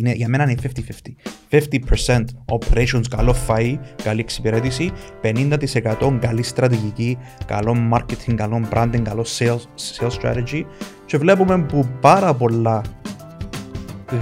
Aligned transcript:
Είναι, 0.00 0.12
για 0.12 0.28
μένα 0.28 0.42
είναι 0.42 0.54
50-50. 1.50 1.58
50% 2.08 2.24
operations, 2.44 3.04
καλό 3.10 3.34
φαΐ, 3.48 3.78
καλή 4.02 4.20
εξυπηρέτηση, 4.20 4.90
50% 5.22 6.18
καλή 6.20 6.42
στρατηγική, 6.42 7.18
καλό 7.46 7.76
marketing, 7.92 8.34
καλό 8.34 8.68
branding, 8.72 9.02
καλό 9.02 9.26
sales, 9.38 9.60
sales 9.98 10.20
strategy 10.22 10.62
και 11.06 11.18
βλέπουμε 11.18 11.58
που 11.62 11.88
πάρα 12.00 12.34
πολλά 12.34 12.82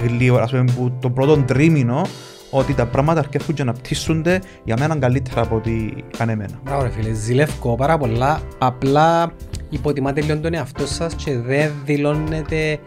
γλύωρα, 0.03 0.43
ας 0.43 0.51
πούμε, 0.51 0.64
που 0.77 0.93
το 1.01 1.11
πρώτο 1.11 1.37
τρίμηνο 1.37 2.07
ότι 2.51 2.75
τα 2.75 2.87
πράγματα 2.87 3.21
αρκεύουν 3.21 3.55
και 3.55 3.65
να 3.65 3.73
πτήσονται 3.73 4.41
για 4.65 4.77
μένα 4.79 4.97
καλύτερα 4.97 5.41
από 5.41 5.57
ό,τι 5.57 5.89
κάνε 6.17 6.33
εμένα. 6.33 6.61
Μπράβο 6.63 6.83
ρε 6.83 6.91
φίλε, 6.91 7.13
ζηλεύω 7.13 7.77
πάρα 7.77 7.99
πολλά, 7.99 8.41
απλά 8.59 9.33
υποτιμάτε 9.69 10.21
λίγο 10.21 10.39
τον 10.39 10.55
εαυτό 10.55 10.87
σας 10.87 11.15
και 11.15 11.39
δεν 11.39 11.73
δηλώνετε 11.85 12.79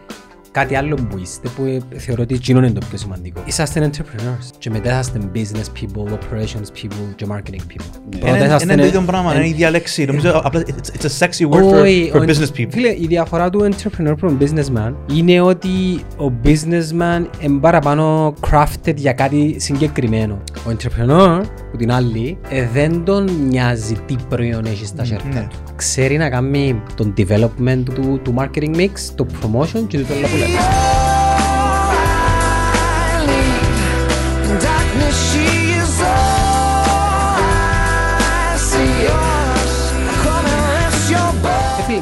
κάτι 0.52 0.76
άλλο 0.76 0.94
που 0.94 1.18
είστε 1.18 1.48
που 1.56 1.82
θεωρώ 1.96 2.22
ότι 2.22 2.34
εκείνο 2.34 2.58
είναι 2.58 2.70
το 2.70 2.86
πιο 2.88 2.98
σημαντικό. 2.98 3.40
Είσαστε 3.44 3.90
entrepreneurs 3.90 4.50
και 4.58 4.70
μετά 4.70 4.90
είσαστε 4.90 5.20
business 5.34 5.80
people, 5.80 6.12
operations 6.12 6.82
people 6.82 7.14
και 7.16 7.26
marketing 7.30 7.72
people. 7.72 8.62
Είναι 8.62 8.76
το 8.76 8.84
ίδιο 8.84 9.00
πράγμα, 9.00 9.34
είναι 9.34 9.46
η 9.46 9.48
ίδια 9.48 9.70
λέξη. 9.70 10.04
Νομίζω 10.04 10.40
απλά 10.44 10.62
it's 10.66 11.04
a 11.04 11.26
sexy 11.26 11.48
word 11.50 11.62
for, 11.62 12.12
for 12.12 12.26
business 12.26 12.50
people. 12.56 12.70
Φίλε, 12.70 12.88
η 12.88 13.06
διαφορά 13.08 13.50
του 13.50 13.68
entrepreneur 13.70 14.14
from 14.22 14.36
businessman 14.40 14.94
είναι 15.14 15.40
ότι 15.40 15.68
ο 16.16 16.32
businessman 16.44 17.24
είναι 17.40 17.58
παραπάνω 17.60 18.34
crafted 18.50 18.96
για 18.96 19.12
κάτι 19.12 19.56
συγκεκριμένο. 19.58 20.42
Ο 20.66 20.70
entrepreneur, 20.70 21.40
που 21.70 21.76
την 21.76 21.92
άλλη, 21.92 22.38
ε, 22.48 22.66
δεν 22.72 23.04
τον 23.04 23.46
νοιάζει 23.48 23.94
τι 24.06 24.16
προϊόν 24.28 24.64
έχει 24.64 24.86
στα 24.86 25.04
χέρια 25.04 25.48
του. 25.50 25.71
Ξέρει 25.82 26.16
να 26.16 26.30
κάνει 26.30 26.82
τον 26.94 27.14
development 27.16 27.82
του, 27.94 28.20
του 28.22 28.34
marketing 28.38 28.76
mix, 28.76 28.90
το 29.14 29.26
promotion 29.32 29.84
και 29.88 29.98
το 29.98 30.04
τέλο 30.04 30.26
που 30.26 30.36
λέμε. 30.36 30.58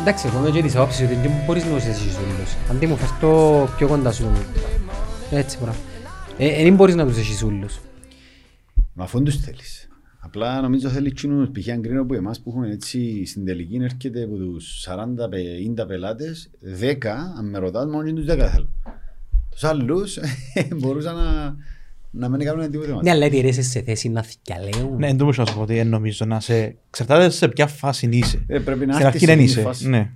Εντάξει, 0.00 0.26
εγώ 0.26 0.38
είμαι 0.38 0.50
και 0.50 0.62
της 0.62 0.76
άποψης 0.76 1.06
ότι 1.06 1.14
δεν 1.14 1.30
μπορείς 1.46 1.64
να 1.64 1.70
τους 1.70 1.82
ζήσεις 1.82 2.16
όλους. 2.16 2.56
Αντί 2.70 2.86
μου 2.86 2.96
φέρ 2.96 3.08
το 3.20 3.68
πιο 3.76 3.88
κοντά 3.88 4.12
σου. 4.12 4.30
Έτσι, 5.30 5.58
μπράβο. 5.60 5.78
Ε, 6.38 6.62
δεν 6.62 6.74
μπορείς 6.74 6.94
να 6.94 7.06
τους 7.06 7.14
ζήσεις 7.14 7.42
όλους. 7.42 7.80
Μα 8.92 9.04
αφού 9.04 9.22
τους 9.22 9.36
θέλεις. 9.36 9.89
Απλά 10.22 10.60
νομίζω 10.60 10.88
θέλει 10.88 11.06
εκείνους 11.06 11.50
π.χ. 11.50 11.68
αν 11.68 11.98
από 11.98 12.14
εμάς 12.14 12.40
που 12.40 12.50
έχουμε 12.50 12.70
έτσι 12.70 13.26
στην 13.26 13.44
τελική 13.44 13.78
έρχεται 13.82 14.22
από 14.22 14.36
τους 14.36 14.88
40-50 15.78 15.86
πελάτες 15.86 16.50
10, 16.80 17.06
αν 17.38 17.48
με 17.50 17.58
ρωτάς 17.58 17.86
μόνο 17.86 18.04
και 18.04 18.12
τους 18.12 18.24
10 18.24 18.26
θέλω. 18.26 18.68
Τους 19.50 19.64
άλλους 19.64 20.18
μπορούσαν 20.78 21.14
να, 21.14 21.56
να 22.10 22.28
μην 22.28 22.46
κάνουν 22.46 22.70
τίποτα. 22.70 23.02
Ναι, 23.02 23.10
αλλά 23.10 23.26
γιατί 23.26 23.48
είσαι 23.48 23.62
σε 23.62 23.82
θέση 23.82 24.08
να 24.08 24.22
θυκιαλέουν. 24.22 24.96
Ναι, 24.98 25.06
δεν 25.06 25.16
μπορούσα 25.16 25.40
να 25.40 25.46
σου 25.46 25.54
πω 25.54 25.62
ότι 25.62 25.84
νομίζω 25.84 26.24
να 26.24 26.40
σε... 26.40 26.76
Εξαρτάται 26.88 27.30
σε 27.30 27.48
ποια 27.48 27.66
φάση 27.66 28.08
είσαι. 28.12 28.44
Ε, 28.46 28.58
πρέπει 28.58 28.86
να 28.86 28.94
Στην 28.94 29.06
αρχή 29.06 29.26
δεν 29.26 29.40
είσαι. 29.40 29.70
Ναι. 29.82 30.10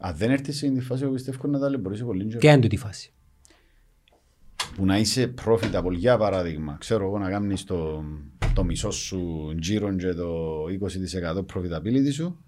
Αν 0.00 0.16
δεν 0.16 0.30
έρθεις 0.30 0.56
σε 0.56 0.68
τη 0.68 0.80
φάση, 0.80 1.02
εγώ 1.02 1.12
πιστεύω 1.12 1.48
να 1.48 1.58
τα 1.58 1.78
μπορείς 1.78 2.02
πολύ. 2.02 2.24
Ποια 2.24 2.52
είναι 2.52 2.60
τούτη 2.60 2.76
φάση; 2.76 3.12
Που 4.76 4.84
να 4.86 4.98
είσαι 4.98 5.34
profitable, 5.44 5.92
για 5.92 6.16
παράδειγμα. 6.16 6.76
Ξέρω 6.80 7.04
εγώ 7.04 7.18
να 7.18 7.30
κάνεις 7.30 7.64
το, 7.64 8.04
το 8.54 8.64
μισό 8.64 8.90
σου 8.90 9.52
γύρω 9.58 9.94
και 9.96 10.12
το 10.12 10.64
20% 11.34 11.38
profitability 11.54 12.12
σου 12.12 12.38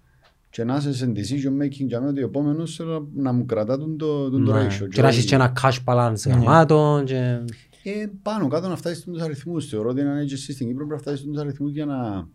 και 0.49 0.63
να 0.63 0.75
είσαι 0.75 0.93
σε 0.93 1.11
decision 1.15 1.63
making 1.63 1.85
για 1.87 1.99
μένα 1.99 2.11
ότι 2.11 2.21
ο 2.23 2.25
επόμενος 2.25 2.81
να 3.15 3.31
μου 3.31 3.45
κρατά 3.45 3.77
τον 3.77 3.97
το, 3.97 4.29
τον 4.29 4.45
το 4.45 4.53
Ναι. 4.53 4.67
ratio. 4.67 4.87
Και 4.89 5.01
να 5.01 5.07
έχεις 5.07 5.25
και 5.25 5.35
ένα 5.35 5.53
cash 5.61 5.77
balance 5.85 6.25
γραμμάτων 6.25 7.05
και... 7.05 7.39
Ε, 7.83 8.05
πάνω 8.21 8.47
κάτω 8.47 8.67
να 8.67 8.75
φτάσεις 8.75 8.97
στους 9.01 9.21
αριθμούς. 9.21 9.67
Θεωρώ 9.67 9.89
ότι 9.89 9.99
ένα 10.01 10.21
agency 10.23 10.35
στην 10.53 10.67
Κύπρο 10.67 10.73
πρέπει 10.75 10.91
να 10.91 10.97
φτάσεις 10.97 11.19
στους 11.19 11.37
αριθμούς 11.37 11.71
για 11.71 11.85
να, 11.85 12.27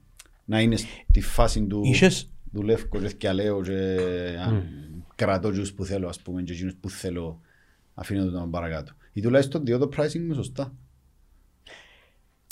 να 0.45 0.61
είναι 0.61 0.77
στη 0.77 1.21
φάση 1.21 1.63
του 1.63 1.81
Είχες; 1.85 2.29
δουλεύω 2.53 2.87
και 2.91 2.99
θυκιαλέω 2.99 3.63
και 3.63 3.73
α, 4.47 4.63
κρατώ 5.15 5.51
τους 5.51 5.73
που 5.73 5.85
θέλω 5.85 6.09
ας 6.09 6.21
πούμε 6.21 6.43
και 6.43 6.53
εκείνους 6.53 6.75
που 6.75 6.91
θέλω 6.91 7.41
αφήνω 7.95 8.25
το 8.25 8.31
τον 8.31 8.51
παρακάτω. 8.51 8.93
Ή 9.17 9.21
τουλάχιστον 9.21 9.65
διό 9.65 9.79
το 9.79 9.89
pricing 9.97 10.21
μου 10.27 10.35
σωστά. 10.35 10.75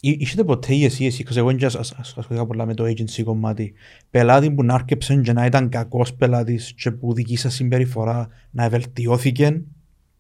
Εί- 0.01 0.21
Είχετε 0.21 0.45
ποτέ 0.45 0.75
ή 0.75 0.85
εσύ, 0.85 1.05
εσύ, 1.05 1.25
because 1.27 1.37
εγώ 1.37 1.53
και 1.53 1.65
ασ- 1.65 1.77
ασ- 1.77 1.93
ασ- 1.99 2.19
ασχολήθηκα 2.19 2.47
πολλά 2.47 2.67
με 2.67 2.75
το 2.75 2.85
agency 2.85 3.23
κομμάτι, 3.25 3.73
πελάτη 4.11 4.51
που 4.51 4.63
να 4.65 4.75
άρκεψε 4.75 5.17
και 5.17 5.33
να 5.33 5.45
ήταν 5.47 5.69
κακός 5.69 6.15
πελάτης 6.15 6.73
και 6.73 6.91
που 6.91 7.15
δική 7.15 7.37
σας 7.37 7.55
συμπεριφορά 7.55 8.29
να 8.51 8.69
βελτιώθηκε 8.69 9.63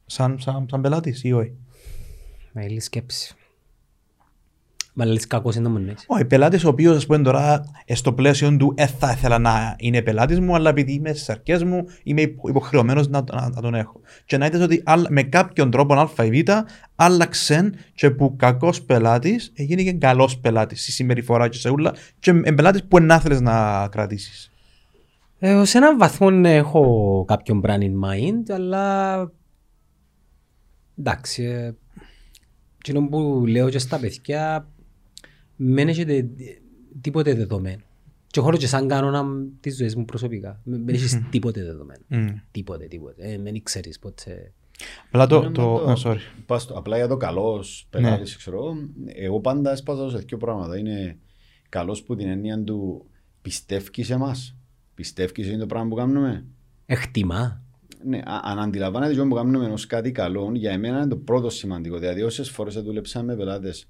σαν, 0.06 0.40
σαν, 0.40 0.66
σαν 0.70 0.80
πελάτης 0.80 1.24
ή 1.24 1.32
όχι. 1.32 1.52
Μεγάλη 2.52 2.80
σκέψη. 2.80 3.34
Μα 4.96 5.04
λες 5.04 5.26
κακός 5.26 5.54
είναι 5.54 5.64
το 5.64 5.70
μόνο 5.70 5.90
έχεις. 5.90 6.04
Όχι, 6.06 6.24
πελάτης 6.24 6.64
ο 6.64 6.68
οποίος 6.68 6.96
ας 6.96 7.06
πούμε 7.06 7.18
τώρα 7.18 7.64
ε, 7.84 7.94
στο 7.94 8.12
πλαίσιο 8.12 8.56
του 8.56 8.72
ε, 8.76 8.86
θα 8.86 9.10
ήθελα 9.12 9.38
να 9.38 9.76
είναι 9.78 10.02
πελάτης 10.02 10.40
μου 10.40 10.54
αλλά 10.54 10.70
επειδή 10.70 10.92
είμαι 10.92 11.12
στις 11.12 11.28
αρκές 11.28 11.64
μου 11.64 11.84
είμαι 12.02 12.20
υπο- 12.20 12.48
υποχρεωμένος 12.48 13.08
να, 13.08 13.24
να, 13.32 13.48
να 13.48 13.60
τον 13.60 13.74
έχω. 13.74 14.00
Και 14.24 14.36
να 14.36 14.46
είδες 14.46 14.60
ότι 14.60 14.82
άλλα- 14.84 15.10
με 15.10 15.22
κάποιον 15.22 15.70
τρόπο 15.70 15.94
α 15.94 16.24
ή 16.24 16.42
β 16.42 16.48
άλλαξε 16.96 17.72
και 17.94 18.10
που 18.10 18.36
κακός 18.36 18.82
πελάτης 18.82 19.52
έγινε 19.54 19.82
και 19.82 19.92
καλός 19.92 20.38
πελάτης 20.38 20.82
στη 20.82 20.92
συμπεριφορά 20.92 21.48
και 21.48 21.58
σε 21.58 21.70
ούλα 21.70 21.94
και 22.18 22.30
ε, 22.44 22.52
πελάτης 22.52 22.84
που 22.84 23.00
να 23.00 23.18
θέλεις 23.20 23.40
να 23.40 23.88
κρατήσεις. 23.90 24.52
Ε, 25.38 25.64
σε 25.64 25.78
έναν 25.78 25.98
βαθμό 25.98 26.30
ναι, 26.30 26.54
έχω 26.54 27.24
κάποιον 27.28 27.62
brand 27.64 27.80
in 27.80 27.92
mind, 28.08 28.50
αλλά 28.54 29.16
εντάξει, 30.98 31.42
ε, 31.42 31.74
εκείνο 32.78 33.08
που 33.08 33.44
λέω 33.46 33.68
και 33.68 33.78
στα 33.78 33.98
παιδιά, 33.98 34.68
δεν 35.56 35.88
έχετε 35.88 36.28
τίποτε 37.00 37.34
δεδομένο. 37.34 37.82
Και 38.26 38.40
έχω 38.40 38.52
και 38.52 38.66
σαν 38.66 38.88
κανόνα 38.88 39.24
της 39.60 39.76
ζωής 39.76 39.96
μου 39.96 40.04
προσωπικά. 40.04 40.60
Δεν 40.64 40.88
έχεις 40.88 41.20
τίποτε 41.30 41.64
δεδομένο. 41.64 42.00
Mm. 42.10 42.34
Τίποτε, 42.50 42.86
τίποτε. 42.86 43.32
Ε, 43.32 43.38
Δεν 43.38 43.62
ξέρεις 43.62 43.98
πότε... 43.98 44.52
Απλά 45.06 45.26
το... 45.26 45.42
Ναι, 45.42 45.50
το, 45.50 45.62
μα 45.86 45.96
oh, 45.96 46.02
sorry. 46.02 46.16
πας 46.46 46.62
στο- 46.62 46.78
απλά 46.78 46.96
για 46.96 47.08
το 47.08 47.16
καλός 47.16 47.86
πελάτης, 47.90 48.36
ξέρω 48.36 48.56
εγώ, 48.56 48.74
εγώ 49.06 49.40
πάντα 49.40 49.70
έσπαζα 49.70 50.10
σε 50.10 50.18
δύο 50.18 50.36
πράγματα. 50.36 50.78
Είναι 50.78 51.18
καλός 51.68 52.02
που 52.02 52.16
την 52.16 52.28
έννοια 52.28 52.62
του 52.62 53.06
πιστεύει 53.42 54.02
σε 54.02 54.12
εμάς. 54.14 54.56
Πιστεύει 54.94 55.48
είναι 55.48 55.58
το 55.58 55.66
πράγμα 55.66 55.88
που 55.88 55.94
κάνουμε. 55.94 56.44
Εκτιμά. 56.86 57.62
Ναι, 58.04 58.18
α- 58.18 58.40
αν 58.44 58.58
αντιλαμβάνεται 58.58 59.14
το 59.14 59.26
που 59.26 59.34
κάνουμε 59.34 59.66
ως 59.66 59.86
κάτι 59.86 60.12
καλό, 60.12 60.50
για 60.54 60.72
εμένα 60.72 60.96
είναι 60.96 61.06
το 61.06 61.16
πρώτο 61.16 61.50
σημαντικό. 61.50 61.98
Δηλαδή, 61.98 62.22
όσες 62.22 62.50
φορές 62.50 62.74
δούλεψα 62.82 63.22
με 63.22 63.36
πελάτες 63.36 63.86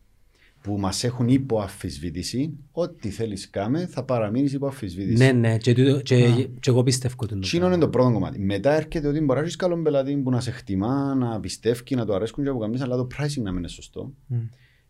που 0.64 0.78
μας 0.78 1.04
έχουν 1.04 1.28
υπό 1.28 1.60
αφισβήτηση, 1.60 2.52
ό,τι 2.72 3.10
θέλεις 3.10 3.50
κάμε 3.50 3.86
θα 3.86 4.04
παραμείνεις 4.04 4.52
υπό 4.52 4.66
αφισβήτηση. 4.66 5.16
Ναι, 5.24 5.32
ναι, 5.32 5.58
και, 5.58 5.74
τούτο- 5.74 6.00
και, 6.00 6.48
και 6.60 6.70
εγώ 6.70 6.82
πιστεύω 6.82 7.26
τον 7.26 7.40
Τσίνο 7.40 7.66
είναι 7.66 7.78
το 7.78 7.88
πρώτο 7.88 8.12
κομμάτι. 8.12 8.38
Μετά 8.40 8.72
έρχεται 8.72 9.08
ότι 9.08 9.20
μπορεί 9.20 9.38
να 9.38 9.44
έχεις 9.44 9.56
καλόν 9.56 9.82
πελάτη 9.82 10.16
που 10.16 10.30
να 10.30 10.40
σε 10.40 10.50
χτιμά, 10.50 11.14
να 11.14 11.40
πιστεύει, 11.40 11.94
να 11.94 12.04
το 12.04 12.14
αρέσκουν 12.14 12.44
και 12.44 12.50
από 12.50 12.58
καμίς, 12.58 12.80
αλλά 12.80 12.96
το 12.96 13.06
pricing 13.16 13.42
να 13.42 13.50
μην 13.50 13.58
είναι 13.58 13.68
σωστό. 13.68 14.12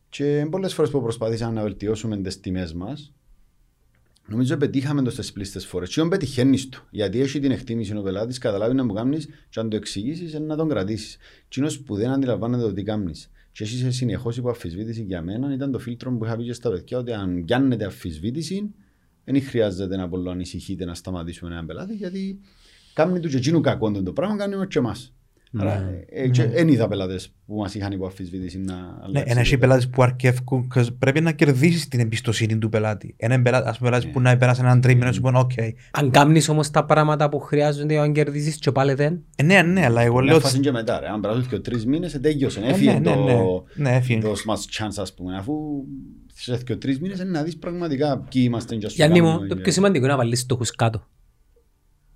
Και 0.09 0.47
πολλές 0.51 0.75
φορές 0.75 0.91
που 0.91 1.03
προσπαθήσαμε 1.03 1.53
να 1.55 1.63
βελτιώσουμε 1.63 2.17
τις 2.17 2.41
τιμές 2.41 2.75
μας, 2.75 3.13
νομίζω 4.27 4.57
πετύχαμε 4.57 5.03
το 5.03 5.11
στις 5.11 5.33
πλήστες 5.33 5.67
φορές. 5.67 5.89
Και 5.89 5.99
όταν 6.01 6.11
πετυχαίνεις 6.11 6.69
το, 6.69 6.79
γιατί 6.91 7.21
έχει 7.21 7.41
την 7.41 7.51
εκτίμηση 7.51 7.97
ο 7.97 8.03
πελάτης, 8.03 8.39
καταλάβει 8.39 8.75
να 8.75 8.85
μου 8.85 8.93
κάνεις 8.93 9.29
και 9.49 9.61
αν 9.61 9.69
το 9.69 9.77
εξηγήσεις 9.77 10.33
είναι 10.33 10.47
να 10.47 10.57
τον 10.57 10.69
κρατήσεις. 10.69 11.17
Τσίνος 11.49 11.81
που 11.81 11.95
δεν 11.95 12.11
αντιλαμβάνεται 12.11 12.63
το 12.63 12.73
τι 12.73 12.83
κάνεις. 12.83 13.31
Και 13.55 13.63
εσύ 13.63 13.75
είσαι 13.75 13.91
συνεχώς 13.91 14.37
υπό 14.37 14.51
αφισβήτηση 14.51 15.03
για 15.03 15.23
μένα 15.23 15.55
ήταν 15.55 15.71
το 15.71 15.79
φίλτρο 15.79 16.17
που 16.17 16.25
είχα 16.25 16.37
πει 16.37 16.45
και 16.45 16.53
στα 16.53 16.71
παιδιά 16.71 16.99
ότι 16.99 17.13
αν 17.13 17.45
πιάνετε 17.45 17.85
αφισβήτηση 17.85 18.75
δεν 19.25 19.43
χρειάζεται 19.43 19.97
να 19.97 20.09
πολύ 20.09 20.31
ανησυχείτε 20.31 20.85
να 20.85 20.95
σταματήσουμε 20.95 21.51
έναν 21.51 21.67
πελάτη 21.67 21.95
γιατί 21.95 22.41
κάνει 22.93 23.21
τους 23.21 23.31
και 23.31 23.37
εκείνους 23.37 23.63
κακό 23.63 23.91
το 23.91 24.13
πράγμα, 24.13 24.37
κάνει 24.37 24.67
και 24.67 24.79
εμάς. 24.79 25.15
Άρα, 25.59 25.91
ε, 26.09 26.29
και 26.29 26.47
δεν 26.47 26.69
είδα 26.69 26.89
πελάτες 26.89 27.35
που 27.47 27.55
μας 27.57 27.75
είχαν 27.75 27.93
υπό 27.93 28.07
αφισβήτηση 28.07 28.59
να 28.59 28.75
Ναι, 28.75 28.81
αλλάξει. 29.03 29.31
ένα 29.31 29.41
έχει 29.41 29.59
πελάτες 29.59 29.89
που 29.89 30.03
αρκεύκουν, 30.03 30.69
'cause 30.75 30.87
πρέπει 30.99 31.21
να 31.21 31.33
κερδίσεις 31.33 31.89
την 31.89 32.01
εμπιστοσύνη 32.01 32.59
του 32.59 32.69
πελάτη. 32.69 33.15
Ένα 33.19 33.43
πελάτη, 33.43 33.69
ας 33.69 33.79
πούμε, 33.79 33.91
πελάτης 33.91 34.11
που 34.13 34.21
να 34.21 34.37
πέρασε 34.37 34.61
έναν 34.61 34.81
τρίμηνο 34.81 35.07
και 35.07 35.13
σου 35.15 35.21
πούνε, 35.21 35.39
οκ. 35.39 35.51
Αν 35.91 36.11
κάνεις 36.11 36.49
όμως 36.49 36.71
τα 36.71 36.85
πράγματα 36.85 37.29
που 37.29 37.39
χρειάζονται, 37.39 37.99
αν 37.99 38.13
κερδίσεις 38.13 38.57
και 38.57 38.73
πάλι 38.73 38.95
δεν. 38.95 39.23
Ε, 39.37 39.43
Ναι, 39.43 39.63
ναι, 39.63 39.85
αλλά 39.85 40.01
εγώ 40.01 40.15
λέω 40.15 40.25
Μια 40.25 40.35
ότι 40.35 40.43
φάση 40.45 40.61
και 40.61 40.73
μετά 40.73 41.01
ρε, 41.01 41.07
αν 41.09 41.21
περάσουν 41.21 41.49
και 41.49 41.59
τρεις 41.59 41.87
μήνες, 41.87 42.15
ε, 42.15 42.19
τέλειωσε, 42.19 42.61
ναι, 42.61 42.67
έφυγε 42.67 42.93
ναι, 42.93 43.01
το... 43.01 43.25
ναι. 43.25 43.35
Ναι, 43.75 43.97
έφυγε. 43.97 44.21
Δώσ' 44.21 44.45
μας 44.45 44.67
chance 44.79 44.97
ας 44.97 45.15
πούμε, 45.15 45.37
αφού 45.37 45.53
σε 46.35 46.59
και 46.65 46.77
τρεις 46.77 47.01
μήνες 47.01 47.21
είναι 47.21 47.31
να 47.31 47.43
δεις 47.43 47.57
πραγματικά 47.59 48.19
ποιοι 48.19 48.43
είμαστε 48.47 48.75
και 48.77 48.87
ας 48.87 48.93
σου 48.93 48.97
Γιάννη 48.99 49.21
μου, 49.21 49.27
κάνουμε 49.29 49.47
το 49.49 49.55
και- 49.55 49.61
πιο 49.63 49.73
σημαντικό 49.73 50.05
είναι 50.05 50.13
να 50.15 50.19
βάλεις 50.19 50.41
στόχους 50.41 50.71
κάτω. 50.71 51.07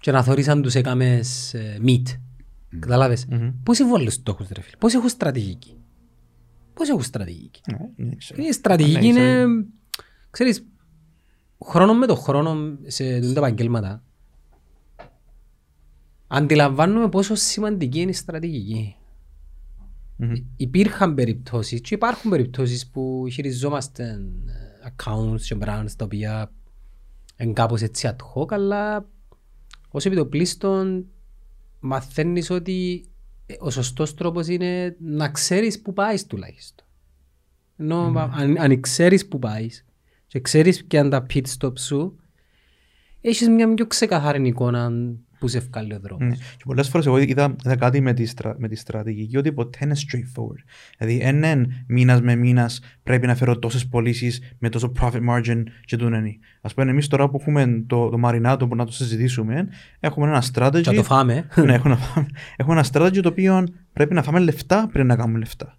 Και 0.01 0.11
να 0.11 0.23
θωρείς 0.23 0.49
αν 0.49 0.62
τους 0.62 0.75
έκαμες 0.75 1.55
ε, 1.55 1.79
meet. 1.87 2.03
Καταλάβες; 2.79 3.26
Πώς 3.62 3.79
βάλουν 3.79 4.11
στόχους 4.11 4.49
ρε 4.49 4.61
φίλε; 4.61 4.76
Πώς 4.76 4.94
έχουν 4.94 5.09
στρατηγική. 5.09 5.76
Πώς 6.75 6.88
έχουν 6.88 7.03
στρατηγική. 7.03 7.61
Ναι, 7.70 7.79
δεν 7.97 8.17
ξέρω. 8.19 8.43
Η 8.43 8.53
στρατηγική 8.53 9.12
Ναι, 9.12 9.20
είναι, 9.20 9.31
ξέρω. 9.31 9.67
ξέρεις, 10.31 10.67
χρόνος 11.65 11.97
με 11.97 12.06
το 12.06 12.15
χρόνο 12.15 12.79
σε 12.87 13.20
τούτα 13.20 13.32
τα 13.32 13.47
επαγγέλματα 13.47 14.03
αντιλαμβάνομαι 16.29 17.09
πόσο 17.09 17.35
σημαντική 17.35 18.00
είναι 18.00 18.11
η 18.11 18.15
στρατηγική. 18.15 18.97
Μμμ. 20.17 20.32
Υπήρχαν 20.56 21.14
περιπτώσεις 21.14 21.81
και 21.81 21.94
υπάρχουν 21.94 22.31
περιπτώσεις 22.31 22.91
που 22.91 23.26
χειριζόμαστε 23.32 24.05
ε, 24.47 24.88
accounts 24.88 25.41
και 25.41 25.56
brands 25.61 25.91
τα 25.97 26.05
οποία 26.05 26.53
είναι 27.37 27.53
κάπως 27.53 27.82
έτσι 27.82 28.09
ad 28.12 28.17
hoc, 28.35 28.53
αλλά 28.53 29.09
ως 29.88 30.05
επιτοπλίστων 30.05 31.06
μαθαίνεις 31.81 32.51
ότι 32.51 33.05
ε, 33.47 33.55
ο 33.59 33.71
σωστός 33.71 34.15
τρόπος 34.15 34.47
είναι 34.47 34.97
να 35.01 35.29
ξέρεις 35.29 35.83
που 35.83 35.93
πάεις 35.93 36.27
τουλάχιστον. 36.27 36.87
Ενώ 37.77 38.29
αν, 38.33 38.59
αν 38.59 38.81
ξέρεις 38.81 39.29
που 39.29 39.39
πάεις 39.39 39.85
και 40.27 40.41
ξέρεις 40.41 40.83
και 40.83 40.99
αν 40.99 41.11
τα 41.11 41.27
pit 41.31 41.45
stop 41.59 41.79
σου, 41.79 42.21
έχεις 43.21 43.49
μια 43.49 43.75
πιο 43.75 43.87
ξεκαθαρή 43.87 44.49
εικόνα 44.49 44.93
που 45.38 45.49
σε 45.49 45.58
βγάλει 45.58 45.94
ο 45.94 46.00
δρόμος. 46.00 46.29
Ναι. 46.29 46.35
Και 46.35 46.64
πολλές 46.64 46.88
φορές 46.88 47.06
εγώ 47.06 47.19
είδα, 47.19 47.56
είδα 47.64 47.76
κάτι 47.76 48.00
με 48.00 48.12
τη, 48.12 48.26
στρα, 48.26 48.55
με 48.58 48.69
τη 48.69 48.76
στρατηγική 48.76 49.37
ότι 49.37 49.52
ποτέ 49.52 49.79
είναι 49.82 49.94
straightforward. 49.96 50.62
Δηλαδή, 50.99 51.19
έναν 51.23 51.85
μήνας 51.87 52.20
με 52.20 52.35
μήνας 52.35 52.81
πρέπει 53.02 53.26
να 53.26 53.35
φέρω 53.35 53.58
τόσες 53.58 53.87
πωλήσεις 53.87 54.40
με 54.58 54.69
τόσο 54.69 54.93
profit 55.00 55.29
margin 55.31 55.62
και 55.85 55.96
τούτο 55.96 56.17
είναι. 56.17 56.38
Ας 56.61 56.75
πούμε, 56.75 56.90
εμείς 56.90 57.08
τώρα 57.08 57.29
που 57.29 57.38
έχουμε 57.40 57.85
το, 57.87 58.08
το 58.08 58.19
μαρινάτο 58.19 58.69
που 58.69 58.76
να 58.76 58.85
το 58.85 58.93
συζητήσουμε, 58.93 59.69
έχουμε 60.00 60.26
ένα 60.26 60.43
strategy. 60.52 60.81
Και 60.82 60.90
να 60.90 60.96
το 60.96 61.02
φάμε. 61.02 61.46
ναι, 61.64 61.75
έχουμε, 61.75 61.94
να 61.94 62.00
φάμε. 62.00 62.26
έχουμε 62.56 62.75
ένα 62.79 62.87
strategy 62.93 63.20
το 63.23 63.29
οποίο 63.29 63.64
πρέπει 63.93 64.14
να 64.14 64.23
φάμε 64.23 64.38
λεφτά 64.38 64.88
πριν 64.93 65.06
να 65.06 65.17
κάνουμε 65.17 65.38
λεφτά. 65.38 65.79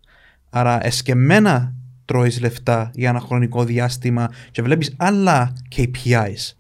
Άρα, 0.50 0.86
εσκεμμένα 0.86 1.74
τρώεις 2.06 2.42
λεφτά 2.42 2.92
για 2.94 3.10
ένα 3.10 3.20
χρονικό 3.20 3.64
διάστημα 3.64 4.30
και 4.52 4.62
βλέπεις 4.62 4.94
άλλα 4.98 5.54
KPIs. 5.76 6.54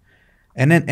Εν 0.61 0.85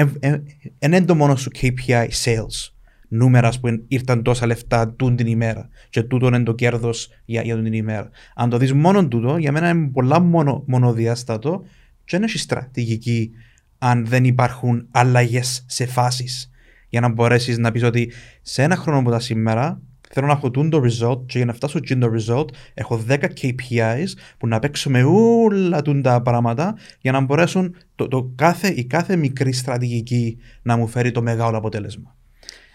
είναι 0.80 1.06
το 1.06 1.16
μόνο 1.16 1.36
σου 1.36 1.50
KPI 1.62 2.08
sales. 2.24 2.72
Νούμερα 3.08 3.52
που 3.62 3.84
ήρθαν 3.88 4.24
τόσα 4.24 4.46
λεφτά 4.46 4.94
τούν 4.94 5.16
την 5.16 5.28
ημέρα 5.28 5.70
και 5.90 6.04
τούτο 6.04 6.28
είναι 6.28 6.44
το 6.44 6.54
κέρδος 6.54 7.10
για, 7.26 7.42
για 7.42 7.62
την 7.62 7.74
ημέρα. 7.74 8.10
Αν 8.36 8.50
το 8.50 8.58
δεις 8.58 8.74
μόνο 8.74 9.08
τούτο, 9.08 9.38
για 9.38 9.52
μένα 9.52 9.70
είναι 9.70 9.88
πολλά 9.88 10.20
μόνο, 10.20 10.64
μονοδιάστατο 10.68 11.64
και 12.04 12.18
δεν 12.18 12.24
έχει 12.24 12.38
στρατηγική 12.38 13.32
αν 13.78 14.06
δεν 14.06 14.24
υπάρχουν 14.24 14.88
αλλαγές 14.92 15.66
σε 15.68 15.86
φάσεις. 15.86 16.52
Για 16.90 17.02
να 17.02 17.10
μπορέσεις 17.10 17.58
να 17.58 17.72
πεις 17.72 17.84
ότι 17.84 18.12
σε 18.42 18.64
ένα 18.64 18.76
χρόνο 18.76 19.00
από 19.00 19.10
τα 19.10 19.20
σήμερα 19.20 19.82
θέλω 20.12 20.28
να 20.28 20.34
έχω 20.34 20.52
τούν 20.52 20.70
το 20.70 20.82
result 20.84 21.26
και 21.26 21.38
για 21.38 21.46
να 21.46 21.54
φτάσω 21.54 21.80
τούν 21.80 22.00
το 22.00 22.10
result 22.18 22.48
έχω 22.74 23.04
10 23.10 23.18
KPIs 23.42 24.08
που 24.38 24.48
να 24.48 24.60
παίξω 24.60 24.90
με 24.90 25.04
όλα 25.04 25.82
τούν 25.82 26.02
τα 26.02 26.22
πράγματα 26.22 26.76
για 27.02 27.12
να 27.12 27.22
μπορέσουν 27.22 27.76
το, 27.96 28.08
το 28.08 28.32
κάθε, 28.36 28.68
η 28.68 28.86
κάθε 28.86 29.16
μικρή 29.16 29.52
στρατηγική 29.52 30.38
να 30.62 30.78
μου 30.78 30.88
φέρει 30.88 31.12
το 31.12 31.22
μεγάλο 31.22 31.58
αποτέλεσμα. 31.58 32.16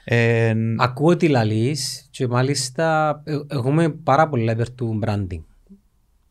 Ε, 0.04 0.54
Ακούω 0.78 1.16
τι 1.16 1.28
λαλείς 1.28 2.08
και 2.10 2.26
μάλιστα 2.26 3.20
ε, 3.24 3.38
εγώ 3.48 3.70
είμαι 3.70 3.88
πάρα 3.88 4.28
πολλά 4.28 4.52
υπέρ 4.52 4.70
του 4.70 4.98
branding. 5.06 5.42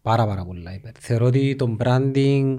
Πάρα 0.01 0.27
πάρα 0.27 0.45
πολλά 0.45 0.73
υπέρ. 0.73 0.91
Θεωρώ 0.99 1.25
ότι 1.25 1.55
το 1.55 1.77
branding 1.79 2.55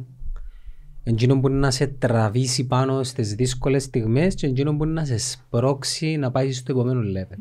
Εκείνο 1.05 1.35
μπορεί 1.35 1.55
να 1.55 1.71
σε 1.71 1.87
τραβήσει 1.87 2.67
πάνω 2.67 3.03
στις 3.03 3.35
δύσκολες 3.35 3.83
στιγμές 3.83 4.35
και 4.35 4.47
εκείνο 4.47 4.73
μπορεί 4.73 4.91
να 4.91 5.05
σε 5.05 5.19
σπρώξει 5.19 6.17
να 6.17 6.31
πάει 6.31 6.53
στο 6.53 6.73
επόμενο 6.73 7.01
level. 7.01 7.39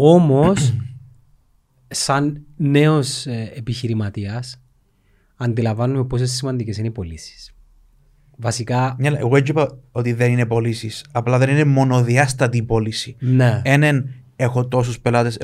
Όμως, 0.00 0.74
σαν 1.88 2.44
νέος 2.56 3.26
ε, 3.26 3.52
επιχειρηματίας, 3.56 4.60
αντιλαμβάνομαι 5.36 6.04
πόσες 6.04 6.30
σημαντικές 6.30 6.76
είναι 6.78 6.86
οι 6.86 6.90
πωλήσεις. 6.90 7.52
Βασικά, 8.36 8.96
ναι, 8.98 9.08
αλλά 9.08 9.18
εγώ 9.18 9.36
έτσι 9.36 9.50
είπα 9.52 9.78
ότι 9.92 10.12
δεν 10.12 10.32
είναι 10.32 10.46
πωλήσεις. 10.46 11.04
Απλά 11.12 11.38
δεν 11.38 11.48
είναι 11.50 11.64
μονοδιάστατη 11.64 12.56
η 12.56 12.62
πώληση. 12.62 13.16
ναι. 13.18 13.60
Έναν 13.64 14.08
έχω 14.36 14.68
τόσους 14.68 15.00
πελάτες, 15.00 15.38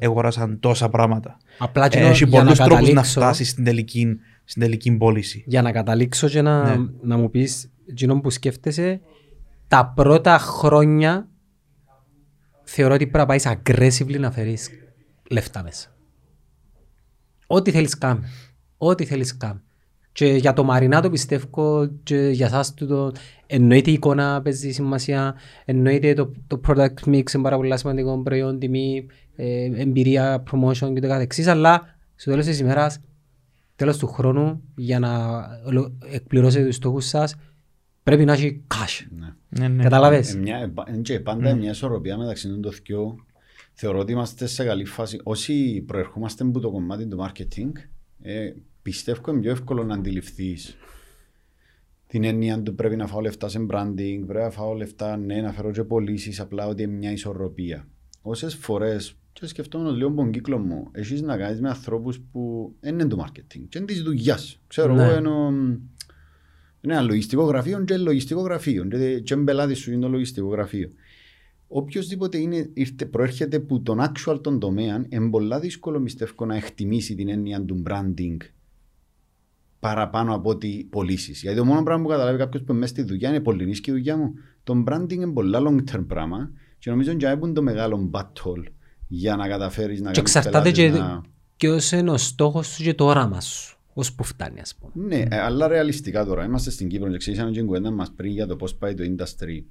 αγοράσαν 0.00 0.60
τόσα 0.60 0.88
πράγματα. 0.88 1.36
Απλά 1.58 1.88
και 1.88 1.98
Ε, 1.98 2.08
Έχει 2.08 2.24
για 2.24 2.38
να 2.38 2.42
πολλούς 2.44 2.58
τρόπους 2.58 2.74
να 2.74 2.80
καταλήξω, 2.84 3.20
φτάσεις 3.20 3.50
στην 3.50 3.64
τελική, 3.64 4.06
στην 4.44 4.62
τελική 4.62 4.92
πώληση. 4.96 5.44
για 5.46 5.62
να 5.62 5.72
καταλήξω 5.72 6.28
και 6.28 6.42
να, 6.42 6.76
Ναι. 6.76 6.86
να 7.02 7.16
μου 7.16 7.30
πεις 7.30 7.70
εκείνο 7.90 8.20
που 8.20 8.30
σκέφτεσαι, 8.30 9.00
τα 9.68 9.92
πρώτα 9.96 10.38
χρόνια 10.38 11.28
θεωρώ 12.66 12.94
ότι 12.94 13.06
πρέπει 13.06 13.18
να 13.18 13.26
πάεις 13.26 13.46
aggressively 13.46 14.18
να 14.18 14.30
φέρεις 14.30 14.70
λεφτά 15.30 15.62
μέσα. 15.62 15.88
Ό,τι 17.46 17.70
θέλεις 17.70 17.98
κάμε. 17.98 18.28
Ό,τι 18.76 19.04
θέλεις 19.04 19.36
κάμε. 19.36 19.60
Και 20.12 20.26
για 20.26 20.52
το 20.52 20.64
Μαρινάτο 20.64 21.10
πιστεύω 21.10 21.90
και 22.02 22.16
για 22.16 22.46
εσάς 22.46 22.74
τούτο 22.74 23.12
εννοείται 23.46 23.90
η 23.90 23.92
εικόνα 23.92 24.42
παίζει 24.42 24.70
σημασία, 24.70 25.34
εννοείται 25.64 26.14
το, 26.14 26.32
το 26.46 26.60
product 26.66 27.04
mix 27.06 27.32
είναι 27.34 27.42
πάρα 27.42 27.56
πολύ 27.56 27.78
σημαντικό 27.78 28.22
προϊόν, 28.22 28.58
τιμή, 28.58 29.06
ε, 29.36 29.64
εμπειρία, 29.64 30.42
promotion 30.50 30.92
και 30.94 31.00
το 31.00 31.08
καθεξής, 31.08 31.46
αλλά 31.46 31.96
στο 32.14 32.30
τέλος 32.30 32.46
της 32.46 32.58
ημέρας, 32.58 33.00
τέλος 33.76 33.98
του 33.98 34.06
χρόνου, 34.06 34.62
για 34.76 34.98
να 34.98 35.40
ολο- 35.66 35.98
εκπληρώσετε 36.10 36.64
τους 36.66 36.74
στόχους 36.74 37.06
σας, 37.06 37.36
πρέπει 38.06 38.24
να 38.24 38.32
έχει 38.32 38.62
cash. 38.74 39.06
Ναι. 39.18 39.34
Ναι, 39.48 39.68
ναι. 39.68 39.82
Καταλάβες; 39.82 40.34
Ε, 40.34 40.38
μια- 40.38 40.72
ε, 40.86 40.92
ε, 40.92 40.96
και 40.96 41.20
πάντα 41.20 41.54
μια 41.54 41.70
ισορροπία 41.70 42.16
μεταξύ 42.18 42.48
των 42.48 42.62
δυο. 42.84 43.16
Θεωρώ 43.72 43.98
ότι 43.98 44.12
είμαστε 44.12 44.46
σε 44.46 44.64
καλή 44.64 44.84
φάση. 44.84 45.20
Όσοι 45.22 45.84
προερχόμαστε 45.86 46.44
από 46.44 46.60
το 46.60 46.70
κομμάτι 46.70 47.06
του 47.06 47.18
marketing, 47.26 47.70
ε, 48.22 48.52
πιστεύω 48.82 49.20
είναι 49.32 49.40
πιο 49.40 49.50
εύκολο 49.50 49.84
να 49.84 49.94
αντιληφθείς 49.94 50.76
την 52.06 52.24
έννοια 52.24 52.62
του 52.62 52.74
πρέπει 52.74 52.96
να 52.96 53.06
φάω 53.06 53.20
λεφτά 53.20 53.48
σε 53.48 53.58
branding, 53.70 54.22
πρέπει 54.26 54.44
να 54.44 54.50
φάω 54.50 54.72
λεφτά, 54.74 55.16
ναι, 55.16 55.40
να 55.40 55.52
φέρω 55.52 55.70
και 55.70 55.82
πωλήσεις, 55.84 56.40
απλά 56.40 56.66
ότι 56.66 56.82
είναι 56.82 56.92
μια 56.92 57.12
ισορροπία. 57.12 57.88
Όσες 58.22 58.54
φορές, 58.54 59.14
και 59.32 59.46
σκεφτόμουν 59.46 59.94
λίγο 59.96 60.10
τον 60.10 60.30
κύκλο 60.30 60.58
μου, 60.58 60.88
έχεις 60.92 61.22
να 61.22 61.36
κάνεις 61.36 61.60
με 61.60 61.68
ανθρώπους 61.68 62.20
που 62.32 62.72
δεν 62.80 62.92
είναι 62.92 63.06
του 63.08 63.24
marketing, 63.26 63.66
και 63.68 63.78
είναι 63.78 63.86
της 63.86 64.02
δουλειάς. 64.02 64.60
Ξέρω 64.66 64.94
Ναι. 64.94 65.02
εγώ, 65.04 65.12
ενώ 65.14 65.50
είναι 66.86 66.98
ένα 66.98 67.06
λογιστικό 67.06 67.42
γραφείο 67.42 67.84
και 67.84 67.96
λογιστικό 67.96 68.40
γραφείο. 68.40 68.84
Και, 68.84 69.20
και 69.20 69.36
πελάτης 69.36 69.78
σου 69.78 69.92
είναι 69.92 70.00
το 70.00 70.08
λογιστικό 70.08 70.48
γραφείο. 70.48 70.90
Οποιοςδήποτε 71.68 72.38
είναι, 72.38 72.70
ήρθε, 72.72 73.06
προέρχεται 73.06 73.56
από 73.56 73.80
τον 73.80 73.98
actual 74.00 74.42
τον 74.42 74.58
τομέα, 74.58 75.06
είναι 75.08 75.30
πολύ 75.30 75.58
δύσκολο 75.60 76.00
πιστεύω 76.00 76.44
να 76.44 76.56
εκτιμήσει 76.56 77.14
την 77.14 77.28
έννοια 77.28 77.64
του 77.64 77.82
branding 77.86 78.36
παραπάνω 79.80 80.34
από 80.34 80.50
ότι 80.50 80.86
πωλήσεις. 80.90 81.42
Γιατί 81.42 81.58
το 81.58 81.64
μόνο 81.64 81.82
πράγμα 81.82 82.02
που 82.02 82.08
καταλάβει 82.08 82.38
κάποιος 82.38 82.62
που 82.62 82.70
είναι 82.70 82.80
μέσα 82.80 82.92
στη 82.92 83.02
δουλειά 83.02 83.28
είναι 83.28 83.40
πολύ 83.40 83.66
νύσκη 83.66 83.90
η 83.90 83.92
δουλειά 83.92 84.16
μου. 84.16 84.34
Το 84.64 84.84
branding 84.88 85.12
είναι 85.12 85.32
πολύ 85.32 85.56
long 85.58 85.94
term 85.94 86.04
πράγμα 86.06 86.50
και 86.78 86.90
νομίζω 86.90 87.12
ότι 87.12 87.24
είναι 87.24 87.52
το 87.52 87.62
μεγάλο 87.62 88.10
battle 88.12 88.64
για 89.08 89.36
να 89.36 89.48
καταφέρεις 89.48 90.00
να 90.00 90.10
Και 90.10 90.20
κάνεις 90.20 90.34
εξαρτάται 90.34 90.70
πελάτες 90.70 90.94
και 90.94 90.98
να... 90.98 91.22
ποιος 91.56 91.92
είναι 91.92 92.10
ο 92.10 92.16
στόχος 92.16 92.66
σου 92.66 92.82
και 92.82 92.94
το 92.94 93.04
όραμα 93.04 93.40
σου, 93.40 93.75
ως 93.98 94.14
που 94.14 94.24
φτάνει 94.24 94.60
ας 94.60 94.74
πούμε. 94.74 95.06
Ναι, 95.06 95.22
ε, 95.28 95.38
αλλά 95.38 95.68
ρεαλιστικά 95.68 96.24
τώρα. 96.24 96.44
Είμαστε 96.44 96.70
στην 96.70 96.88
Κύπρο 96.88 97.10
και 97.10 97.16
ξέρεις 97.16 97.44
την 97.52 97.66
κουβέντα 97.66 97.90
μας 97.90 98.12
πριν 98.16 98.32
για 98.32 98.46
το 98.46 98.56
πώς 98.56 98.74
πάει 98.74 98.94
το 98.94 99.04
industry. 99.04 99.62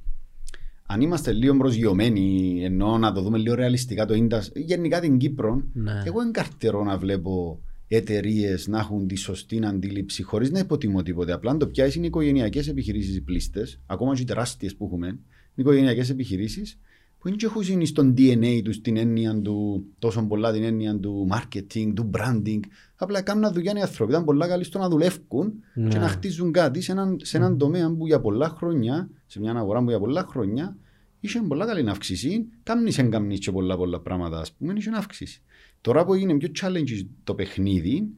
Αν 0.86 1.02
είμαστε 1.02 1.32
λίγο 1.32 1.58
προσγειωμένοι, 1.58 2.60
ενώ 2.64 2.98
να 2.98 3.12
το 3.12 3.22
δούμε 3.22 3.38
λίγο 3.38 3.56
ρεαλιστικά 3.56 4.06
το 4.06 4.14
industry, 4.14 4.56
γενικά 4.56 5.00
την 5.00 5.18
Κύπρο, 5.18 5.64
Ναι. 5.74 6.04
εγώ 6.06 6.22
είναι 6.22 6.32
καρτερό 6.32 6.84
να 6.84 6.98
βλέπω 6.98 7.62
εταιρείες 7.88 8.68
να 8.68 8.80
έχουν 8.80 9.08
τη 9.08 9.16
σωστή 9.16 9.60
αντίληψη 9.66 10.24
χωρίς 10.24 10.52
να 10.52 10.60
υποτιμώ 10.60 11.04
τίποτε. 11.04 11.32
Απλά 11.32 11.52
αν 11.52 11.58
το 11.58 11.68
πιάσεις 11.68 11.96
είναι 11.96 12.06
οικογενειακές 12.06 12.68
επιχειρήσεις 12.68 13.16
οι 13.16 13.22
πλήστες, 13.22 13.80
ακόμα 13.86 14.16
και 14.16 14.22
οι 14.22 14.26
τεράστιες 14.26 14.76
που 14.76 14.86
έχουμε, 14.86 15.08
είναι 15.08 15.20
οικογενειακές 15.56 16.10
επιχειρήσεις 16.10 16.80
που 17.20 17.28
είναι 17.32 17.38
και 17.38 17.46
έχουν 17.46 17.86
στον 17.86 18.14
DNA 18.18 18.62
τους 18.64 18.82
την 18.82 18.98
έννοια 18.98 19.42
του, 19.42 19.86
τόσο 20.00 20.26
πολλά 20.28 20.52
την 20.54 20.64
έννοια 20.64 21.00
του 21.00 21.28
marketing, 21.32 21.92
του 21.96 22.10
branding. 22.14 22.60
Απλά 22.96 23.22
κάνουν 23.22 23.54
δουλειά 23.54 23.74
οι 23.76 23.82
άνθρωποι. 23.82 24.12
Ήταν 24.12 24.24
πολλά 24.24 24.48
καλοί 24.48 24.64
στο 24.64 24.80
να 24.80 24.90
δουλεύουν 24.90 25.54
Ναι. 25.74 25.88
και 25.90 25.98
να 25.98 26.08
χτίζουν 26.08 26.52
κάτι 26.52 26.82
σε 26.82 26.92
έναν, 26.92 27.18
σε 27.22 27.38
έναν 27.38 27.58
τομέα 27.58 27.96
που 27.96 28.08
για 28.08 28.20
πολλά 28.20 28.50
χρόνια, 28.50 29.10
σε 29.26 29.40
μια 29.40 29.54
αγορά 29.54 29.84
που 29.84 29.90
για 29.90 30.00
πολλά 30.00 30.26
χρόνια, 30.30 30.78
είχε 31.20 31.42
πολλά 31.48 31.66
καλή 31.66 31.90
αύξηση. 31.90 32.46
Κάμνεις 32.64 32.98
εν 32.98 33.10
κάμνεις 33.10 33.40
και 33.40 33.52
πολλά 33.52 33.78
πολλά 33.78 34.00
πράγματα, 34.00 34.40
ας 34.40 34.52
πούμε, 34.54 34.74
είχε 34.78 34.90
αύξηση. 34.96 35.42
Τώρα 35.82 36.06
που 36.06 36.14
έγινε 36.14 36.38
πιο 36.38 36.50
challenge 36.62 37.08
το 37.24 37.36
παιχνίδι, 37.36 38.16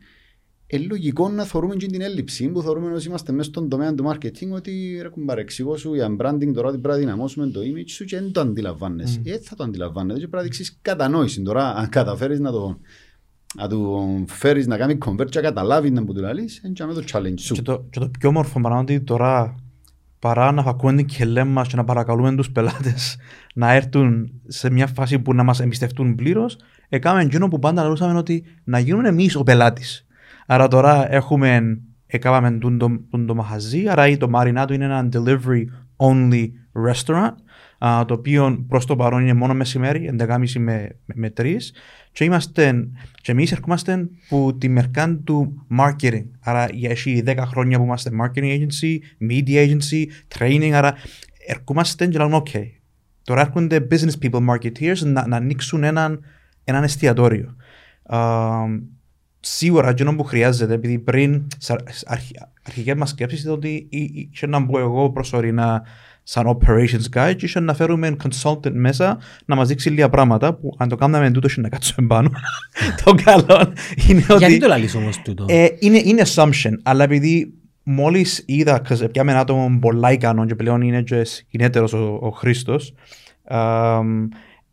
είναι 0.68 0.86
λογικό 0.86 1.30
να 1.30 1.44
θεωρούμε 1.44 1.76
και 1.76 1.86
την 1.86 2.02
έλλειψη 2.02 2.48
που 2.48 2.62
θεωρούμε 2.62 2.94
ότι 2.94 3.08
είμαστε 3.08 3.32
μέσα 3.32 3.50
στον 3.50 3.70
τομέα 3.70 3.94
του 3.94 4.06
marketing 4.08 4.50
ότι 4.52 5.00
ρε 5.02 5.10
κουμπάρε 5.10 5.42
εξηγώ 5.42 5.78
σου 5.78 5.94
για 5.94 6.16
branding 6.20 6.52
τώρα 6.54 6.68
ότι 6.68 6.78
πρέπει 6.78 6.88
να 6.88 6.96
δυναμώσουμε 6.96 7.48
το 7.48 7.60
image 7.60 7.90
σου 7.90 8.06
και 8.06 8.20
δεν 8.20 8.32
το 8.32 8.40
αντιλαμβάνεσαι. 8.40 9.22
Mm. 9.24 9.30
Έτσι 9.30 9.50
θα 9.50 9.56
το 9.56 9.64
αντιλαμβάνεσαι 9.64 10.20
και 10.20 10.28
πρέπει 10.28 10.36
να 10.36 10.42
δείξεις 10.42 10.80
κατανόηση. 10.82 11.42
Τώρα 11.42 11.76
αν 11.76 11.90
καταφέρεις 11.90 12.40
να 12.40 12.52
το, 12.52 12.80
να 13.56 13.68
του 13.68 14.24
φέρεις 14.28 14.68
να 14.68 14.78
κάνει 14.78 14.98
convert 15.06 15.30
και 15.30 15.40
να 15.40 15.42
καταλάβει 15.42 15.92
να 15.92 16.04
που 16.06 16.14
του 16.14 16.22
λαλείς, 16.22 16.62
είναι 16.64 16.94
το 16.94 17.04
challenge 17.12 17.40
σου. 17.40 17.54
Και 17.54 17.62
το, 17.62 17.86
και 17.90 18.00
το 18.00 18.10
πιο 18.20 18.30
όμορφο 18.30 18.60
πράγμα 18.60 18.80
είναι 18.80 18.92
ότι 18.92 19.02
τώρα 19.02 19.56
παρά 20.20 20.52
να 20.52 20.62
φακούμε 20.62 20.96
την 20.96 21.06
κελέ 21.06 21.44
μας 21.44 21.68
και 21.68 21.76
να 21.76 21.84
παρακαλούμε 21.84 22.36
τους 22.36 22.52
πελάτες 22.52 23.18
να 23.54 23.72
έρθουν 23.74 24.32
σε 24.48 24.70
μια 24.70 24.88
φάση 24.88 25.20
που 25.20 25.34
να 25.34 25.44
μας 25.44 25.60
εμπιστευτούν 25.60 26.16
πλήρως, 26.16 26.58
έκαμε 26.90 27.22
εκείνο 27.22 27.48
που 27.48 27.60
πάντα 27.60 27.84
λαλούσαμε 27.84 28.18
ότι 28.18 28.44
να 28.64 28.80
γίνουμε 28.80 29.08
εμείς 29.08 29.36
ο 29.36 29.44
πελάτης. 29.44 30.06
Άρα 30.48 30.68
τώρα 30.68 31.14
έχουμε, 31.14 31.80
έκαναμε 32.06 32.52
τον 32.52 32.78
το, 32.78 33.00
τον 33.10 33.26
το 33.26 33.36
μαχαζί, 33.36 33.88
άρα 33.88 34.18
το 34.18 34.30
Marinado 34.34 34.72
είναι 34.72 34.86
ένα 34.86 35.10
delivery 35.14 35.64
only 35.98 36.48
restaurant, 36.88 37.32
α, 37.78 38.06
το 38.06 38.14
οποίο 38.14 38.66
προς 38.68 38.86
το 38.86 38.96
παρόν 38.96 39.22
είναι 39.22 39.34
μόνο 39.34 39.54
μεσημέρι, 39.54 40.16
11.30 40.20 40.52
με, 40.58 40.90
με 41.06 41.34
3 41.38 41.56
και, 42.12 42.24
είμαστε, 42.24 42.88
και 43.22 43.32
εμείς 43.32 43.52
ερχόμαστε 43.52 44.10
που 44.30 44.58
τη 44.58 44.70
μερκάν 44.70 45.24
του 45.24 45.66
marketing. 45.80 46.26
Άρα 46.40 46.68
έχει 46.82 47.24
10 47.26 47.36
χρόνια 47.38 47.78
που 47.78 47.84
είμαστε 47.84 48.12
marketing 48.22 48.60
agency, 48.60 48.98
media 49.30 49.68
agency, 49.68 50.06
training, 50.38 50.72
άρα 50.74 50.94
ερχόμαστε 51.48 52.08
και 52.08 52.18
λέμε 52.18 52.42
ok, 52.46 52.62
τώρα 53.24 53.42
έρχονται 53.42 53.88
business 53.92 54.26
people, 54.26 54.48
marketeers 54.50 55.00
να, 55.04 55.28
να 55.28 55.36
ανοίξουν 55.36 55.84
έναν, 55.84 56.20
έναν 56.64 56.84
εστιατόριο. 56.84 57.56
Uh, 58.10 58.80
σίγουρα 59.40 59.88
αυτό 59.88 60.16
που 60.16 60.24
χρειάζεται, 60.24 60.74
επειδή 60.74 61.00
πριν 61.00 61.48
αρχικές 62.64 62.96
μας 62.96 63.10
σκέψεις 63.10 63.42
ήταν 63.42 63.54
ότι 63.54 63.88
είχε 63.90 64.48
να 64.48 64.60
μπω 64.60 64.80
εγώ 64.80 65.12
προσωρινά 65.12 65.84
σαν 66.30 66.58
operations 66.58 67.18
guy 67.18 67.34
και 67.38 67.46
είχε 67.46 67.60
να 67.60 67.74
φέρουμε 67.74 68.16
consultant 68.24 68.72
μέσα 68.72 69.18
να 69.46 69.56
μας 69.56 69.68
δείξει 69.68 69.90
λίγα 69.90 70.10
πράγματα 70.10 70.54
που 70.54 70.76
αν 70.78 70.88
το 70.90 70.96
κάνουμε 70.96 71.32
τούτο 71.32 71.48
είχε 71.48 71.62
να 71.62 71.70
κάτσουμε 71.70 72.08
πάνω. 72.08 72.32
το 73.04 73.14
καλό 73.24 73.74
είναι 74.08 74.26
ότι... 74.30 74.38
Γιατί 74.38 74.58
το 74.58 74.68
λαλείς 74.68 74.96
όμως 74.96 75.22
τούτο; 75.22 75.46
Ε, 75.48 75.68
είναι, 75.80 76.02
είναι 76.04 76.22
assumption, 76.26 76.74
αλλά 76.84 77.04
επειδή 77.04 77.54
μόλις 77.84 78.44
είδα, 78.46 78.82
πιάμε 79.12 79.32
ένα 79.32 79.40
άτομο 79.40 79.78
πολλά 79.80 80.12
ικανό 80.12 80.46
και 80.46 80.56
πλέον 80.56 80.82
είναι 80.82 81.02
και 81.02 81.26
κινέτερος 81.50 81.94
ο, 81.94 82.20
ο 82.22 82.30
Χρήστος, 82.30 82.94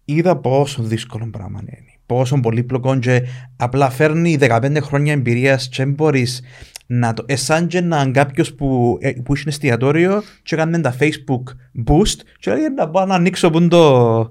είδα 0.05 0.37
πόσο 0.37 0.83
δύσκολο 0.83 1.29
πράγμα 1.33 1.61
είναι 1.61 1.79
πόσο 2.07 2.41
πολύπλοκο 2.41 2.99
και 2.99 3.23
απλά 3.57 3.91
φέρνει 3.91 4.39
15 4.41 4.77
χρόνια 4.81 5.13
εμπειρίας 5.13 5.69
και 5.69 5.85
μπορείς 5.87 6.43
να 6.87 7.15
το... 7.15 7.25
Εσάν 7.27 7.67
και 7.67 7.81
να 7.81 8.11
κάποιος 8.11 8.55
που, 8.55 8.99
ε, 9.01 9.11
που 9.11 9.35
έχει 9.35 9.45
εστιατόριο 9.49 10.23
και 10.43 10.55
έκανε 10.55 10.81
τα 10.81 10.97
facebook 11.01 11.43
boost 11.87 12.19
και 12.39 12.51
λέει 12.51 12.61
να 12.77 12.89
πάω 12.89 13.05
να 13.07 13.15
ανοίξω 13.15 13.51
που 13.51 13.69
το... 13.69 14.19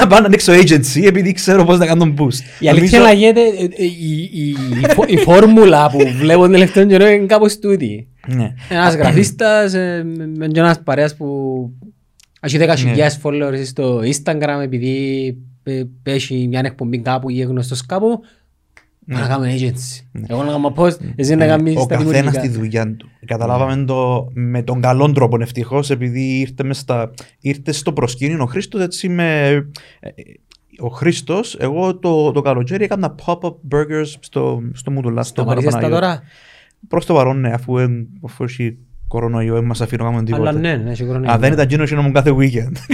να 0.00 0.06
πάω 0.06 0.20
να 0.20 0.26
ανοίξω 0.26 0.52
agency 0.52 1.04
επειδή 1.04 1.32
ξέρω 1.32 1.64
πώς 1.64 1.78
να 1.78 1.86
κάνω 1.86 2.14
boost. 2.18 2.60
Η 2.60 2.68
αλήθεια 2.68 3.00
λέγεται 3.00 3.40
ε, 3.40 3.84
η 5.06 5.16
φόρμουλα 5.16 5.90
που 5.90 5.98
βλέπω 6.18 6.42
την 6.42 6.52
τελευταία 6.52 6.84
καιρό 6.84 7.06
είναι 7.06 7.26
κάπως 7.26 7.58
τούτη. 7.58 8.08
Ναι. 8.26 8.54
Ένας 8.68 8.94
γραφίστας 8.94 9.72
με 10.36 10.48
ένας 10.54 10.82
παρέας 10.82 11.16
που 11.16 11.26
έχει 12.40 12.58
10.000 12.60 12.66
ναι. 12.94 13.06
followers 13.22 13.64
στο 13.64 14.00
Instagram 14.00 14.60
επειδή 14.62 15.36
πέσει 16.02 16.46
μια 16.48 16.60
εκπομπή 16.64 16.98
κάπου 16.98 17.30
ή 17.30 17.40
γνωστός 17.40 17.86
κάπου, 17.86 18.20
να 19.04 19.26
κάνουμε 19.26 19.54
agency. 19.58 20.04
Ναι. 20.12 20.26
Εγώ 20.28 20.42
να 20.42 20.50
κάνω 20.50 20.70
πώς, 20.70 20.96
εσύ 21.16 21.34
να 21.34 21.46
κάνεις 21.46 21.74
τα 21.74 21.96
δημιουργικά. 21.96 22.20
Ο 22.20 22.24
καθένας 22.24 22.38
τη 22.38 22.48
δουλειά 22.48 22.96
του. 22.96 23.08
Καταλάβαμε 23.26 23.84
το 23.84 24.28
με 24.32 24.62
τον 24.62 24.80
καλό 24.80 25.12
τρόπο 25.12 25.40
ευτυχώς 25.40 25.90
επειδή 25.90 26.38
ήρθε, 26.38 26.64
μες 26.64 26.78
στα, 26.78 27.10
ήρθε 27.40 27.72
στο 27.72 27.92
προσκήνιο 27.92 28.42
ο 28.42 28.46
Χρήστος 28.46 28.82
έτσι 28.82 29.08
με... 29.08 29.48
Ε, 30.00 30.10
ο 30.82 30.88
Χρήστος, 30.88 31.56
εγώ 31.58 31.96
το, 31.96 32.32
το 32.32 32.40
καλοκαίρι 32.40 32.84
έκανα 32.84 33.14
pop-up 33.24 33.54
burgers 33.70 34.14
στο, 34.20 34.62
στο 34.72 34.90
Μουτουλά. 34.90 35.22
Στο 35.22 35.44
Παρίσιαστα 35.44 35.88
τώρα; 35.88 36.22
Προς 36.88 37.06
το 37.06 37.14
παρόν, 37.14 37.40
ναι, 37.40 37.52
αφού, 37.52 37.74
αφού 38.24 38.44
έχει 38.44 38.78
κορονοϊό, 39.08 39.54
δεν 39.54 39.64
μας 39.64 39.80
αφήνω 39.80 40.04
να 40.04 40.08
κάνουμε 40.10 40.26
τίποτα. 40.26 40.48
Αλλά 40.48 40.58
ναι, 40.58 40.76
ναι, 40.76 40.90
έχει 40.90 41.04
κορονοϊό. 41.04 41.32
Α, 41.32 41.38
δεν 41.38 41.52
ήταν 41.52 41.68
γίνος, 41.68 41.92
μου 41.92 42.12
κάθε 42.12 42.34
weekend. 42.38 42.72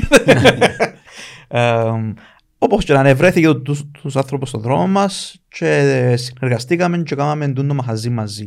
Όπως 2.58 2.84
και 2.84 2.92
να 2.92 3.00
είναι, 3.00 3.14
βρέθηκε 3.14 3.54
τους, 3.54 3.84
τους 3.90 4.16
άνθρωπους 4.16 4.48
στον 4.48 4.60
δρόμο 4.60 4.86
μας 4.86 5.42
και 5.48 6.14
συνεργαστήκαμε 6.16 6.98
και 6.98 7.14
κάναμε 7.14 7.48
το 7.48 7.74
μαχαζί 7.74 8.10
μαζί. 8.10 8.46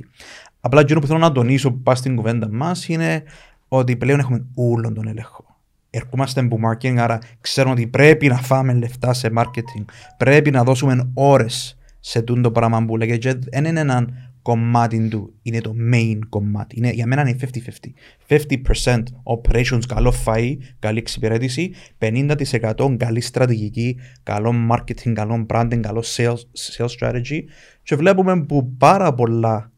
Απλά 0.62 0.82
εκείνο 0.82 1.00
που 1.00 1.08
θέλω 1.08 1.20
να 1.20 1.32
τονίσω 1.32 1.72
που 1.72 1.82
πάει 1.82 1.96
στην 1.96 2.16
κουβέντα 2.16 2.50
μας 2.51 2.88
είναι 2.88 3.24
ότι 3.68 3.96
πλέον 3.96 4.20
έχουμε 4.20 4.46
όλον 4.56 4.94
τον 4.94 5.08
έλεγχο. 5.08 5.46
Ερχόμαστε 5.89 6.39
από 6.42 6.60
marketing, 6.70 6.96
άρα 6.98 7.20
ξέρουμε 7.42 7.74
ότι 7.74 7.88
πρέπει 7.88 8.28
να 8.28 8.38
φάμε 8.38 8.74
λεφτά 8.74 9.13
σε 9.13 9.32
marketing. 9.38 9.86
Πρέπει 10.18 10.51
να 10.51 10.63
δώσουμε 10.63 11.12
ώρες 11.13 11.78
σε 12.00 12.22
το 12.22 12.51
πράγμα 12.51 12.86
που 12.86 12.98
λέγεται. 12.98 13.39
Δεν 13.51 13.66
είναι 13.66 13.80
έναν 13.80 14.28
κομμάτι 14.41 15.08
του 15.08 15.34
είναι 15.41 15.62
το 15.62 15.74
main 15.93 16.19
κομμάτι. 16.29 16.77
Είναι, 16.77 16.89
για 16.89 17.05
μένα 17.05 17.22
είναι 17.22 17.36
50-50. 18.27 18.38
50% 18.86 19.03
operations, 19.24 19.81
καλό 19.88 20.13
φαΐ, 20.25 20.58
καλή 20.79 20.98
εξυπηρέτηση, 20.98 21.74
50% 22.00 22.96
καλή 22.98 23.22
στρατηγική, 23.22 23.98
καλό 24.24 24.53
marketing, 24.72 25.13
καλό 25.13 25.46
branding, 25.50 25.79
καλό 25.79 26.03
sales, 26.15 26.39
sales 26.77 26.89
strategy 27.00 27.39
και 27.84 27.96
βλέπουμε 27.96 28.43
που 28.46 28.75
πάρα 28.77 29.13
πολλά 29.13 29.72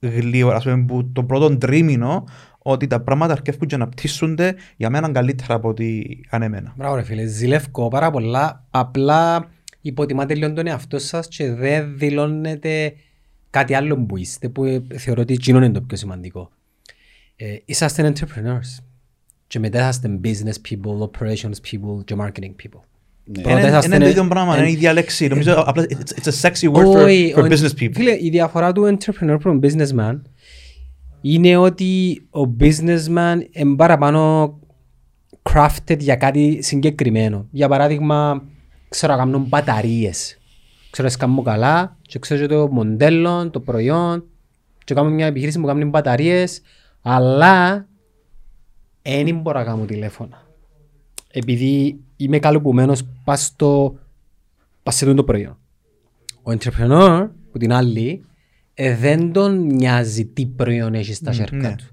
γλύωρα, 0.00 0.56
ας 0.56 0.64
πούμε, 0.64 0.84
που 0.84 1.12
το 1.12 1.24
πρώτο 1.24 1.56
τρίμηνο 1.56 2.24
ότι 2.58 2.86
τα 2.86 3.00
πράγματα 3.00 3.32
αρκεύουν 3.32 3.68
και 3.68 3.76
να 3.76 3.88
πτήσονται 3.88 4.54
για 4.76 4.90
μένα 4.90 5.10
καλύτερα 5.10 5.54
από 5.54 5.68
ό,τι 5.68 6.02
ανέμενα. 6.30 6.72
Μπράβο 6.76 6.94
ρε 6.94 7.02
φίλε, 7.02 7.26
ζηλεύω 7.26 7.88
πάρα 7.88 8.10
πολλά, 8.10 8.66
απλά 8.70 9.50
υποτιμάτε 9.80 10.34
λίγο 10.34 10.52
τον 10.52 10.66
εαυτό 10.66 10.98
σας 10.98 11.28
και 11.28 11.52
δεν 11.52 11.98
δηλώνετε 11.98 12.94
κάτι 13.52 13.74
άλλο 13.74 13.96
που 13.96 14.16
είστε 14.16 14.48
που 14.48 14.64
ε, 14.64 14.82
θεωρώ 14.96 15.22
ότι 15.22 15.32
εκείνο 15.32 15.58
είναι 15.58 15.70
το 15.70 15.80
πιο 15.80 15.96
σημαντικό. 15.96 16.50
Ε, 17.36 17.56
είσαστε 17.64 18.12
entrepreneurs 18.12 18.82
και 19.46 19.58
μετά 19.58 19.78
είσαστε 19.78 20.20
business 20.24 20.70
people, 20.70 21.10
operations 21.10 21.70
people 21.70 22.04
και 22.04 22.16
marketing 22.18 22.54
people. 22.62 22.80
Είναι 23.24 23.98
το 23.98 24.06
ίδιο 24.06 24.26
πράγμα, 24.28 24.58
είναι 24.58 24.68
η 24.68 24.72
ίδια 24.72 24.92
λέξη. 24.92 25.28
Νομίζω 25.28 25.62
απλά 25.66 25.84
it's 25.88 26.28
a 26.28 26.50
sexy 26.50 26.72
word 26.72 26.84
for, 26.84 27.34
for 27.34 27.50
business 27.50 27.74
people. 27.80 27.92
Φίλε, 27.92 28.16
η 28.20 28.28
διαφορά 28.30 28.72
του 28.72 28.96
entrepreneur 28.96 29.38
from 29.44 29.60
businessman 29.60 30.20
είναι 31.20 31.56
ότι 31.56 32.22
ο 32.30 32.56
businessman 32.60 33.36
είναι 33.50 33.76
παραπάνω 33.76 34.52
crafted 35.42 35.98
για 35.98 36.16
κάτι 36.16 36.58
συγκεκριμένο. 36.62 37.46
Για 37.50 37.68
παράδειγμα, 37.68 38.42
ξέρω 38.88 39.12
να 39.12 39.18
κάνουν 39.18 39.42
μπαταρίες 39.48 40.38
ξέρω 40.92 41.08
να 41.08 41.16
κάνω 41.16 41.42
καλά 41.42 41.96
και 42.02 42.18
ξέρω 42.18 42.46
το 42.46 42.68
μοντέλο, 42.68 43.50
το 43.50 43.60
προϊόν 43.60 44.24
και 44.84 44.94
κάνω 44.94 45.10
μια 45.10 45.26
επιχείρηση 45.26 45.60
που 45.60 45.66
κάνει 45.66 45.84
μπαταρίες 45.84 46.60
αλλά 47.02 47.86
δεν 49.02 49.40
μπορώ 49.40 49.58
να 49.58 49.64
κάνω 49.64 49.84
τηλέφωνα. 49.84 50.46
Επειδή 51.32 52.00
είμαι 52.16 52.38
καλοπουμένος 52.38 53.02
πας 53.24 53.44
στο 53.44 53.98
πας 54.82 54.94
σε 54.94 55.14
το 55.14 55.24
προϊόν. 55.24 55.58
Ο 56.42 56.50
entrepreneur 56.50 57.28
που 57.52 57.58
την 57.58 57.72
άλλη 57.72 58.24
ε, 58.74 58.96
δεν 58.96 59.32
τον 59.32 59.66
νοιάζει 59.66 60.26
τι 60.26 60.46
προϊόν 60.46 60.94
έχει 60.94 61.14
στα 61.14 61.32
σέρκα 61.32 61.56
ναι. 61.56 61.74
του. 61.76 61.84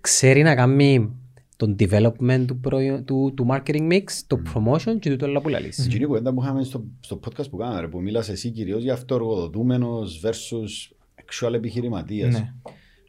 Ξέρει 0.00 0.42
να 0.42 0.54
κάνει 0.54 1.10
τον 1.56 1.76
development 1.78 2.44
του, 2.46 2.58
προϊόν, 2.58 3.04
του, 3.04 3.32
του 3.36 3.46
marketing 3.50 3.92
mix, 3.92 4.04
το 4.26 4.42
promotion 4.54 4.96
και 5.00 5.16
το 5.16 5.26
άλλο 5.26 5.40
που 5.40 5.48
λαλείς. 5.48 5.74
Στην 5.74 5.90
κοινή 5.90 6.04
κουβέντα 6.04 6.34
που 6.34 6.42
είχαμε 6.42 6.64
στο, 6.64 6.84
στο 7.00 7.20
podcast 7.24 7.50
που 7.50 7.56
κάναμε, 7.56 7.88
που 7.88 8.00
μίλασε 8.00 8.32
εσύ 8.32 8.50
κυρίως 8.50 8.82
για 8.82 8.92
αυτοργοδοτούμενος 8.92 10.22
versus 10.24 10.94
actual 11.24 11.52
επιχειρηματίας. 11.52 12.32
Ναι. 12.32 12.52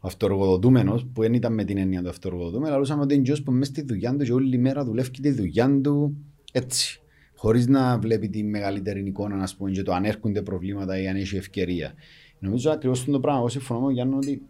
Ο 0.01 0.08
αυτοργοδοτούμενος, 0.08 1.06
που 1.13 1.22
δεν 1.22 1.34
ήταν 1.34 1.54
με 1.54 1.63
την 1.63 1.77
έννοια 1.77 2.01
του 2.01 2.10
αυτοργοδοτούμενου, 2.10 2.75
αλλά 2.75 2.98
ότι 3.01 3.16
είναι 3.16 3.36
που 3.36 3.51
μέσα 3.51 3.72
στη 3.72 3.82
δουλειά 3.82 4.16
του 4.16 4.24
και 4.24 4.34
όλη 4.34 4.58
μέρα 4.58 4.84
δουλεύει 4.84 5.10
τη 5.10 5.32
δουλειά 5.32 5.80
του 5.82 6.18
έτσι. 6.51 7.01
Χωρίς 7.36 7.68
να 7.68 8.00
βλέπει 8.00 8.30
τη 8.30 8.44
μεγαλύτερη 8.44 9.08
εικόνα, 9.08 9.36
να 9.36 9.48
πούμε, 9.58 9.72
και 9.72 9.82
το 9.82 9.94
αν 9.94 10.06
έρχονται 10.06 10.42
προβλήματα 10.42 11.01
ή 11.01 11.08
αν 11.08 11.16
έχει 11.16 11.36
ευκαιρία. 11.36 11.94
Νομίζω 12.39 12.72
ακριβώς 12.72 13.06
το 13.06 13.20
πράγμα. 13.20 13.39
Εγώ 13.39 13.50
συμφωνώ 13.50 13.80
με 13.80 13.94
Γιάννη 13.94 14.16
ότι 14.16 14.42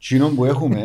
Κοινό 0.00 0.28
που 0.28 0.44
έχουμε, 0.44 0.82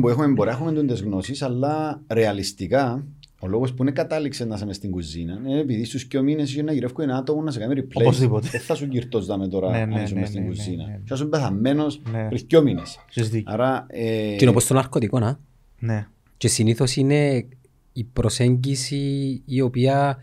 που 0.00 0.08
έχουμε 0.08 0.26
μπορεί 0.26 0.48
να 0.48 0.54
έχουμε 0.54 0.84
τις 0.84 1.00
γνώσεις, 1.00 1.42
αλλά 1.42 2.02
ρεαλιστικά 2.08 3.06
ο 3.38 3.46
λόγος 3.46 3.74
που 3.74 3.82
είναι 3.82 3.92
κατάληξε 3.92 4.44
να 4.44 4.54
είσαι 4.54 4.72
στην 4.72 4.90
κουζίνα 4.90 5.40
είναι 5.46 5.60
επειδή 5.60 5.84
στους 5.84 6.04
και 6.04 6.20
μήνες 6.20 6.50
είχε 6.50 6.62
να 6.62 6.72
γυρεύω 6.72 7.02
ένα 7.02 7.16
άτομο 7.16 7.42
να 7.42 7.50
σε 7.50 7.58
κάνει 7.58 7.74
replace. 7.76 8.00
Οπωσδήποτε. 8.00 8.48
Δεν 8.48 8.60
θα 8.60 8.74
σου 8.74 8.84
γυρτός 8.84 9.26
δάμε 9.26 9.48
τώρα 9.48 9.70
ναι, 9.70 9.84
ναι, 9.84 9.94
αν 9.94 10.04
είσαι 10.04 10.14
ναι, 10.14 10.26
στην 10.26 10.42
ναι, 10.42 10.46
κουζίνα. 10.48 10.84
Ναι, 10.86 10.92
ναι. 10.92 11.00
Θα 11.06 11.16
σου 11.16 11.28
πεθαμένος 11.28 12.00
πριν 12.28 12.46
και 12.46 12.60
μήνες. 12.60 12.98
Άρα... 13.44 13.86
Ε... 13.88 14.36
Και 14.36 14.48
όπως 14.48 14.66
το 14.66 14.74
ναρκωτικό, 14.74 15.18
να. 15.18 15.40
Ναι. 15.78 16.08
Και 16.36 16.48
συνήθως 16.48 16.96
είναι 16.96 17.46
η 17.92 18.04
προσέγγιση 18.04 19.42
η 19.44 19.60
οποία 19.60 20.18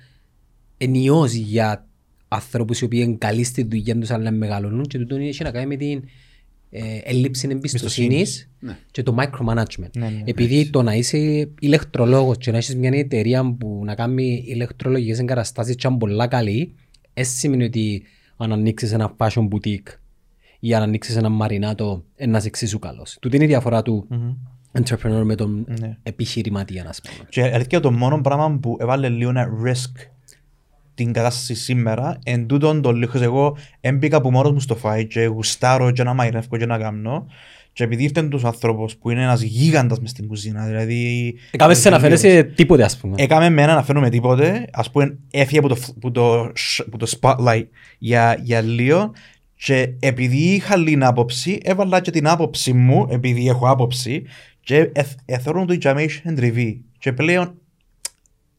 ενιώζει 0.78 1.40
για 1.40 1.88
ανθρώπους 2.28 2.82
οι 2.82 2.84
οποίοι 2.84 3.04
είναι 3.04 3.16
καλοί 3.18 3.44
στη 3.44 3.64
δουλειά 3.64 4.00
τους 4.00 4.12
αλλά 4.12 4.32
μεγαλώνουν 4.32 4.84
και 4.84 4.98
τούτο 4.98 5.16
έχει 5.16 5.44
να 5.44 5.52
κάνει 5.52 5.66
με 5.68 5.76
την 5.76 5.98
ε, 5.98 6.02
έλλειψη 7.04 7.48
εμπιστοσύνης 7.52 8.50
ναι. 8.60 8.78
και 8.92 9.04
το 9.04 9.16
micromanagement. 9.20 9.92
Ναι, 9.98 10.06
ναι, 10.06 10.22
Επειδή 10.26 10.70
το 10.70 10.82
να 10.82 10.94
είσαι 10.94 11.50
ηλεκτρολόγος 11.60 12.38
και 12.38 12.52
να 12.52 12.58
έχεις 12.58 12.76
μια 12.76 12.92
εταιρεία 12.94 13.56
που 13.60 13.82
να 13.86 13.96
κάνει 13.96 14.44
ηλεκτρολογικές 14.48 15.20
εγκαταστάσεις 15.20 15.76
και 15.76 15.90
πολλά 16.00 16.28
καλή, 16.28 16.76
δεν 17.14 17.26
σημαίνει 17.26 17.64
ότι 17.64 18.04
αν 18.38 18.52
ανοίξεις 18.52 18.92
ένα 18.92 19.16
fashion 19.18 19.48
boutique 19.48 19.98
ή 20.60 20.74
αν 20.74 20.82
ανοίξεις 20.82 21.16
ένα 21.16 21.30
μαρινάτο, 21.30 22.04
να 22.28 22.38
είσαι 22.38 22.48
εξίσου 22.48 22.80
καλός. 22.80 23.18
Τούτη 23.22 23.36
είναι 23.36 23.46
η 23.46 23.48
διαφορά 23.48 23.82
του 23.82 24.08
mm-hmm. 24.12 24.82
entrepreneur 24.82 25.22
με 25.24 25.36
τον 25.36 25.68
επιχειρηματία, 26.04 26.86
ας 26.88 27.02
πούμε. 27.02 27.30
Και 27.30 27.44
αλήθεια 27.44 27.80
το 27.80 27.92
μόνο 27.92 28.22
πράγμα 28.22 28.60
που 28.60 28.78
έβαλε 28.80 29.10
λίγο 29.10 29.30
ένα 29.30 29.48
risk 29.66 30.10
την 31.04 31.14
κατάσταση 31.14 31.56
σήμερα, 31.56 32.20
εν 32.24 32.48
τούτον 32.48 32.82
το 32.82 32.92
λίγο 32.92 33.24
εγώ 33.24 33.58
έμπηκα 33.82 34.22
που 34.22 34.32
μόνος 34.32 34.52
μου 34.52 34.60
στο 34.60 34.76
φάι 34.76 35.08
και 35.08 35.26
γουστάρω 35.26 35.92
και 35.92 36.04
να 36.04 36.14
μαϊρεύω 36.14 36.58
και 36.58 36.66
να 36.66 36.78
κάνω 36.78 37.28
και 37.74 37.84
επειδή 37.84 38.04
ήρθαν 38.04 38.30
τους 38.30 38.44
ανθρώπους 38.44 38.96
που 38.96 39.10
είναι 39.10 39.22
ένας 39.22 39.42
γίγαντας 39.42 40.00
μες 40.00 40.10
στην 40.10 40.28
κουζίνα, 40.28 40.66
δηλαδή... 40.66 41.34
Έκαμε 41.52 41.74
σε 41.74 41.90
να 41.90 42.00
φαίνεσαι 42.00 42.44
τίποτε 42.44 42.84
ας 42.84 42.98
πούμε. 42.98 43.16
Έκαμε 43.18 43.46
εμένα 43.46 43.74
να 43.74 43.84
φαίνομαι 43.84 44.10
τίποτε, 44.10 44.66
ας 44.72 44.92
πούμε 44.92 45.18
έφυγε 45.32 45.60
από 45.60 45.68
το, 45.68 45.78
που 46.00 46.12
το, 46.12 46.52
που 46.92 46.98
το 46.98 47.12
spotlight 47.20 47.66
για, 47.98 48.40
για 48.42 48.62
λίγο 48.62 49.12
και 49.56 49.94
επειδή 50.00 50.38
είχα 50.38 50.78
λίγη 50.78 50.98
άποψη, 51.04 51.60
έβαλα 51.64 52.00
και 52.00 52.12
την 52.12 52.28
άποψη 52.28 52.74
μου, 52.74 53.08
επειδή 53.10 53.48
έχω 53.48 53.70
άποψη 53.70 54.24
και 54.64 54.92
εθώρουν 55.26 55.68
το 55.68 55.78
Jamaican 55.82 56.34
τριβή. 56.36 56.84
Και 56.98 57.14
πλέον 57.14 57.61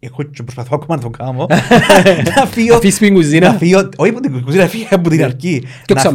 έχω 0.04 0.22
και 0.22 0.42
προσπαθώ 0.42 0.78
ακόμα 0.82 0.96
να 0.96 1.02
το 1.02 1.10
κάνω. 1.10 1.46
να 2.36 2.46
φύγω... 2.46 2.74
Αφήσεις 2.74 2.98
την 2.98 3.14
κουζίνα. 3.14 3.52
Να 3.52 3.58
φύγω, 3.58 3.88
όχι 3.96 4.10
από 4.10 4.20
την 4.20 4.42
κουζίνα, 4.42 4.62
να 4.62 4.68
φύγω 4.68 4.86
από 4.90 5.08
την 5.08 5.24
αρχή. 5.24 5.62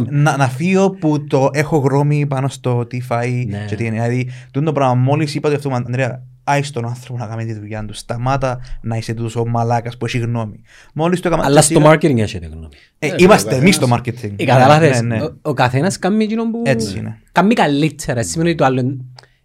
να, 0.08 0.36
να, 0.36 0.48
φύγω 0.48 0.90
που 0.90 1.24
το 1.24 1.50
έχω 1.52 1.76
γρόμι 1.76 2.26
πάνω 2.26 2.48
στο 2.48 2.86
τι 2.86 3.00
φάει 3.00 3.46
ναι. 3.48 3.64
και 3.68 3.76
τι 3.76 3.84
είναι. 3.84 3.94
Δηλαδή, 3.94 4.30
το 4.50 4.72
πράγμα 4.72 4.94
μόλις 4.94 5.34
είπα 5.34 5.48
ότι 5.48 5.56
αυτό, 5.56 5.70
Ανδρέα, 5.74 6.22
άι 6.44 6.62
στον 6.62 6.86
άνθρωπο 6.86 7.18
να 7.18 7.26
κάνει 7.26 7.44
τη 7.44 7.54
δουλειά 7.54 7.84
του. 7.84 7.94
Σταμάτα 7.94 8.60
να 8.80 8.96
είσαι 8.96 9.14
τόσο 9.14 9.44
μαλάκας 9.44 9.96
που 9.96 10.06
έχει 10.06 10.18
γνώμη. 10.18 10.60
Μόλις 10.94 11.20
το 11.20 11.28
έκανα. 11.28 11.44
Αλλά 11.44 11.62
στο 11.62 11.80
marketing 11.84 12.18
έχετε 12.18 12.46
γνώμη. 12.46 12.68
Ε, 12.98 13.14
είμαστε 13.16 13.56
εμείς 13.56 13.74
στο 13.74 13.88
marketing. 13.90 14.32
Ε, 14.36 14.44
Καταλάβες, 14.44 15.02
ναι, 15.02 15.16
ναι. 15.16 15.26
ο 15.42 15.54
καθένας 15.54 15.98
κάνει 15.98 16.24
εκείνο 16.24 16.50
που. 16.50 16.62
Έτσι 16.64 16.98
είναι. 16.98 17.20
Κάνει 17.32 17.54
καλύτερα. 17.54 18.22
Σημαίνει 18.22 18.48
ότι 18.48 18.58
το 18.58 18.64
άλλο 18.64 18.96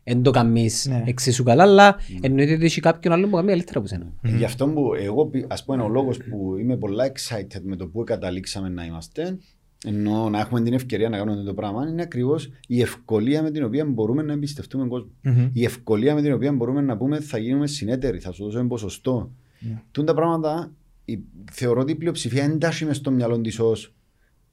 δεν 0.03 0.22
το 0.22 0.31
κάνεις 0.31 0.86
ναι. 0.89 1.03
εξίσου 1.05 1.43
καλά, 1.43 1.63
αλλά 1.63 1.95
εννοείται 2.22 2.53
ότι 2.53 2.65
έχει 2.65 2.81
κάποιον 2.81 3.13
άλλο 3.13 3.27
που 3.27 3.36
κάνει 3.36 3.48
καλύτερα 3.48 3.79
από 3.79 3.88
σένα. 3.88 4.13
Ε, 4.22 4.36
γι' 4.36 4.43
αυτό 4.43 4.67
που 4.67 4.93
εγώ, 4.93 5.31
ας 5.48 5.63
πούμε, 5.65 5.83
ο 5.83 5.89
λόγος 5.89 6.17
που 6.17 6.57
είμαι 6.60 6.77
πολλά 6.77 7.12
excited 7.12 7.62
με 7.63 7.75
το 7.75 7.88
που 7.88 8.03
καταλήξαμε 8.03 8.69
να 8.69 8.86
είμαστε, 8.86 9.38
ενώ 9.86 10.29
να 10.29 10.39
έχουμε 10.39 10.62
την 10.62 10.74
ευκαιρία 10.74 11.10
να 11.10 11.17
κάνουμε 11.17 11.43
το 11.43 11.53
πράγμα, 11.53 11.88
είναι 11.88 12.01
ακριβώς 12.01 12.51
η 12.67 12.81
ευκολία 12.81 13.41
με 13.41 13.51
την 13.51 13.63
οποία 13.63 13.86
μπορούμε 13.86 14.22
να 14.22 14.33
εμπιστευτούμε 14.33 14.88
κόσμο. 14.88 15.12
Mm-hmm. 15.24 15.50
Η 15.53 15.63
ευκολία 15.63 16.15
με 16.15 16.22
την 16.22 16.33
οποία 16.33 16.51
μπορούμε 16.51 16.81
να 16.81 16.98
πούμε 16.98 17.19
θα 17.19 17.38
γίνουμε 17.38 17.67
συνέτεροι, 17.67 18.19
θα 18.19 18.31
σου 18.31 18.43
δώσουμε 18.43 18.67
ποσοστό. 18.67 19.31
Yeah. 19.62 19.77
Τούν 19.91 20.05
τα 20.05 20.13
πράγματα 20.13 20.72
η, 21.05 21.19
θεωρώ 21.51 21.81
ότι 21.81 21.91
η 21.91 21.95
πλειοψηφία 21.95 22.43
εντάσσει 22.43 22.86
μες 22.86 22.98
στο 22.98 23.12
μυαλό 23.12 23.41
της 23.41 23.60
ως 23.60 23.93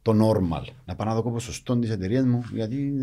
το 0.02 0.12
normal. 0.12 0.64
Να 0.85 0.95
πάω 0.95 1.09
να 1.09 1.14
δω 1.14 1.30
ποσοστό 1.30 1.78
της 1.78 1.90
εταιρείας 1.90 2.25
μου, 2.25 2.45
γιατί 2.52 2.95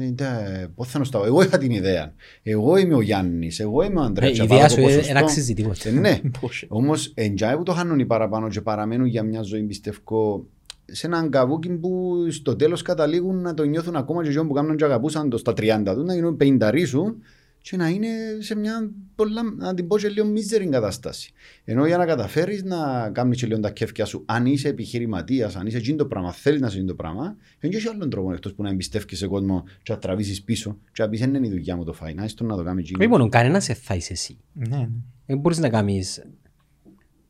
πώς 0.75 0.87
θα 0.87 0.99
νοστάω. 0.99 1.25
Εγώ 1.25 1.41
είχα 1.41 1.57
την 1.57 1.71
ιδέα. 1.71 2.13
Εγώ 2.43 2.77
είμαι 2.77 2.95
ο 2.95 3.01
Γιάννης, 3.01 3.59
εγώ 3.59 3.83
είμαι 3.83 3.99
ο 3.99 4.03
Αντρέα. 4.03 4.29
Ε, 4.29 4.31
η 4.31 4.43
ιδέα 4.43 4.69
σου 4.69 4.79
είναι 4.79 5.19
αξίζει 5.19 5.53
τίποτα. 5.53 5.89
Ε, 5.89 5.91
ναι, 5.91 6.19
όμως 6.67 7.11
εντζάι 7.13 7.55
που 7.55 7.63
το 7.63 7.71
χάνουν 7.71 7.99
οι 7.99 8.05
παραπάνω 8.05 8.49
και 8.49 8.61
παραμένουν 8.61 9.07
για 9.07 9.23
μια 9.23 9.41
ζωή 9.41 9.61
πιστεύω 9.61 10.45
σε 10.91 11.07
έναν 11.07 11.29
καβούκι 11.29 11.69
που 11.69 12.15
στο 12.29 12.55
τέλος 12.55 12.81
καταλήγουν 12.81 13.41
να 13.41 13.53
το 13.53 13.63
νιώθουν 13.63 13.95
ακόμα 13.95 14.23
και 14.23 14.29
οι 14.29 14.45
που 14.45 14.53
κάνουν 14.53 14.75
και 14.75 14.83
αγαπούσαν 14.83 15.29
το 15.29 15.37
στα 15.37 15.51
30 15.51 15.55
του, 15.85 16.03
να 16.03 16.13
γίνουν 16.13 16.37
50 16.41 16.69
ρίσου 16.71 17.15
και 17.61 17.77
να 17.77 17.87
είναι 17.87 18.07
σε 18.39 18.55
μια 18.55 18.91
πολλά, 19.15 19.41
να 19.57 19.73
την 19.73 19.87
πω 19.87 19.97
και 19.97 20.09
λίγο 20.09 20.25
μίζερη 20.25 20.67
κατάσταση. 20.67 21.31
Ενώ 21.63 21.85
για 21.85 21.97
να 21.97 22.05
καταφέρεις 22.05 22.63
να 22.63 23.09
κάνεις 23.09 23.39
και 23.39 23.47
λίγο 23.47 23.59
τα 23.59 23.71
κέφια 23.71 24.05
σου, 24.05 24.23
αν 24.25 24.45
είσαι 24.45 24.67
επιχειρηματίας, 24.67 25.55
αν 25.55 25.67
είσαι 25.67 25.77
εκείνο 25.77 25.97
το 25.97 26.05
πράγμα, 26.05 26.31
θέλεις 26.31 26.61
να 26.61 26.67
είσαι 26.67 26.83
το 26.83 26.95
πράγμα, 26.95 27.35
δεν 27.59 27.71
έχει 27.73 27.87
άλλον 27.87 28.09
τρόπο 28.09 28.33
εκτός 28.33 28.53
που 28.53 28.63
να 28.63 28.69
εμπιστεύει 28.69 29.15
σε 29.15 29.27
κόσμο 29.27 29.63
και 29.83 29.93
να 29.93 29.99
τραβήσεις 29.99 30.43
πίσω. 30.43 30.77
Και 30.91 31.03
να 31.03 31.09
πεις: 31.09 31.19
Δεν 31.19 31.33
είναι 31.33 31.47
η 31.47 31.49
δουλειά 31.49 31.75
μου 31.75 31.83
το 31.83 31.93
φάει, 31.93 32.13
να 32.13 32.23
είσαι 32.23 32.35
να 32.43 32.55
το 32.55 32.63
κάνεις. 32.63 32.91
Όχι 32.99 33.09
μόνο, 33.09 33.29
κανένας 33.29 33.63
σε 33.63 33.73
θα 33.73 33.95
είσαι 33.95 34.13
εσύ. 34.13 34.37
Ναι. 34.53 34.89
Δεν 35.25 35.37
μπορείς 35.37 35.57
να 35.57 35.69
κάνει 35.69 36.03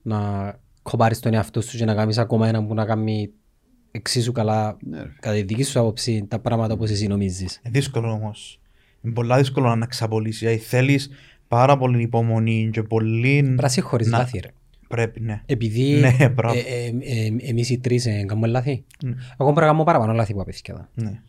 να 0.02 0.54
κοπάρεις 0.82 1.20
τον 1.20 1.34
εαυτό 1.34 1.62
σου 1.62 1.78
και 1.78 1.86
να 1.86 1.96
κάνεις 1.96 2.18
ακόμα 2.18 2.48
ένα 2.48 2.66
που 2.66 2.74
να 2.74 2.86
κάνει 2.86 3.32
εξίσου 3.92 4.32
καλά 4.32 4.78
ναι. 4.80 4.98
κατά 5.20 5.36
τη 5.36 5.42
δική 5.42 5.64
σου 5.64 5.80
άποψη 5.80 6.26
τα 6.28 6.40
πράγματα 6.40 6.74
όπως 6.74 6.90
εσύ 6.90 7.08
νομίζεις. 7.08 7.60
Είναι 7.64 7.80
δύσκολο 7.80 8.12
όμως. 8.12 8.60
Είναι 9.08 9.16
πολύ 9.16 9.36
δύσκολο 9.36 9.76
να 9.76 9.86
ξαπολύσεις. 9.86 10.40
Δηλαδή 10.40 10.58
θέλεις 10.58 11.10
πάρα 11.48 11.78
πολύ 11.78 12.02
υπομονή 12.02 12.70
και 12.72 12.84
πολύ... 12.84 13.54
Πρέπει 13.56 13.74
να 13.76 13.84
χωρίς 13.84 14.08
να... 14.08 14.18
λάθη 14.18 14.40
ρε. 14.40 14.50
Πρέπει, 14.88 15.20
ναι. 15.20 15.42
Επειδή 15.46 15.94
ναι, 16.00 16.16
ε, 16.20 16.26
ε, 16.26 16.88
ε, 17.00 17.50
εμείς 17.50 17.70
οι 17.70 17.78
τρεις 17.78 18.06
ε, 18.06 18.24
κάνουμε 18.26 18.48
λάθη. 18.48 18.84
Ναι. 19.04 19.10
Εγώ 19.12 19.54
πρέπει 19.54 19.60
να 19.60 19.66
κάνω 19.66 19.84
παραπάνω 19.84 20.14
λάθη 20.14 20.34
που 20.34 20.42
απέθηκε 20.42 20.72
εδώ. 20.72 20.88
Ναι. 20.94 21.22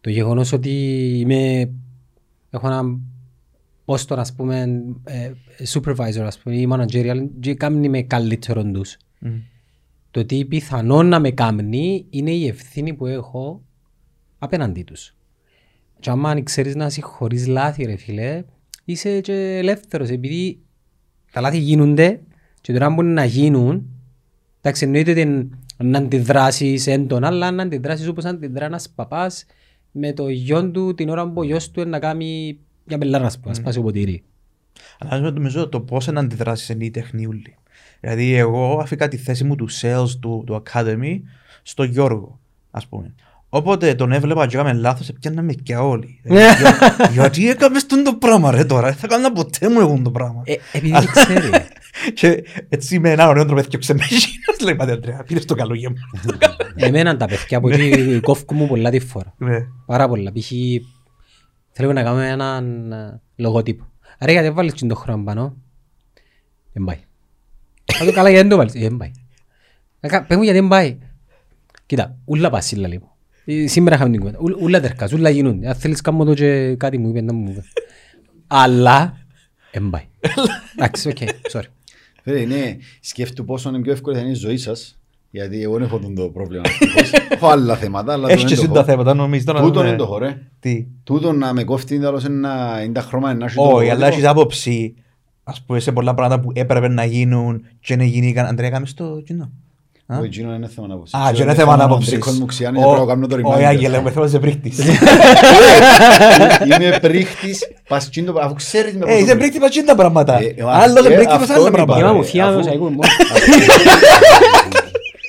Το 0.00 0.10
γεγονός 0.10 0.52
ότι 0.52 0.70
είμαι... 1.18 1.70
Έχω 2.50 2.66
ένα 2.66 2.98
πόστο, 3.84 4.14
ας 4.14 4.32
πούμε, 4.32 4.82
ε, 5.04 5.30
supervisor, 5.72 6.20
ας 6.20 6.38
πούμε, 6.38 6.56
ή 6.56 6.68
managerial, 6.70 7.26
και 7.40 7.54
κάνει 7.54 7.88
με 7.88 8.02
καλύτερο 8.02 8.64
τους. 8.64 8.96
Mm 9.24 9.28
το 10.10 10.24
τι 10.24 10.44
πιθανό 10.44 11.02
να 11.02 11.20
με 11.20 11.30
κάνει 11.30 12.06
είναι 12.10 12.30
η 12.30 12.46
ευθύνη 12.46 12.94
που 12.94 13.06
έχω 13.06 13.62
απέναντί 14.38 14.82
τους. 14.82 15.14
Και 16.00 16.10
άμα 16.10 16.42
ξέρεις 16.42 16.74
να 16.74 16.86
είσαι 16.86 17.00
χωρίς 17.00 17.46
λάθη 17.46 17.84
ρε 17.84 17.96
φίλε, 17.96 18.44
είσαι 18.84 19.20
και 19.20 19.56
ελεύθερος 19.58 20.08
επειδή 20.08 20.58
τα 21.32 21.40
λάθη 21.40 21.58
γίνονται 21.58 22.20
και 22.60 22.72
τώρα 22.72 22.90
μπορεί 22.90 23.08
να 23.08 23.24
γίνουν, 23.24 23.86
εντάξει 24.60 24.84
εννοείται 24.84 25.10
ότι 25.10 25.50
να 25.76 25.98
αντιδράσεις 25.98 26.86
έντονα, 26.86 27.26
αλλά 27.26 27.50
να 27.50 27.62
αντιδράσεις 27.62 28.08
όπως 28.08 28.24
αντιδρά 28.24 28.64
ένας 28.64 28.88
παπάς 28.88 29.44
με 29.90 30.12
το 30.12 30.28
γιο 30.28 30.70
του 30.70 30.94
την 30.94 31.08
ώρα 31.08 31.26
που 31.26 31.40
ο 31.40 31.42
γιος 31.42 31.70
του 31.70 31.88
να 31.88 31.98
κάνει 31.98 32.58
μια 32.84 32.98
πελάρας, 32.98 33.26
ας 33.26 33.38
πούμε, 33.38 33.54
mm. 33.54 33.56
σπάσει 33.56 33.78
ο 33.78 33.82
ποτήρι. 33.82 34.22
Αλλά 34.98 35.30
νομίζω 35.30 35.68
το 35.68 35.80
πώς 35.80 36.06
να 36.06 36.20
αντιδράσεις 36.20 36.68
είναι 36.68 36.84
η 36.84 36.90
τεχνή 36.90 37.26
ούλη. 37.26 37.54
Δηλαδή, 38.00 38.34
εγώ 38.34 38.78
αφήκα 38.78 39.08
τη 39.08 39.16
θέση 39.16 39.44
μου 39.44 39.54
του 39.54 39.68
sales 39.70 40.08
του, 40.20 40.42
του 40.46 40.62
Academy 40.64 41.20
στο 41.62 41.82
Γιώργο, 41.82 42.40
ας 42.70 42.86
πούμε. 42.86 43.14
Όποτε 43.52 43.94
τον 43.94 44.12
έβλεπα 44.12 44.46
και 44.46 44.56
έκαμε 44.56 44.72
λάθος, 44.72 45.10
πιάνναμε 45.20 45.52
και 45.52 45.76
όλοι. 45.76 46.20
Δηλαδή, 46.22 47.12
γιατί 47.12 47.48
έκαμε 47.48 47.80
τον 47.80 48.04
το 48.04 48.14
πράγμα 48.14 48.50
ρε 48.50 48.64
τώρα, 48.64 48.92
θα 48.92 49.06
κάνω 49.06 49.32
ποτέ 49.32 49.68
μου 49.68 49.80
εγώ 49.80 50.00
το 50.04 50.10
πράγμα. 50.10 50.42
Ε, 50.44 50.54
επειδή 50.72 50.92
δεν 50.92 51.06
ξέρει. 51.06 51.50
Και 52.14 52.44
έτσι 52.68 52.98
με 52.98 53.10
ένα 53.10 53.28
ωραίο 53.28 53.44
τρόπο 53.44 53.60
έφτιαξε 53.60 53.94
με 53.94 54.02
εκείνος, 54.04 54.60
λέει 54.62 54.74
πάτε 54.74 54.92
Αντρέα, 54.92 55.22
πήρες 55.26 55.44
το 55.44 55.54
καλό 55.54 55.74
για 55.74 55.90
μου. 55.90 55.96
Εμένα 56.74 57.16
τα 57.16 57.26
παιδιά 57.26 57.60
που 57.60 57.68
εκεί 57.68 58.20
κόφκου 58.20 58.54
μου 58.54 58.66
πολλά 58.66 58.90
τη 58.90 58.98
φορά. 59.00 59.34
Ναι. 59.36 59.58
Πάρα 59.86 60.08
πολλά. 60.08 60.32
Π.χ. 60.32 60.50
θέλουμε 61.70 61.94
να 61.94 62.02
κάνουμε 62.02 62.28
έναν 62.28 62.92
ε, 62.92 63.20
λογότυπο. 63.36 63.84
Άρα 64.18 64.32
γιατί 64.32 64.50
βάλεις 64.50 64.74
το 64.74 64.94
χρόνο 64.94 65.24
πάνω, 65.24 65.56
δεν 66.72 66.84
πάει. 66.84 66.98
Θα 67.84 68.04
το 68.04 68.12
καλά 68.12 68.30
γιατί 68.30 68.48
δεν 68.48 68.50
το 68.50 68.56
βάλεις. 68.56 68.72
Δεν 68.72 68.96
πάει. 68.96 69.10
Πες 70.26 70.36
μου 70.36 70.42
γιατί 70.42 70.58
δεν 70.58 70.68
πάει. 70.68 70.98
Κοίτα, 71.86 72.16
ούλα 72.24 72.50
πασίλα 72.50 72.88
λίγο. 72.88 73.16
Σήμερα 73.66 73.96
είχαμε 73.96 74.10
την 74.10 74.20
κουβέντα. 74.20 74.38
Ούλα 74.60 74.80
τερκάς, 74.80 75.12
ούλα 75.12 75.30
γίνονται. 75.30 75.68
Αν 75.68 75.74
θέλεις 75.74 76.00
κάνω 76.00 76.24
το 76.24 76.34
και 76.34 76.74
κάτι 76.74 76.98
μου 76.98 77.08
είπες, 77.08 77.22
να 77.22 77.32
μου 77.32 77.50
είπε. 77.50 77.62
Αλλά, 78.46 79.16
δεν 79.72 79.90
πάει. 79.90 80.04
Εντάξει, 80.76 81.08
οκ, 81.08 81.16
sorry. 81.52 81.68
Φίλε, 82.22 82.44
ναι, 82.44 82.76
σκέφτου 83.00 83.44
πόσο 83.44 83.68
είναι 83.68 83.80
πιο 83.80 83.92
εύκολη 83.92 84.16
θα 84.16 84.22
είναι 84.22 84.30
η 84.30 84.34
ζωή 84.34 84.56
σας 84.56 84.98
γιατί 85.30 85.62
εγώ 85.62 85.74
δεν 85.74 85.82
έχω 85.82 86.00
το 86.16 86.28
πρόβλημα. 86.28 86.62
Έχω 87.28 87.48
άλλα 87.48 87.76
θέματα. 87.76 88.12
Αλλά 88.12 88.30
Έχεις 88.30 88.44
και 88.44 88.54
εσύ 88.54 88.68
τα 88.68 88.84
θέματα, 88.84 89.14
νομίζεις. 89.14 89.44
Τούτον 89.44 89.86
είναι 89.86 89.96
το 89.96 90.06
χωρέ. 90.06 90.38
Τι. 90.60 90.86
Τούτον 91.04 91.38
να 91.38 91.52
με 91.52 91.64
κόφτει 91.64 91.94
είναι 91.94 92.92
τα 92.92 93.00
χρώμα 93.00 93.34
να 93.34 93.44
έχει 93.44 93.54
το 93.54 93.62
Όχι, 93.62 93.90
αλλά 93.90 94.06
έχεις 94.06 94.24
άποψη 94.24 94.94
ας 95.44 95.62
πούμε 95.62 95.80
σε 95.80 95.92
πολλά 95.92 96.14
πράγματα 96.14 96.42
που 96.42 96.50
έπρεπε 96.54 96.88
να 96.88 97.04
γίνουν 97.04 97.66
και 97.80 97.96
να 97.96 98.04
γίνηκαν. 98.04 98.46
Αντρέα, 98.46 98.70
κάνεις 98.70 98.94
το 98.94 99.22
κοινό. 99.24 99.50
Όχι, 100.18 100.28
κοινό 100.28 100.54
είναι 100.54 100.68
θέμα 100.68 100.86
να 100.86 100.94
άποψη. 100.94 101.16
Α, 101.16 101.32
και 101.32 101.42
είναι 101.42 101.54
θέμα 101.54 101.76
να 101.76 101.84
άποψη. 101.84 102.18
Όχι, 103.42 103.64
Άγγελε, 103.64 104.00
με 104.00 104.10
θέλω 104.10 104.28
σε 104.28 104.38
πρίχτης. 104.38 104.78
Είμαι 106.64 106.98
πρίχτης, 107.00 107.68
πας 107.88 108.10
αφού 108.40 108.54
ξέρεις 108.54 108.94
με 108.94 109.04
πόσο... 109.04 109.18
Είσαι 109.18 109.36
πρίχτης, 109.36 109.60
πας 109.60 109.84
τα 109.84 109.94
πράγματα. 109.94 110.38
Ε, 110.38 110.54
Άλλος 110.66 111.06
είναι 111.06 111.14
πρίχτης, 111.14 111.36
πας 111.36 111.50
άλλα 111.50 111.70
πράγματα. 111.70 112.00
Είμαι 112.00 112.12
μου 112.12 112.24
θεία, 112.24 112.46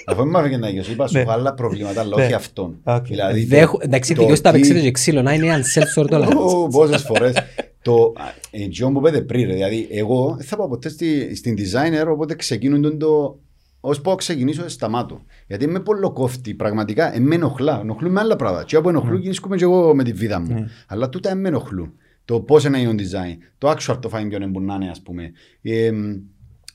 Αφού 0.05 0.21
είμαι 0.21 0.39
αφήγε 0.39 0.57
να 0.57 0.69
γιος, 0.69 0.87
είπα 0.87 1.07
σου 1.07 1.17
έχω 1.17 1.31
άλλα 1.31 1.53
προβλήματα, 1.53 2.01
αλλά 2.01 2.15
όχι 2.15 2.27
ναι. 2.27 2.35
αυτόν. 2.35 2.77
Δηλαδή, 3.03 3.47
εντάξει, 3.79 4.13
δικαιώς 4.13 4.41
τα 4.41 4.51
παίξετε 4.51 4.79
και 4.79 4.91
ξύλο, 4.91 5.21
να 5.21 5.33
είναι 5.33 5.51
αν 5.51 5.63
self-sort 5.75 6.09
όλα. 6.11 6.27
Πόσες 6.71 7.01
φορές. 7.01 7.33
Το 7.81 8.13
εγγυό 8.51 8.91
που 8.91 9.01
πέτε 9.01 9.21
πριν, 9.21 9.47
δηλαδή 9.47 9.87
εγώ 9.91 10.37
θα 10.41 10.55
πάω 10.55 10.67
ποτέ 10.67 10.89
στη, 10.89 11.35
στην 11.35 11.55
designer, 11.57 12.11
οπότε 12.11 12.35
ξεκίνουν 12.35 12.99
το 12.99 13.39
Ω 13.81 14.01
πω 14.01 14.15
ξεκινήσω, 14.15 14.69
σταμάτω. 14.69 15.21
Γιατί 15.47 15.63
είμαι 15.63 15.79
πολύ 15.79 16.11
κόφτη, 16.13 16.53
πραγματικά. 16.53 17.15
Εμένα 17.15 17.35
ενοχλά. 17.35 17.79
Ενοχλούν 17.79 18.11
με 18.11 18.19
άλλα 18.19 18.35
πράγματα. 18.35 18.65
Τι 18.65 18.77
από 18.77 18.89
ενοχλούν, 18.89 19.17
mm. 19.17 19.21
κινήσκουμε 19.21 19.55
και 19.55 19.63
εγώ 19.63 19.95
με 19.95 20.03
τη 20.03 20.13
βίδα 20.13 20.39
μου. 20.39 20.55
Mm. 20.59 20.69
Αλλά 20.87 21.09
τούτα 21.09 21.29
εμένα 21.29 21.47
ενοχλούν. 21.47 21.93
Το 22.25 22.39
πώς 22.39 22.63
να 22.63 22.77
είναι 22.77 22.95
το 22.95 23.03
design, 23.03 23.37
το 23.57 23.69
actual 23.69 23.97
το 24.01 24.09
fine 24.13 24.27
ποιον 24.29 24.49
μπορεί 24.49 24.65
να 24.65 24.75
είναι, 24.75 24.89
ας 24.89 25.01
πούμε. 25.01 25.31
Ε, 25.61 25.91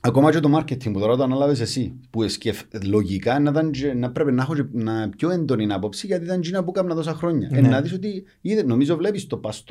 ακόμα 0.00 0.30
και 0.30 0.40
το 0.40 0.56
marketing 0.58 0.92
που 0.92 0.98
τώρα 0.98 1.16
το 1.16 1.22
ανάλαβε 1.22 1.62
εσύ. 1.62 2.00
Που 2.10 2.28
σκεφ, 2.28 2.60
λογικά 2.84 3.38
να, 3.38 3.50
ήταν, 3.50 3.70
να 3.98 4.10
πρέπει 4.10 4.32
να 4.32 4.42
έχω 4.42 4.54
να, 4.72 5.08
πιο 5.08 5.30
έντονη 5.30 5.72
άποψη 5.72 6.06
γιατί 6.06 6.24
ήταν 6.24 6.40
τζίνα 6.40 6.64
που 6.64 6.72
έκανα 6.74 6.94
τόσα 6.94 7.14
χρόνια. 7.14 7.50
Mm. 7.52 7.56
Ε, 7.56 7.60
να 7.60 7.80
δεις 7.80 7.92
ότι 7.92 8.24
είδε, 8.40 8.62
νομίζω 8.62 8.96
βλέπεις 8.96 9.26
το 9.26 9.36
πας 9.36 9.64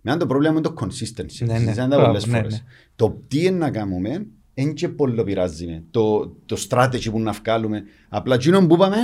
με 0.00 0.16
το 0.16 0.26
πρόβλημα 0.26 0.52
είναι 0.52 0.60
το 0.60 0.74
consistency. 0.80 1.46
Ναι, 1.46 1.58
ναι, 1.58 1.86
ναι, 1.86 2.40
ναι. 2.40 2.46
Το 2.96 3.22
τι 3.28 3.44
είναι 3.44 3.56
να 3.56 3.70
κάνουμε 3.70 4.26
Εν 4.60 4.74
και 4.74 4.88
πολύ 4.88 5.22
πειράζει 5.24 5.66
με 5.66 5.82
το, 5.90 6.32
το 6.46 6.56
strategy 6.68 7.10
που 7.10 7.20
να 7.20 7.32
βγάλουμε. 7.32 7.82
Απλά 8.08 8.34
εκείνο 8.34 8.66
που 8.66 8.74
είπαμε, 8.74 8.96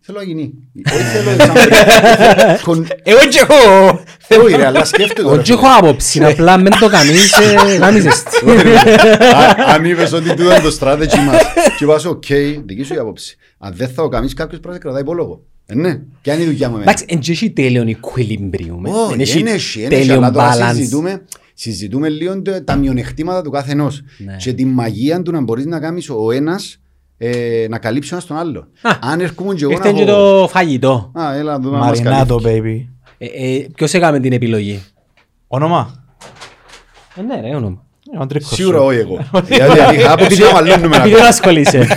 θέλω 0.00 0.18
να 0.18 0.24
γίνει. 0.24 0.52
Όχι 0.94 1.02
θέλω 1.02 1.30
σαν 1.40 1.52
πριν. 1.52 2.60
Κον- 2.64 2.86
Εγώ 3.02 3.18
και 3.30 3.46
εγώ. 3.48 4.00
Όχι 4.44 4.56
ρε, 4.56 4.66
αλλά 4.66 4.84
σκέφτομαι 4.84 5.28
το. 5.28 5.34
ρε, 5.34 5.40
Όχι 5.40 5.52
φίλε. 5.52 5.58
έχω 5.58 5.76
άποψη, 5.78 6.24
απλά 6.24 6.58
μεν 6.58 6.72
το 6.80 6.88
κάνεις, 6.88 7.32
ε, 7.32 7.78
κάνεις 7.78 8.04
εστί. 8.04 8.44
Όχι, 8.50 8.62
ρε, 8.62 8.74
α- 8.78 9.54
Αν 9.74 9.84
είπες 9.84 10.12
ότι 10.12 10.28
τούτο 10.28 10.42
είναι 10.42 10.60
το 10.60 10.76
strategy 10.80 11.16
μας 11.26 11.42
και 11.78 11.84
είπα 11.84 11.98
σου, 11.98 12.10
οκ, 12.10 12.24
δική 12.66 12.82
σου 12.82 12.94
η 12.94 12.98
άποψη. 12.98 13.36
Αν 13.58 13.72
δεν 13.76 13.88
θα 13.88 14.02
το 14.02 14.08
κάνεις 14.08 14.34
κάποιος 14.34 14.60
πρέπει 14.60 14.68
να 14.68 14.74
σε 14.74 14.78
κρατάει 14.80 15.02
υπόλογο. 15.02 15.42
Ε, 15.66 15.74
ναι, 15.74 16.00
ποια 16.22 16.34
είναι 16.34 16.42
η 16.42 16.46
δουλειά 16.46 16.68
μου 16.68 16.74
εμένα. 16.74 16.90
Εντάξει, 16.90 17.04
εν 17.08 17.18
και 17.18 17.32
έχει 17.32 17.50
τέλειον 17.50 17.86
equilibrium. 17.88 18.86
ε. 18.86 18.90
Όχι, 18.90 19.12
Εν 19.12 19.20
έχει 19.20 19.38
είναι 19.38 19.50
έχει, 19.50 19.82
είναι 19.82 19.94
έχει, 19.94 20.06
τέλειον 20.06 20.24
αλλά 20.24 20.32
τώρα 20.32 20.70
balance. 20.70 20.74
συζητούμε, 20.76 21.22
συζητούμε 21.60 22.08
λίγο 22.08 22.42
το- 22.42 22.64
τα 22.64 22.76
μειονεκτήματα 22.76 23.42
του 23.42 23.50
κάθε 23.50 23.72
ενός 23.72 24.02
Ναι. 24.18 24.36
και 24.36 24.52
τη 24.52 24.64
μαγεία 24.64 25.22
του 25.22 25.32
να 25.32 25.40
μπορείς 25.40 25.66
να 25.66 25.80
κάνεις 25.80 26.08
ο 26.10 26.30
ένας 26.32 26.80
ε, 27.18 27.66
να 27.68 27.78
καλύψεις 27.78 28.12
ο 28.12 28.14
ένας 28.14 28.26
τον 28.26 28.36
άλλο. 28.36 28.60
Α, 28.82 28.90
Αν 29.00 29.20
έρχομαι 29.20 29.54
και 29.54 29.62
εγώ 29.64 29.72
να 29.72 29.78
Ήρθε 29.88 29.92
και 30.04 30.10
έχω... 30.10 30.40
το 30.40 30.48
φαγητό. 30.48 31.10
Α, 31.20 31.34
έλα 31.36 31.52
να 31.52 31.58
δούμε 31.58 31.76
αν 31.76 31.82
μας 31.82 32.00
Μαρινάτο, 32.02 32.36
καλύφει. 32.36 32.88
baby. 32.88 32.92
Ε, 33.18 33.26
ε, 33.56 33.66
Ποιος 33.74 33.94
έκαμε 33.94 34.20
την 34.20 34.32
επιλογή; 34.32 34.82
Όνομα; 35.46 36.04
Ε, 37.16 37.22
Ναι 37.22 37.40
ρε, 37.40 37.54
όνομα. 37.56 37.82
Ε, 38.14 38.18
ο 38.18 38.20
Αντρίκος 38.22 38.48
Σίγουρα 38.50 38.78
σου. 38.78 38.84
όχι 38.84 38.98
εγώ. 38.98 39.24
Δηλαδή 39.44 39.96
είχα 39.96 40.12
άποψη 40.12 40.40
να 40.42 40.52
μαλλώνουμε 40.52 40.86
Επειδή 40.96 41.00
δεν 41.02 41.12
ακόμα. 41.14 41.28
ασχολείσαι. 41.28 41.86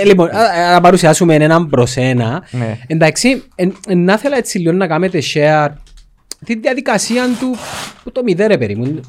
Ε, 0.00 0.04
Λοιπόν, 0.04 0.28
α- 0.28 0.40
α- 0.40 0.72
να 0.72 0.80
παρουσιάσουμε 0.80 1.34
έναν 1.34 1.68
προς 1.68 1.96
ένα. 1.96 2.42
Ναι. 2.50 2.78
Εντάξει, 2.86 3.42
εν- 3.54 3.76
εν 3.88 4.04
να 4.04 4.12
ήθελα 4.12 4.36
έτσι 4.36 4.58
λίγο 4.58 4.72
να 4.72 4.86
κάνετε 4.86 5.22
share 5.34 5.68
τη 6.44 6.58
διαδικασία 6.58 7.24
του 7.40 7.54
που 8.04 8.12
το 8.12 8.22
μηδέ 8.22 8.46
ρε 8.46 8.58
περί 8.58 8.76
μου. 8.76 9.00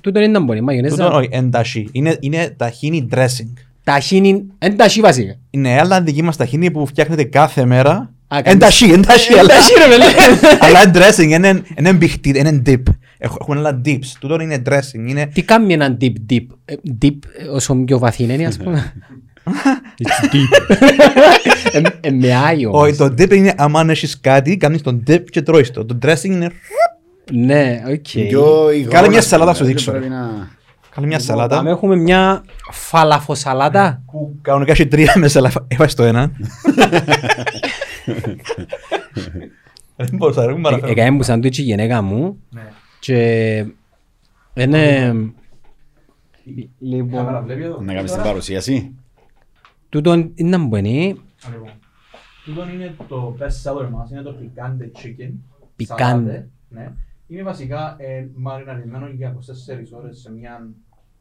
Τούτο 0.00 0.18
είναι 0.20 0.28
να 0.28 0.40
μπορεί, 0.40 0.58
Τούτο, 0.58 0.64
μαγιονέζα. 0.64 1.10
όχι, 1.12 1.28
ενταχή. 1.30 1.88
Είναι- 1.92 2.16
Είναι 2.20 2.54
ταχίνι 2.56 3.08
dressing. 3.14 3.52
Ταχύνη, 3.84 4.44
εν 4.58 4.76
ταχύ 4.76 5.00
βασικά. 5.00 5.34
Είναι 5.50 5.78
άλλα 5.80 6.02
δική 6.02 6.22
μας 6.22 6.36
ταχίνι 6.36 6.70
που 6.70 6.86
φτιάχνεται 6.86 7.24
κάθε 7.24 7.64
μέρα. 7.64 7.92
Α, 7.94 8.42
κάνεις- 8.42 8.52
Ενταχή, 8.52 8.84
ενταχή. 8.84 9.32
αλλά- 9.32 9.40
Ενταχή, 9.54 9.72
ρε, 9.78 9.88
παιδί. 9.88 10.38
Αλλά 10.64 10.82
είναι 10.82 10.92
dressing, 10.94 11.30
είναι- 11.30 11.62
είναι 11.78 11.92
μπιχτή, 11.92 12.28
είναι 12.38 12.62
dip. 12.66 12.82
Έχ- 13.18 13.32
Έχουν 13.40 13.56
άλλα 13.58 13.80
dips. 13.84 14.06
Τούτο 14.20 14.40
είναι 14.40 14.62
dressing. 14.68 15.08
Είναι 15.08 15.26
Τι 15.26 15.42
κάνει 15.42 15.72
έναν 15.72 15.96
dip 16.00 16.12
dip. 16.32 16.46
Ε, 16.64 16.74
Deep 17.02 17.16
ε, 17.38 17.44
όσο 17.44 17.74
πιο 17.74 17.98
βαθύ 17.98 18.22
είναι 18.22 18.46
ας 18.46 18.56
πούμε. 18.56 18.92
It's 19.44 20.34
deep. 20.34 20.76
Ε, 21.72 21.80
ε, 22.00 22.10
Με 22.10 22.34
άγιο. 22.34 22.70
Όχι, 22.72 22.96
το 22.96 23.04
dip 23.04 23.30
είναι 23.34 23.54
άμα 23.56 23.84
έχεις 23.88 24.20
κάτι, 24.20 24.56
κάνεις 24.56 24.82
τον 24.82 25.02
dip 25.06 25.24
και 25.30 25.42
τρώεις 25.42 25.70
το. 25.70 25.84
Το 25.84 25.98
dressing 26.02 26.24
είναι... 26.24 26.50
Ναι, 27.32 27.82
οκ. 27.88 28.08
Πιο 28.28 28.70
υγρό, 28.70 28.90
Κάνε 28.90 29.08
μια 29.08 29.18
ας 29.18 29.24
πούμε, 29.24 29.38
σαλάτα 29.38 29.52
σου 29.54 29.58
δεν 29.64 29.68
δείξω, 29.68 29.90
πρέπει 29.90 30.06
ρε. 30.08 30.14
να- 30.14 30.60
Κάνει 30.94 31.06
μια 31.06 31.16
Πάμε, 31.18 31.28
σαλάτα 31.28 31.62
έχουμε 31.70 31.96
μια 31.96 32.44
φαλαφοσαλάτα. 32.70 34.02
που 34.12 34.38
κανονικά 34.42 34.72
έχει 34.72 34.86
τρία 34.86 35.12
μέσα, 35.16 35.38
αλλά 35.38 35.52
έβαλες 35.68 35.94
το 35.94 36.02
ένα. 36.02 36.30
Δεν 39.96 40.08
μπορούσα, 40.12 40.46
ρε, 40.46 40.52
μου 40.54 40.60
παραφέρω. 40.60 40.90
Έκανε 40.90 41.10
μου 41.10 41.22
σαντουίτσι 41.22 41.60
η 41.60 41.64
γυναίκα 41.64 42.02
μου 42.02 42.38
Ναι. 42.50 42.62
και 43.00 43.18
είναι... 44.54 45.14
Λοιπόν, 46.78 47.44
Να 47.80 47.94
κάνεις 47.94 48.12
την 48.12 48.22
παρουσίαση. 48.22 48.94
Τούτο 49.92 50.12
είναι 50.34 50.56
να 50.56 50.64
μπορεί 50.66 51.20
Τούτο 52.44 52.68
είναι 52.68 52.96
το 53.08 53.36
best 53.38 53.62
seller 53.72 53.88
μας, 53.90 54.10
είναι 54.10 54.22
το 54.22 54.34
picante 54.40 54.82
chicken. 55.02 55.30
Picante. 55.76 55.84
Σαλάτε, 55.98 56.48
Ναι. 56.68 56.92
Είναι 57.26 57.42
βασικά 57.42 57.96
ε, 57.98 58.28
μαριναρισμένο 58.34 59.06
για 59.08 59.34
24 59.34 59.40
ώρες 59.98 60.18
σε 60.20 60.32
μια, 60.32 60.68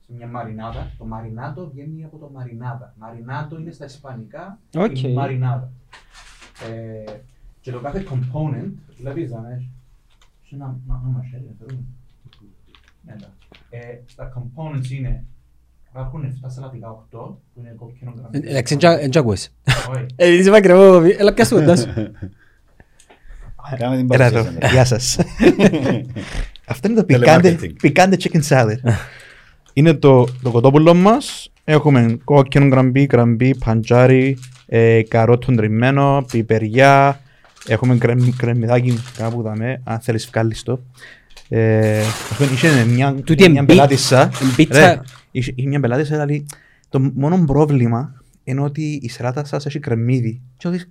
σε 0.05 0.13
μια 0.13 0.27
μαρινάδα. 0.27 0.91
Το 0.97 1.05
μαρινάτο 1.05 1.69
βγαίνει 1.69 2.03
από 2.03 2.17
το 2.17 2.29
μαρινάδα. 2.33 2.93
Μαρινάτο 2.99 3.59
είναι 3.59 3.71
στα 3.71 3.85
ισπανικά 3.85 4.59
Οκ. 4.75 5.01
η 5.03 5.13
μαρινάδα. 5.13 5.71
Ε, 6.69 7.11
και 7.61 7.71
το 7.71 7.79
κάθε 7.79 8.05
component, 8.09 8.71
βλέπεις 8.97 9.31
να 9.31 9.51
έχει 9.51 9.69
σε 10.47 10.55
ένα 10.55 10.65
να- 10.87 10.99
ένα 11.03 11.09
μαχαίρι, 11.15 11.43
δεν 11.43 11.55
θέλουμε. 11.67 11.85
Ναι, 13.05 13.11
εντάξει. 13.13 13.47
Ε, 13.69 13.99
τα 14.15 14.33
components 14.37 14.89
είναι, 14.89 15.23
υπάρχουν 15.91 16.21
7 16.23 16.47
σαλατικά 16.55 16.87
8, 16.87 16.97
που 17.11 17.59
είναι 17.59 17.73
κόκκινο 17.77 18.13
γραμμή. 18.17 18.47
Εντάξει, 18.49 18.77
εν 19.01 19.09
τζ' 19.09 19.17
ακούες. 19.17 19.53
Όχι. 19.91 20.05
Ε, 20.15 20.27
είσαι 20.33 20.49
μακρεβό, 20.49 21.01
έλα 21.17 21.33
πιάσου 21.33 21.55
κοντάς 21.55 21.79
σου. 21.79 21.87
Κάμε 23.77 23.97
την 23.97 24.07
Έλα 24.11 24.25
εδώ, 24.25 24.43
παρουσίαση. 24.43 24.73
γεια 24.73 24.85
σας. 24.85 25.17
Αυτό 26.71 26.87
είναι 26.89 27.03
το 27.03 27.05
Telemarketing. 27.09 27.57
picante, 27.59 27.69
picante 27.83 28.13
chicken 28.17 28.41
salad. 28.49 28.75
είναι 29.73 29.93
το, 29.93 30.27
το 30.41 30.51
κοτόπουλο 30.51 30.93
μας. 30.93 31.51
Έχουμε 31.63 32.17
κόκκινο 32.23 32.67
γραμμπί, 32.67 33.07
γραμμπί, 33.11 33.55
παντζάρι, 33.65 34.37
ε, 34.65 35.01
καρότο 35.07 35.55
τριμμένο, 35.55 36.25
πιπεριά. 36.31 37.19
Έχουμε 37.67 37.97
κρεμ, 37.97 38.29
κρεμμυδάκι 38.37 38.99
κάπου 39.17 39.41
δαμέ, 39.41 39.81
αν 39.83 39.99
θέλεις 39.99 40.27
βγάλεις 40.31 40.63
το. 40.63 40.79
Ε, 41.49 41.99
ας 41.99 42.35
πούμε, 42.37 42.49
είχε 42.53 42.85
μια, 42.85 43.13
Τούτη 43.13 43.49
μια 43.49 43.59
εμπί- 43.59 43.65
πελάτησα. 43.71 44.29
εμπίτσα- 44.51 44.79
Ρε, 44.93 44.99
είχε, 45.31 45.51
είχε 45.55 45.67
μια 45.67 45.79
πελάτησα, 45.79 46.11
δηλαδή, 46.11 46.45
το 46.89 47.11
μόνο 47.13 47.43
πρόβλημα 47.45 48.23
είναι 48.43 48.61
ότι 48.61 48.99
η 49.03 49.09
σελάτα 49.09 49.43
σας 49.45 49.65
έχει 49.65 49.79
κρεμμύδι. 49.79 50.41
Και 50.57 50.67
ότι 50.67 50.83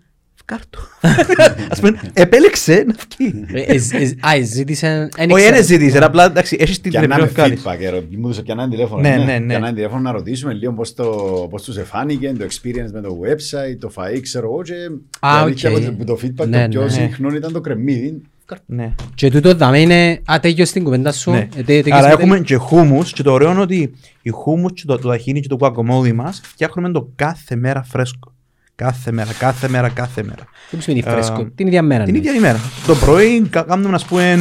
κάρτο. 0.44 0.78
Ας 1.70 1.80
πούμε, 1.80 2.00
επέλεξε 2.12 2.84
να 2.86 2.94
βγει. 3.16 3.44
Ε, 3.52 3.60
ε, 3.60 3.74
ε, 4.02 4.14
Α, 4.20 4.34
ε, 4.36 4.42
ζήτησε... 4.42 4.86
εν 5.16 5.30
Όχι, 5.30 5.40
ήξερα. 5.40 5.56
δεν 5.56 5.64
ζήτησε, 5.64 5.98
απλά 6.04 6.24
εντάξει, 6.24 6.56
έχεις 6.60 6.80
την 6.80 6.90
Και 6.90 6.98
να 6.98 7.04
επιπλέον 7.04 7.28
με 7.28 7.32
βγάλεις. 7.34 7.62
feedback, 7.64 7.80
ε, 7.84 7.90
ρε, 7.90 8.00
μου 8.10 8.24
έδωσε 8.26 8.42
και 8.42 8.52
έναν 8.52 8.70
τηλέφωνο. 8.70 9.00
Ναι, 9.00 9.16
ναι, 9.16 9.38
ναι. 9.38 9.46
Και 9.46 9.54
έναν 9.54 9.74
τηλέφωνο 9.74 10.00
να 10.00 10.12
ρωτήσουμε 10.12 10.52
λίγο 10.52 10.72
πώς, 10.72 10.94
το, 10.94 11.06
πώς 11.50 11.62
τους 11.62 11.76
εφάνηκε, 11.76 12.32
το 12.38 12.44
experience 12.44 12.90
με 12.92 13.00
το 13.00 13.18
website, 13.24 13.76
το 13.80 13.92
φαΐ, 13.96 14.20
ξέρω 14.20 14.46
εγώ. 14.46 14.62
Και 14.62 14.72
Α, 15.20 15.38
η 15.38 15.42
αλήθεια 15.42 15.70
οκ. 15.70 15.76
από 15.84 16.04
το- 16.04 16.14
το 16.16 16.18
feedback 16.22 16.48
Ναι, 16.48 16.62
το 16.62 16.68
πιο 16.68 16.82
ναι. 16.82 16.88
συχνό 16.88 17.34
ήταν 17.34 17.52
το 17.52 17.60
κρεμμύδι. 17.60 18.22
Ναι. 18.66 18.94
Και 19.14 19.30
τούτο 19.30 19.54
δάμε 19.54 19.80
είναι... 19.80 20.22
Α, 20.32 20.38
τέλειος 20.40 20.70
την 20.70 20.84
κουβέντα 20.84 21.12
σου. 21.12 21.30
Ναι. 21.30 21.38
Ε, 21.38 21.62
τε- 21.62 21.64
τέλειωσε 21.64 21.92
Άρα 21.92 22.06
με 22.06 22.12
έχουμε 22.12 22.34
την- 22.36 22.44
και 22.44 22.56
χούμους 22.56 23.12
και 23.12 23.22
το 23.22 23.32
ωραίο 23.32 23.50
είναι 23.50 23.60
ότι 23.60 23.94
η 24.22 24.30
χούμους 24.30 24.72
και 24.72 24.82
το, 24.86 24.98
το 24.98 25.08
ταχίνι 25.08 25.40
και 25.40 25.48
το 25.48 25.56
γουακαμόλε 25.56 26.12
μας 26.12 26.40
φτιάχνουμε 26.44 26.90
το 26.90 27.08
κάθε 27.16 27.56
μέρα 27.56 27.82
φρέσκο. 27.82 28.34
Κάθε 28.74 29.12
μέρα, 29.12 29.32
κάθε 29.38 29.68
μέρα, 29.68 29.88
κάθε 29.88 30.22
μέρα. 30.22 30.44
Τι 30.70 30.76
που 30.76 30.82
σημαίνει 30.82 31.02
Ε, 31.06 31.10
φρέσκο; 31.10 31.44
Την 31.54 31.66
ίδια 31.66 31.82
μέρα. 31.82 32.04
Την 32.04 32.12
ναι. 32.12 32.18
ίδια 32.18 32.32
ημέρα. 32.32 32.58
Το 32.86 32.94
πρωί 32.94 33.40
κα- 33.40 33.62
κάνουμε 33.62 33.90
να 33.90 34.00
πούμε 34.08 34.38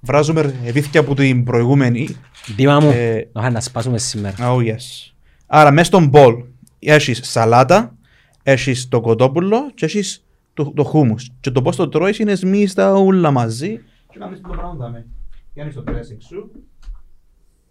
βράζουμε 0.00 0.54
ρεβίθκια 0.72 1.00
από 1.00 1.14
την 1.14 1.44
προηγούμενη. 1.44 2.08
Ρήμα 2.56 2.80
μου. 2.80 2.90
Ε, 2.90 3.28
να 3.32 3.50
να 3.50 3.60
σπάσουμε 3.60 3.98
σήμερα. 3.98 4.34
Oh 4.38 4.56
yes. 4.58 5.12
Άρα 5.46 5.70
μέσα 5.70 5.86
στο 5.86 6.06
μπολ 6.06 6.34
έχεις 6.78 7.20
σαλάτα, 7.22 7.94
έχεις 8.42 8.88
το 8.88 9.00
κοτόπουλο 9.00 9.70
και 9.74 9.84
έχεις 9.84 10.25
το, 10.56 10.72
το 10.72 10.84
χούμους. 10.84 11.30
Και 11.40 11.50
το 11.50 11.62
πώς 11.62 11.76
το 11.76 11.88
τρώεις 11.88 12.18
είναι 12.18 12.34
σμίεις 12.34 12.74
τα 12.74 12.92
ούλα 12.98 13.30
μαζί. 13.30 13.78
Και 14.10 14.18
κάνεις 14.18 14.40
το 14.40 14.48
πράγμα 14.48 14.74
δάμε. 14.74 15.06
Κάνεις 15.54 15.74
το 15.74 15.84
dressing 15.86 16.16
σου 16.18 16.50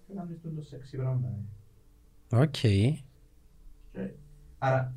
και 0.08 0.14
κάνεις 0.16 0.38
το 0.42 0.50
sexy 0.72 0.98
πράγμα 0.98 1.20
δάμε. 2.30 2.44
Οκ. 2.46 2.52
Και- 2.52 3.00
Άρα, 4.58 4.94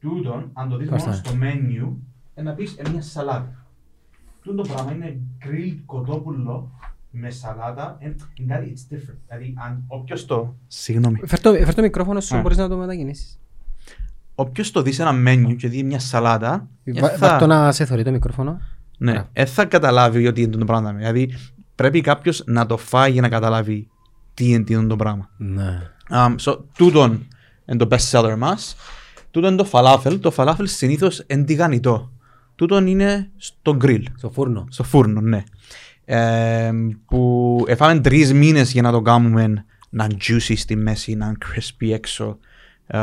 τούτον, 0.00 0.50
αν 0.52 0.68
το 0.68 0.76
δεις 0.76 0.88
Πώς 0.88 1.00
μόνο 1.02 1.12
θα- 1.14 1.18
στο 1.24 1.30
menu, 1.42 1.92
ε, 2.34 2.42
να 2.42 2.52
πεις 2.54 2.76
ε, 2.78 2.88
μια 2.90 3.02
σαλάτα. 3.02 3.66
Τούτο 4.42 4.62
πράγμα 4.62 4.92
είναι 4.92 5.20
grilled 5.44 5.78
κοτόπουλο 5.86 6.70
με 7.10 7.30
σαλάτα. 7.30 7.96
ε, 8.00 8.14
Είναι 8.34 8.54
κάτι, 8.54 8.72
it's 8.76 8.94
different. 8.94 9.16
Δηλαδή, 9.28 9.54
αν 9.58 9.84
όποιος 9.86 10.24
το... 10.26 10.54
Συγγνώμη. 10.66 11.20
Φέρ 11.26 11.40
το- 11.40 11.52
φέρ 11.54 11.74
το 11.74 11.82
μικρόφωνο 11.82 12.20
σου, 12.20 12.36
Α. 12.36 12.40
μπορείς 12.40 12.56
να 12.56 12.68
το 12.68 12.76
μετακινήσεις. 12.76 13.38
Όποιος 14.40 14.70
το 14.70 14.82
δει 14.82 14.92
σε 14.92 15.02
ένα 15.02 15.12
menu 15.26 15.56
και 15.56 15.68
δει 15.68 15.82
μια 15.82 15.98
σαλάτα, 15.98 16.68
ε, 16.84 16.92
Βα- 17.00 17.08
θα- 17.08 17.16
Βάρ' 17.28 17.38
το 17.40 17.46
να 17.46 17.72
σε 17.72 17.84
θωρεί 17.84 18.04
το 18.04 18.10
μικρόφωνο. 18.10 18.60
Ναι, 18.98 19.12
Μπράβο. 19.12 19.28
δεν 19.32 19.46
θα 19.46 19.64
καταλάβει 19.64 20.26
ότι 20.26 20.42
είναι 20.42 20.56
το 20.56 20.64
πράγμα. 20.64 20.92
Δηλαδή, 20.92 21.34
πρέπει 21.74 22.00
κάποιος 22.00 22.42
να 22.46 22.66
το 22.66 22.76
φάει 22.76 23.12
για 23.12 23.20
να 23.20 23.28
καταλάβει 23.28 23.88
τι 24.34 24.50
είναι, 24.50 24.64
τι 24.64 24.72
είναι 24.72 24.86
το 24.86 24.96
πράγμα. 24.96 25.28
Ναι. 25.36 25.78
Um, 26.10 26.34
so, 26.44 26.58
τούτον 26.76 27.26
είναι 27.66 27.78
το 27.86 27.88
best 27.90 28.10
seller 28.10 28.34
μας. 28.38 28.76
Τούτον 29.30 29.52
είναι 29.52 29.62
το 29.62 29.68
falafel. 29.72 30.18
Το 30.20 30.32
falafel 30.36 30.62
συνήθως 30.62 31.24
είναι 31.26 31.44
τηγανιτό. 31.44 32.10
Τούτον 32.54 32.86
είναι 32.86 33.30
στο 33.36 33.76
grill, 33.84 34.02
Στο 34.16 34.30
φούρνο. 34.30 34.66
στο 34.70 34.82
φούρνο, 34.82 35.20
ναι. 35.20 35.42
Ε, 36.04 36.70
που 37.06 37.64
έφαμε 37.66 38.00
τρεις 38.00 38.32
μήνες 38.32 38.72
για 38.72 38.82
να 38.82 38.92
το 38.92 39.00
κάνουμε 39.02 39.64
να 39.90 40.06
juicy 40.06 40.52
στη 40.56 40.76
μέση, 40.76 41.14
να 41.14 41.32
crispy 41.44 41.90
έξω. 41.92 42.38
Ε, 42.90 42.98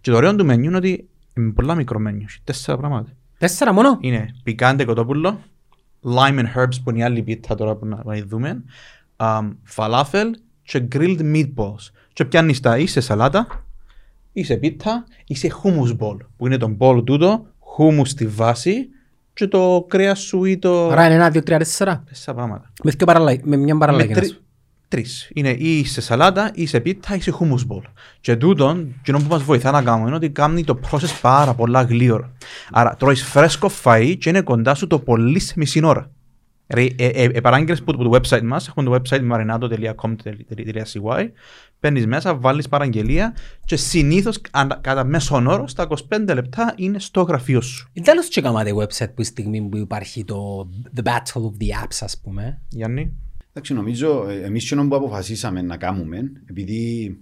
και 0.00 0.10
το 0.10 0.16
ωραίο 0.16 0.34
του 0.36 0.44
μενιού 0.44 0.68
είναι 0.68 0.76
ότι 0.76 1.08
είναι 1.36 1.50
πολλά 1.52 1.74
μικρό 1.74 1.98
μενιού, 1.98 2.24
έχει 2.28 2.38
τέσσερα 2.44 2.78
πράγματα. 2.78 3.10
Τέσσερα 3.38 3.72
μόνο; 3.72 3.98
Είναι 4.00 4.34
πικάντε 4.42 4.84
κοτόπουλο, 4.84 5.40
lime 6.02 6.38
and 6.38 6.56
herbs 6.56 6.74
που 6.84 6.90
είναι 6.90 6.98
η 6.98 7.02
άλλη 7.02 7.22
πίτα 7.22 7.54
τώρα 7.54 7.74
που 7.74 7.86
να 7.86 8.02
να 8.04 8.22
δούμε, 8.26 8.62
um, 9.16 9.50
falafel 9.76 10.30
και 10.62 10.84
grilled 10.92 11.20
meatballs. 11.34 11.90
Και 12.12 12.24
πιάνεις 12.24 12.60
τα 12.60 12.78
ή 12.78 12.86
σε 12.86 13.00
σαλάτα, 13.00 13.46
ή 14.32 14.44
σε 14.44 14.56
πίτα, 14.56 15.04
ή 15.26 15.34
σε 15.34 15.48
hummus 15.62 15.96
bowl, 15.98 16.16
που 16.36 16.46
είναι 16.46 16.56
το 16.56 16.76
bowl 16.78 17.02
τούτο, 17.06 17.46
hummus 17.76 18.06
στη 18.06 18.26
βάση 18.26 18.88
και 19.34 19.46
το 19.46 19.84
κρέας 19.88 20.20
σου 20.20 20.44
ή 20.44 20.58
το... 20.58 20.88
Άρα 20.88 21.04
είναι 21.04 21.14
ένα, 21.14 21.30
δύο, 21.30 21.42
τρία, 21.42 21.58
τέσσερα. 21.58 22.02
Τέσσερα 22.08 22.36
πράγματα. 22.36 22.72
Με 22.84 22.90
δυο 22.90 23.06
παραλλα- 23.06 23.40
με 23.44 23.56
μια 23.56 23.76
παραλλαγή. 23.78 24.08
Με 24.08 24.14
να 24.14 24.20
τρι- 24.20 24.41
σου. 24.92 24.98
τρεις. 24.98 25.30
Είναι 25.34 25.50
ή 25.50 25.84
σε 25.84 26.00
σαλάτα, 26.00 26.50
ή 26.54 26.66
σε 26.66 26.80
πίτα, 26.80 27.14
ή 27.16 27.20
σε 27.20 27.32
hummus 27.40 27.72
bowl. 27.72 27.82
Και 28.20 28.36
τούτον, 28.36 28.94
και 29.02 29.12
που 29.12 29.24
μας 29.28 29.42
βοηθά 29.42 29.70
να 29.70 29.82
κάνουμε 29.82 30.06
είναι 30.06 30.16
ότι 30.16 30.30
κάνει 30.30 30.64
το 30.64 30.80
process 30.90 31.18
πάρα 31.20 31.54
πολλά 31.54 31.82
γλύωρα. 31.82 32.32
Άρα 32.70 32.96
τρώεις 32.96 33.22
φρέσκο 33.22 33.70
φαΐ 33.84 34.16
και 34.18 34.28
είναι 34.28 34.40
κοντά 34.40 34.74
σου 34.74 34.86
το 34.86 34.98
πολύ 34.98 35.38
σε 35.38 35.54
μισή 35.56 35.84
ώρα. 35.84 36.10
Ρε, 36.66 36.82
ε, 36.82 37.06
ε, 37.06 37.24
ε, 37.24 37.40
παράγγελες 37.40 37.82
που 37.82 37.96
το 37.96 38.10
website 38.12 38.42
μας, 38.42 38.68
έχουμε 38.68 38.84
το 38.84 39.02
website 39.02 39.30
marinado.com.cy 39.32 41.26
Παίρνεις 41.80 42.06
μέσα, 42.06 42.36
βάλεις 42.36 42.68
παραγγελία 42.68 43.34
και 43.64 43.76
συνήθως 43.76 44.40
ανα- 44.50 44.78
κατά 44.80 45.04
μέσον 45.04 45.46
όρο 45.46 45.68
στα 45.68 45.82
25 45.82 46.34
λεπτά 46.34 46.74
είναι 46.76 46.98
στο 46.98 47.22
γραφείο 47.22 47.60
σου. 47.60 47.90
Είναι 47.92 48.04
τέλος 48.06 48.28
και 48.28 48.40
κάνατε 48.40 48.72
website 48.74 49.14
που 49.14 49.20
η 49.20 49.24
στιγμή 49.24 49.62
που 49.62 49.76
υπάρχει 49.76 50.24
το 50.24 50.68
The 50.96 51.02
Battle 51.02 51.40
of 51.40 51.52
the 51.62 51.84
Apps 51.84 51.98
ας 52.00 52.20
πούμε. 52.22 52.60
Γιάννη. 52.68 53.12
Εντάξει, 53.52 53.74
νομίζω 53.74 54.28
ε, 54.28 54.40
εμείς 54.44 54.64
και 54.64 54.74
που 54.88 54.96
αποφασίσαμε 54.96 55.62
να 55.62 55.76
κάνουμε, 55.76 56.32
επειδή 56.50 57.18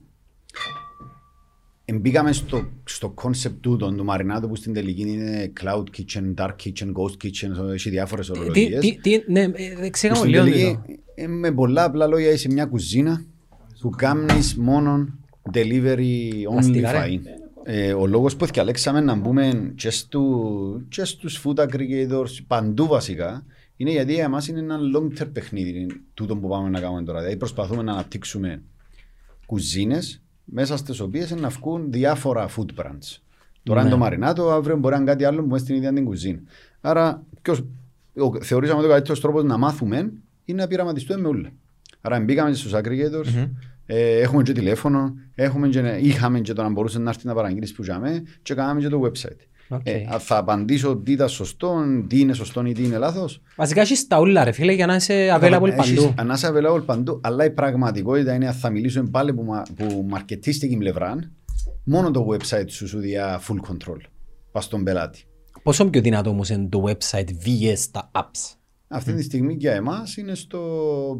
μπήκαμε 1.94 2.32
στο, 2.32 2.68
στο 2.84 3.14
concept 3.22 3.54
τούτο 3.60 3.92
του 3.94 4.04
Μαρινάτο 4.04 4.48
που 4.48 4.56
στην 4.56 4.72
τελική 4.72 5.02
είναι 5.02 5.52
cloud 5.60 5.84
kitchen, 5.96 6.34
dark 6.36 6.54
kitchen, 6.64 6.86
ghost 6.92 7.24
kitchen, 7.24 7.72
έχει 7.72 7.90
διάφορες 7.90 8.26
Τι, 8.26 8.38
ορολογίες. 8.38 8.80
τι, 8.80 8.98
τι, 9.00 9.22
ναι, 9.32 9.40
ε, 9.40 9.50
δεν 9.76 9.80
Που 9.82 9.90
ξέραμε 9.90 10.18
στην 10.18 10.30
λίγο 10.30 10.44
τελική, 10.44 10.62
λίγο. 10.62 10.82
ε, 11.14 11.26
με 11.26 11.52
πολλά 11.52 11.84
απλά 11.84 12.06
λόγια 12.06 12.30
είσαι 12.30 12.48
μια 12.48 12.64
κουζίνα 12.66 13.24
που 13.80 13.90
κάνεις 13.90 14.56
μόνο 14.56 15.08
delivery 15.52 16.30
only 16.48 16.52
Πλαστικά, 16.52 16.92
ρε. 16.92 16.98
φαΐ. 16.98 17.18
Ε, 17.64 17.92
ο 17.92 18.06
λόγος 18.06 18.36
που 18.36 18.46
διαλέξαμε 18.46 19.00
να 19.00 19.14
μπούμε 19.14 19.72
και, 19.74 19.90
στου, 19.90 20.86
και 20.88 21.04
στους 21.04 21.42
food 21.44 21.54
aggregators 21.66 22.38
παντού 22.46 22.86
βασικά 22.86 23.44
είναι 23.80 23.90
γιατί 23.90 24.12
για 24.12 24.24
εμάς 24.24 24.48
είναι 24.48 24.58
ένα 24.60 24.78
long 24.96 25.20
term 25.22 25.28
παιχνίδι 25.32 25.86
τούτο 26.14 26.36
που 26.36 26.48
πάμε 26.48 26.68
να 26.68 26.80
κάνουμε 26.80 27.02
τώρα. 27.02 27.18
Δηλαδή 27.18 27.36
προσπαθούμε 27.36 27.82
να 27.82 27.92
αναπτύξουμε 27.92 28.62
κουζίνες 29.46 30.22
μέσα 30.44 30.76
στις 30.76 31.00
οποίες 31.00 31.30
να 31.30 31.48
βγουν 31.48 31.92
διάφορα 31.92 32.48
food 32.48 32.80
brands. 32.80 33.18
Τώρα 33.62 33.80
είναι 33.80 33.90
το 33.90 33.96
μαρινάτο, 33.98 34.50
αύριο 34.50 34.76
μπορεί 34.76 34.94
να 34.94 35.00
είναι 35.00 35.10
κάτι 35.10 35.24
άλλο 35.24 35.40
που 35.42 35.48
είναι 35.48 35.58
στην 35.58 35.74
ίδια 35.74 35.92
την 35.92 36.04
κουζίνα. 36.04 36.40
Άρα 36.80 37.22
ποιος, 37.42 37.64
ο- 38.14 38.42
θεωρήσαμε 38.42 38.78
ότι 38.78 38.86
ο 38.88 38.90
καλύτερος 38.90 39.20
τρόπος 39.20 39.44
να 39.44 39.56
μάθουμε 39.56 40.12
είναι 40.44 40.62
να 40.62 40.66
πειραματιστούμε 40.68 41.20
με 41.20 41.28
όλα. 41.28 41.50
Άρα 42.00 42.20
μπήκαμε 42.20 42.54
στους 42.54 42.72
aggregators, 42.74 43.48
ε, 43.86 44.18
έχουμε 44.20 44.42
και 44.42 44.52
τηλέφωνο, 44.52 45.14
έχουμε 45.34 45.68
και, 45.68 45.98
είχαμε 46.02 46.40
και 46.40 46.52
το 46.52 46.62
να 46.62 46.68
μπορούσε 46.70 46.98
να 46.98 47.10
έρθει 47.10 47.26
να 47.26 47.34
παραγγείλεις 47.34 47.72
που 47.74 47.82
είχαμε 47.82 48.22
και 48.42 48.54
κάναμε 48.54 48.80
και 48.80 48.88
το 48.88 49.00
website. 49.04 49.40
Οκ. 49.72 49.80
Ε, 49.84 50.06
α, 50.14 50.18
θα 50.18 50.36
απαντήσω 50.36 50.96
τι 50.96 51.12
ήταν 51.12 51.28
σωστό, 51.28 51.76
τι 52.08 52.20
είναι 52.20 52.32
σωστό 52.32 52.64
ή 52.66 52.72
τι 52.72 52.84
είναι 52.84 52.98
λάθος. 52.98 53.40
Βασικά 53.56 53.80
έχεις 53.80 54.06
τα 54.06 54.20
ούλα 54.20 54.44
ρε 54.44 54.52
φίλε 54.52 54.72
για 54.72 54.86
να 54.86 54.94
είσαι 54.94 55.38
available 55.40 55.68
Έχεις- 55.78 55.94
παντού. 56.00 56.14
Αν 56.16 56.30
είσαι 56.30 56.52
available 56.54 56.82
παντού, 56.86 57.20
αλλά 57.22 57.44
η 57.44 57.50
πραγματικότητα 57.50 58.34
είναι, 58.34 58.46
αν 58.46 58.52
θα 58.52 58.70
μιλήσουμε 58.70 59.08
πάλι 59.10 59.34
που, 59.34 59.42
μα- 59.42 59.62
που 59.76 60.04
μαρκετίστικη 60.08 60.76
πλευρά, 60.76 61.18
μόνο 61.84 62.10
το 62.10 62.26
website 62.30 62.68
σου 62.70 62.88
σου 62.88 62.98
διά 62.98 63.40
full 63.40 63.70
control. 63.70 63.96
Πας 64.52 64.64
στον 64.64 64.84
πελάτη. 64.84 65.24
Πόσο 65.62 65.84
πιο 65.90 66.00
δυνατό 66.00 66.30
όμως 66.30 66.48
είναι 66.48 66.68
το 66.68 66.82
website 66.86 67.28
vs 67.28 67.78
τα 67.90 68.10
apps. 68.14 68.54
Αυτή 68.92 69.12
τη 69.14 69.22
στιγμή 69.22 69.54
για 69.58 69.72
εμάς 69.72 70.16
είναι 70.16 70.34
στο 70.34 70.58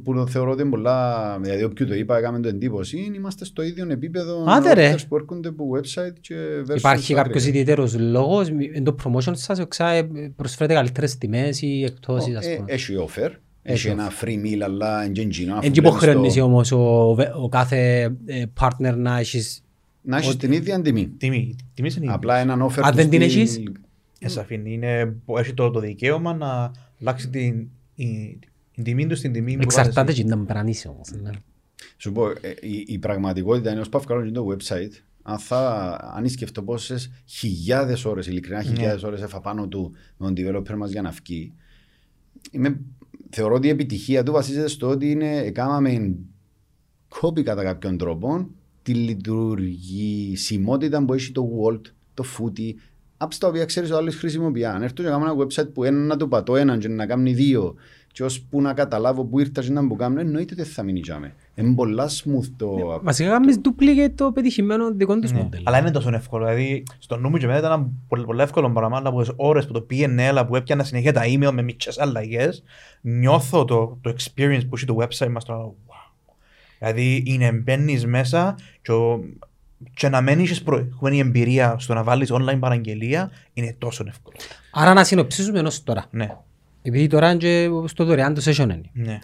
που 0.05 0.15
το 0.15 0.27
θεωρώ 0.27 0.51
ότι 0.51 0.61
είναι 0.61 0.71
πολλά. 0.71 1.39
Δηλαδή, 1.41 1.65
όποιο 1.65 1.87
το 1.87 1.95
είπα, 1.95 2.19
έκαμε 2.19 2.41
το 2.41 2.49
εντύπωση, 2.49 3.13
είμαστε 3.15 3.45
στο 3.45 3.63
ίδιο 3.63 3.87
επίπεδο 3.91 4.45
Άντε, 4.49 4.73
ρε. 4.73 4.95
offers 4.95 5.07
που 5.09 5.17
έρχονται 5.17 5.49
από 5.49 5.65
website 5.77 6.19
και 6.21 6.35
versus 6.71 6.77
Υπάρχει 6.79 7.15
το 7.15 7.21
κάποιος 7.21 7.43
aggregate. 7.45 7.49
ιδιαίτερος 7.49 7.99
λόγος, 7.99 8.49
εν 8.75 8.85
το 8.85 8.95
promotion 9.05 9.33
σας 9.35 9.59
οξά 9.59 9.89
ε, 9.91 10.03
προσφέρετε 10.37 10.75
καλύτερες 10.75 11.19
τιμές 11.19 11.63
ή 11.63 11.83
εκτόσεις 11.85 12.37
ας 12.37 12.47
Ε, 12.47 12.55
πούμε. 12.55 12.73
Έχει 12.73 12.95
offer, 13.07 13.31
έχει 13.63 13.87
Έχει 13.87 13.89
ένα 13.89 14.11
free 14.21 14.45
meal, 14.45 14.61
αλλά 14.65 15.03
εν 15.05 15.13
τζεντζίνο. 15.13 15.53
αφού 15.55 15.67
Εν 15.67 15.73
μπαίνεις 15.73 15.89
υποχρεώνεις 15.89 16.33
στο- 16.33 16.43
όμως 16.45 16.73
ο, 16.73 17.11
ο 17.43 17.49
κάθε 17.49 18.03
ε, 18.27 18.43
partner 18.61 18.95
να 18.97 19.19
έχεις... 19.19 19.63
Να 20.03 20.17
έχεις 20.17 20.37
την 20.37 20.53
ίδια 20.53 20.81
τιμή. 20.83 21.07
Τιμή. 21.19 21.57
Τιμή 21.75 21.91
είναι 21.97 22.07
η 22.07 22.09
Απλά 22.13 22.37
έναν 22.39 22.63
offer. 22.63 22.81
Αν 22.83 22.91
του 22.91 22.97
δεν 22.97 23.09
την 23.11 23.21
στυλ- 23.23 23.37
έχεις; 23.39 23.63
Εσαφήν. 24.19 24.67
Είναι, 24.67 25.17
έχει 25.39 25.55
το, 25.55 25.71
το 25.71 25.81
δικαίωμα 25.81 26.35
να 26.35 26.71
αλλάξει 27.01 27.29
την, 27.29 27.69
η, 27.95 28.39
την 28.75 28.85
τιμή 28.85 29.07
τους 29.07 29.19
στην 29.19 29.33
τιμή 29.33 29.55
που 29.55 29.61
Εξαρτάται 29.63 30.01
βάζεις. 30.07 30.25
και 30.25 30.35
να 30.35 30.45
περανίσει 30.45 30.89
όμως. 30.89 31.11
ναι. 31.23 31.31
Σου 31.97 32.13
πω, 32.13 32.29
ε, 32.29 32.35
η, 32.61 32.85
η 32.87 32.99
πραγματικότητα 32.99 33.71
είναι 33.71 33.81
ως 33.81 33.89
πάω 33.89 34.01
βγάλω 34.01 34.25
και 34.25 34.31
το 34.31 34.47
website, 34.51 34.91
αν, 35.23 35.39
θα, 35.39 35.97
αν 36.15 36.29
σκεφτώ 36.29 36.63
πόσες 36.63 37.11
χιλιάδες 37.27 38.05
ώρες, 38.05 38.27
ειλικρινά 38.27 38.63
χιλιάδες 38.63 39.03
ώρες 39.03 39.23
έφα 39.23 39.41
πάνω 39.41 39.69
του 39.69 39.93
με 40.17 40.33
τον 40.33 40.35
developer 40.37 40.75
μας 40.77 40.91
για 40.91 41.03
να 41.03 41.11
βγει, 41.11 41.53
είμαι, 42.51 42.81
θεωρώ 43.31 43.55
ότι 43.55 43.67
η 43.67 43.71
επιτυχία 43.71 44.23
του 44.23 44.33
βασίζεται 44.33 44.69
στο 44.69 44.89
ότι 44.89 45.11
είναι, 45.11 45.37
έκαναμε 45.37 46.15
κόπη 47.09 47.43
κατά 47.43 47.63
κάποιον 47.63 47.97
τρόπο 47.99 48.49
τη 48.83 48.95
λειτουργησιμότητα 48.95 51.05
που 51.05 51.15
έχει 51.15 51.33
το 51.33 51.49
Walt, 51.63 51.81
το 52.15 52.25
Footy, 52.39 52.73
apps 53.25 53.35
τα 53.39 53.49
οποία 53.49 53.65
ξέρεις 53.65 53.91
ο 53.91 53.97
άλλος 53.97 54.15
χρησιμοποιεί. 54.17 54.65
Αν 54.65 54.83
έρθω 54.83 54.95
και 54.95 55.09
κάνω 55.09 55.25
ένα 55.25 55.35
website 55.37 55.73
που 55.75 55.85
ένα 55.85 55.99
να 55.99 56.17
το 56.17 56.29
πατώ 56.29 56.57
έναν 56.57 56.79
και 56.79 56.89
να 56.89 57.07
κάνει 57.07 57.33
δύο 57.33 57.75
και 58.13 58.23
ώσπου 58.25 58.61
να 58.61 58.73
καταλάβω 58.75 59.25
που 59.25 59.39
ήρθα 59.41 59.63
και 59.63 59.71
να 59.71 59.83
μου 59.83 59.97
κάνω, 59.97 60.21
εννοείται 60.21 60.55
ότι 60.61 60.71
θα 60.71 60.83
μείνει 60.83 61.01
τζάμε. 61.01 61.35
Είναι 61.55 61.75
πολλά 61.75 62.09
smooth 62.09 62.51
το... 62.57 63.01
Βασικά 63.03 63.31
κάνεις 63.31 63.61
duplicate 63.65 64.13
το 64.15 64.33
πετυχημένο 64.33 64.93
δικό 64.95 65.19
τους 65.19 65.33
Ναι. 65.33 65.39
μοντέλο. 65.39 65.63
Αλλά 65.67 65.79
είναι 65.79 65.91
τόσο 65.91 66.11
εύκολο. 66.15 66.45
Δηλαδή, 66.45 66.83
στο 66.99 67.17
νου 67.17 67.29
μου 67.29 67.37
και 67.37 67.47
μετά 67.47 67.59
ήταν 67.59 67.73
ένα 67.73 67.91
πολύ, 68.09 68.25
πολύ 68.25 68.41
εύκολο 68.43 68.71
πράγμα, 68.71 68.97
αλλά 68.97 69.09
από 69.09 69.21
τις 69.21 69.33
ώρες 69.37 69.67
που 69.67 69.73
το 69.73 69.87
PNL, 69.91 70.45
που 70.47 70.57
έπιανα 70.57 70.85
συνέχεια 70.85 71.13
τα 71.13 71.23
email 71.25 71.51
με 71.53 71.63
μικρές 71.63 71.99
αλλαγές, 71.99 72.63
νιώθω 73.01 73.65
το, 73.65 73.99
το 74.01 74.15
experience 74.19 74.63
που 74.69 74.77
έχει 74.77 74.85
το 74.85 74.97
website 75.01 75.29
μας 75.31 75.45
τώρα. 75.45 75.65
Wow. 75.67 76.33
Δηλαδή, 76.79 77.23
είναι 77.27 77.53
μπαίνεις 77.53 78.07
μέσα 78.07 78.59
και, 78.83 78.93
ο- 78.93 79.21
και 79.95 80.09
να 80.09 80.21
μένεις 80.21 80.51
έχεις 80.51 80.63
προηγούμενη 80.63 81.19
εμπειρία 81.19 81.79
στο 81.79 81.95
να 81.95 82.03
βάλεις 82.03 82.33
online 82.33 82.59
παραγγελία, 82.59 83.31
είναι 83.53 83.75
τόσο 83.79 84.05
εύκολο. 84.09 84.37
Άρα 84.73 84.93
να 84.95 85.05
συνοψίσουμε 85.05 85.59
ενός 85.59 85.83
τώρα. 85.83 86.07
Ναι, 86.11 86.37
Επειδή 86.83 87.07
τώρα 87.07 87.29
είναι 87.31 87.39
και 87.39 87.69
στο 87.85 88.05
δωρεάν 88.05 88.35
το 88.35 88.43
session 88.45 88.59
είναι. 88.63 88.81
ναι, 88.93 89.19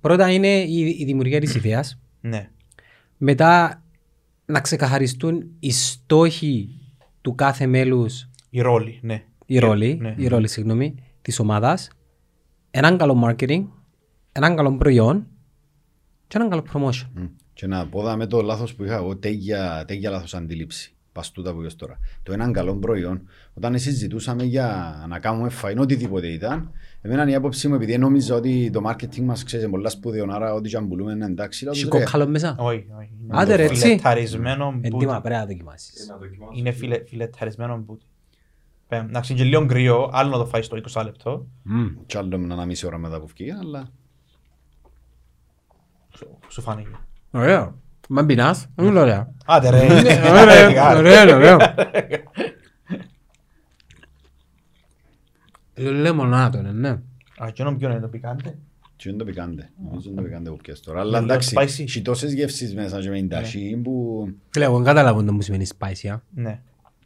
Πρώτα 0.00 0.32
είναι 0.32 0.48
η, 0.48 0.96
η 0.98 1.04
δημιουργία 1.04 1.40
της 1.40 1.54
ιδέας. 1.54 1.98
ναι. 2.20 2.50
Μετά 3.16 3.82
να 4.46 4.60
ξεκαθαριστούν 4.60 5.44
οι 5.60 5.70
στόχοι 5.72 6.68
του 7.20 7.34
κάθε 7.34 7.66
μέλους, 7.66 8.28
Η 8.50 8.60
ρόλη, 8.60 8.98
ναι. 9.02 9.22
η 9.46 9.58
ρόλη, 9.58 9.98
Ναι. 10.00 10.14
η 10.16 10.26
ρόλη 10.28 10.48
συγγνώμη, 10.48 10.94
της 11.22 11.38
ομάδας, 11.38 11.90
έναν 12.70 12.98
καλό 12.98 13.22
marketing, 13.26 13.64
έναν 14.32 14.56
καλό 14.56 14.76
προϊόν 14.76 15.26
και 16.26 16.36
έναν 16.36 16.50
καλό 16.50 16.64
promotion. 16.72 17.06
Μμ. 17.14 17.24
Και 17.56 17.66
να 17.66 17.86
πω 17.86 18.02
δάμε 18.02 18.26
το 18.26 18.40
λάθος 18.42 18.74
που 18.74 18.84
είχα 18.84 18.94
εγώ, 18.96 19.16
τέγια, 19.16 19.84
τέγια 19.86 20.10
λάθος 20.10 20.34
αντίληψη. 20.34 20.90
Παστούτα 21.12 21.52
που 21.52 21.60
είπες 21.60 21.76
τώρα. 21.76 21.98
Το 22.22 22.32
έναν 22.32 22.52
καλό 22.52 22.76
προϊόν, 22.76 23.28
όταν 23.54 23.78
συζητούσαμε 23.78 24.44
για 24.44 24.94
να 25.08 25.18
κάνουμε 25.18 25.48
φαϊν, 25.48 25.78
οτιδήποτε 25.78 26.26
ήταν, 26.28 26.70
εμένα 27.02 27.28
η 27.30 27.34
άποψή 27.34 27.68
μου, 27.68 27.74
επειδή 27.74 27.98
νόμιζα 27.98 28.34
ότι 28.34 28.70
το 28.70 28.80
marketing 28.90 29.20
μας 29.20 29.44
ξέρεις 29.44 29.64
είναι 29.64 29.74
πολλά 29.74 29.88
σπουδαίο, 29.88 30.26
άρα 30.30 30.52
ό,τι 30.54 30.68
και 30.68 30.76
αν 30.76 30.88
πουλούμε 30.88 31.12
είναι 31.12 31.24
εντάξει, 31.24 31.64
λέω, 31.64 31.72
Έχει 31.72 31.82
ρε, 31.82 31.88
κόκκαλο 31.88 32.26
μέσα. 32.28 32.56
Όχι, 32.58 32.86
όχι. 32.98 33.10
Είναι 33.22 33.38
Άντε 33.40 33.50
το 33.50 33.56
ρε, 33.56 33.64
έτσι. 33.64 33.80
φιλεταρισμένο 33.80 34.80
Έντιμα 34.82 34.96
μπούτι. 35.12 35.20
πρέπει 35.22 35.28
να 35.40 35.46
δοκιμάσεις. 35.46 36.08
Είναι 36.54 36.70
φιλε, 36.70 37.02
φιλεταρισμένο 37.06 37.76
μπούτι. 37.78 38.04
Πέ, 38.88 38.96
Να 38.96 39.02
είναι 39.28 39.38
και 39.38 39.44
λίγο 39.44 39.66
κρύο, 39.66 40.10
άλλο 40.12 40.30
να 40.30 40.36
το 40.38 40.46
φάεις 40.46 40.66
στο 40.66 40.76
20 40.76 41.02
λεπτό. 41.04 41.46
Μμ. 41.62 41.86
Κι 42.06 42.16
άλλο 42.18 42.38
με 42.38 42.54
ένα 42.54 42.64
μισή 42.64 42.86
ώρα 42.86 42.98
μετά 42.98 43.20
που 43.20 43.26
βγήκε, 43.26 43.54
αλλά 43.60 43.88
Σου- 46.16 46.38
Σου 46.48 46.62
φάνηκε. 46.62 46.90
Ωραίο. 47.36 47.80
Μα 48.08 48.26
πεινάς, 48.26 48.66
είναι 48.80 49.00
ωραία. 49.00 49.32
Άντε 49.46 49.70
ρε. 49.70 49.78
Ωραίο, 50.40 50.96
ωραίο, 50.96 51.36
ωραίο. 51.36 51.56
Το 55.74 55.92
λεμονάτο 55.92 56.58
είναι, 56.58 56.72
ναι. 56.72 56.88
Α, 57.38 57.50
και 57.52 57.64
ποιο 57.78 57.90
είναι 57.90 58.00
το 58.00 58.08
πικάντε; 58.08 58.54
και 58.96 59.08
είναι 59.08 59.18
το 59.18 59.24
πικάντε. 59.24 59.70
Νομίζω 59.84 60.08
είναι 60.10 60.16
το 60.20 60.22
πικάντε 60.26 60.50
που 60.50 60.56
πιες 60.56 60.80
τώρα. 60.80 61.00
Αλλά 61.00 61.18
Είναι 61.18 61.26
εντάξει, 61.26 61.54
λίγο 61.58 61.70
spicy. 61.70 61.80
έχει 61.80 62.02
τόσες 62.02 62.32
γεύσεις 62.32 62.74
μέσα 62.74 63.00
και 63.00 63.08
με 63.08 63.16
την 63.16 63.28
ταχύ 63.28 63.80
που... 63.84 64.26
Φίλε, 64.50 64.64
εγώ 64.64 64.76
δεν 64.76 64.84
καταλαβαίνω 64.84 65.26
το 65.26 65.32
μου 65.32 65.40
σημαίνει 65.40 65.66
spicy, 65.78 66.08
α. 66.08 66.18
Ναι. 66.34 66.60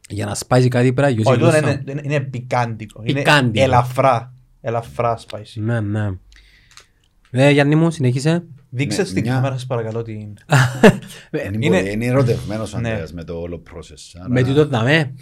Για 0.08 0.26
να 0.26 0.36
spicy 0.36 0.68
κάτι 0.68 0.92
πρέπει 0.92 1.00
να 1.00 1.08
γιώσει 1.08 1.28
Όχι, 1.30 1.38
τούτο 1.38 1.50
γλώσσα. 1.50 1.70
είναι, 1.70 1.82
είναι, 1.90 2.00
είναι 2.04 2.20
πικάντικο. 2.20 3.02
Είναι 3.04 3.18
Πικάντικο. 3.18 3.64
ελαφρά. 3.64 4.32
Ελαφρά 4.60 5.18
spicy. 5.28 5.54
Ναι, 5.54 5.80
ναι. 5.80 6.10
Ε, 7.30 7.50
Γιάννη 7.50 7.74
μου, 7.74 7.90
συνέχισε. 7.90 8.44
Δείξε 8.70 9.00
Ναι, 9.00 9.06
στην 9.06 9.22
μια- 9.22 9.34
κάμερα 9.34 9.52
σας 9.54 9.66
παρακαλώ 9.66 10.02
την... 10.02 10.18
Είναι, 11.52 11.66
είναι- 11.66 11.90
είναι 11.90 12.04
ερωτευμένος 12.06 12.74
ο 12.74 12.78
Ναι. 12.80 12.88
Ανδρέας 12.88 13.12
με 13.12 13.24
το 13.24 13.34
όλο 13.40 13.62
process. 13.70 14.18
άρα- 14.20 14.28
Με 14.30 14.42
τούτο 14.42 14.66
δαμέ. 14.66 15.14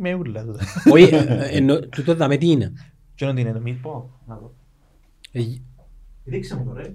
Με 0.00 0.14
ούλα 0.14 0.44
τούτα. 0.44 0.60
Όχι, 0.92 1.14
ε, 1.14 1.18
ε, 1.18 1.56
εννο- 1.56 1.88
τούτο 1.88 2.14
δαμέ 2.14 2.36
τι 2.36 2.50
είναι. 2.50 2.72
Και 3.14 3.24
είναι 3.24 3.52
το 3.52 3.62
meatball. 3.66 4.02
Να 4.26 4.36
δω. 4.36 4.54
Ε, 5.32 5.40
γ- 5.40 5.60
Δείξε 6.24 6.56
μου 6.56 6.64
το 6.64 6.72
ρε. 6.72 6.94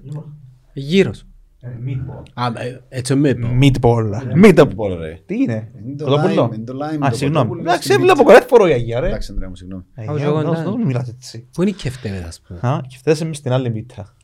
Γύρος. 0.73 1.23
Meatball. 1.63 2.23
Α, 2.33 2.45
ε, 2.61 2.81
έτσι 2.89 3.15
με 3.15 3.29
είπα. 3.29 3.49
Meatball. 3.61 4.09
Meatball, 4.43 4.67
Meatball. 4.67 4.97
ρε. 4.99 5.19
Τι 5.25 5.35
είναι; 5.35 5.71
Είναι 5.85 5.95
το 5.95 6.05
Κοτόπουλο. 6.05 6.45
lime, 6.51 6.55
είναι 6.55 6.63
το 6.63 6.73
lime, 6.73 7.05
Α, 7.05 7.09
το 7.09 7.15
συγγνώμη. 7.15 7.47
κοτόπουλο 7.47 7.61
Εντάξει, 7.61 7.91
στη 7.93 8.01
βλέπω 8.01 8.21
meat. 8.21 8.25
κορεύφορο 8.25 8.67
η 8.67 8.71
αγία 8.71 8.99
ρε. 8.99 9.07
Εντάξει, 9.07 9.31
Ανδρέα 9.31 9.49
μου, 9.49 9.55
συγγνώμη. 9.55 9.83
Αγία, 9.95 10.11
Όσο 10.11 10.23
εγώ, 10.25 10.41
δώσ' 10.41 10.57
ναι. 10.57 10.63
δώσ' 10.63 10.75
μου 10.75 10.85
μιλάς 10.85 11.07
έτσι. 11.09 11.47
Πού 11.53 11.61
είναι 11.61 11.71
η 11.71 11.73
κεφτεύεται, 11.73 12.27
ας 12.27 12.41
πούμε. 12.41 12.59
Α, 12.73 12.81
και 12.87 12.97
φτάσαμε 12.97 13.33
στην 13.33 13.51
άλλη 13.51 13.71
μήτρα. 13.71 14.15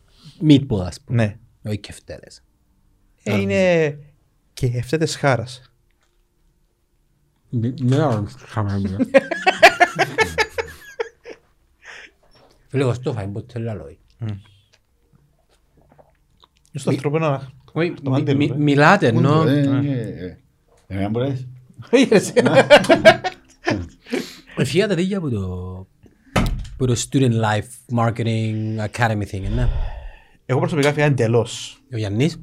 Meatball, 0.49 0.79
ας 0.85 1.01
πούμε. 1.01 1.23
Ναι. 1.23 1.37
Όχι 1.67 1.77
και 1.79 1.91
φταίρες. 1.91 2.43
Ε, 3.23 3.35
είναι 3.39 3.99
και 4.53 4.65
ευθέτες 4.73 5.15
χάρας. 5.15 5.71
Ναι, 7.49 7.73
Φίλε, 12.67 12.81
εγώ 12.83 12.93
στο 12.93 13.13
φάει 13.13 13.27
ποτέ 13.27 13.59
λαλόι. 13.59 13.97
Στο 16.73 16.89
ανθρωπίνο 16.89 17.51
Όχι, 17.71 17.91
Το 17.91 18.01
μι- 18.01 18.09
μαντήλο, 18.09 18.37
μι- 18.37 18.51
ε. 18.51 18.55
μιλάτε 18.57 19.07
ενώ... 19.07 19.41
Ε, 19.47 19.59
ε, 19.59 20.25
ε. 20.25 20.37
Εμένα 20.87 21.09
μπορείς. 21.09 21.47
Εφιάτε 24.57 24.95
τέτοια 24.95 25.17
από 25.17 25.29
το... 25.29 25.77
από 26.73 26.85
το 26.85 26.95
Student 27.09 27.31
Life 27.41 27.97
Marketing 27.99 28.85
Academy 28.91 29.23
thing, 29.31 29.41
ναι. 29.55 29.67
Εγώ 30.49 30.59
προσωπικά 30.59 30.93
φύγα 30.93 31.05
εντελώς. 31.05 31.81
Ο 31.93 31.97
Γιάννης; 31.97 32.39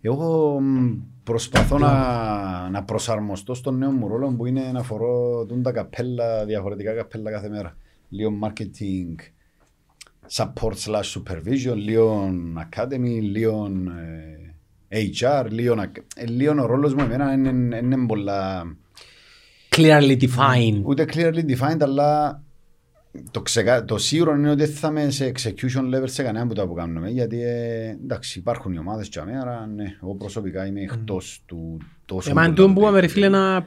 Εγώ 0.00 0.60
μ, 0.60 0.94
προσπαθώ 1.22 1.78
να, 1.78 2.68
να 2.70 2.82
προσαρμοστώ 2.84 3.54
στον 3.54 3.78
νέο 3.78 3.90
μου 3.90 4.08
ρόλο 4.08 4.34
που 4.36 4.46
είναι 4.46 4.70
να 4.72 4.82
φορώ 4.82 5.44
τούν 5.48 5.62
τα 5.62 5.72
καπέλα, 5.72 6.44
διαφορετικά 6.44 6.92
καπέλα 6.94 7.30
κάθε 7.30 7.48
μέρα. 7.48 7.76
Λίγο 8.08 8.30
marketing, 8.42 9.14
support 10.36 10.74
slash 10.86 11.12
supervision, 11.20 11.74
λίγο 11.76 12.30
academy, 12.70 13.18
λίγο 13.20 13.70
ε, 14.88 15.00
HR, 15.20 15.46
λίγο, 15.50 15.74
ac- 15.78 16.02
ε, 16.16 16.26
λίγο 16.26 16.62
ο 16.62 16.66
ρόλος 16.66 16.94
μου 16.94 17.02
εμένα 17.04 17.32
είναι, 17.32 17.76
είναι 17.76 18.06
πολλά, 18.06 18.62
Clearly 19.76 20.16
defined. 20.20 20.80
ούτε 20.82 21.04
clearly 21.12 21.44
defined, 21.56 21.80
αλλά 21.80 22.41
το, 23.30 23.42
ξεκα... 23.42 23.84
το 23.84 23.98
σίγουρο 23.98 24.34
είναι 24.34 24.50
ότι 24.50 24.64
δεν 24.64 24.74
θα 24.74 24.88
είμαι 24.88 25.10
σε 25.10 25.32
execution 25.36 25.94
level 25.94 26.08
σε 26.08 26.22
κανένα 26.22 26.46
που 26.46 26.54
τα 26.54 26.66
που 26.66 26.74
κάνουμε, 26.74 27.08
γιατί 27.08 27.42
ε, 27.42 27.88
εντάξει 27.88 28.38
υπάρχουν 28.38 28.72
οι 28.72 28.78
ομάδες 28.78 29.08
και 29.08 29.18
αμέ, 29.18 29.38
άρα 29.38 29.66
ναι, 29.66 29.96
εγώ 30.02 30.14
προσωπικά 30.14 30.66
είμαι 30.66 30.80
εκτός 30.80 31.42
του 31.46 31.78
τόσο 32.04 32.30
Εμάς 32.30 32.44
πολλά 32.44 32.56
τούτο 32.56 32.72
που 32.72 32.80
είπαμε 32.80 33.00
ρε 33.00 33.06
day-to-day. 33.06 33.10
φίλε 33.10 33.28
να, 33.28 33.66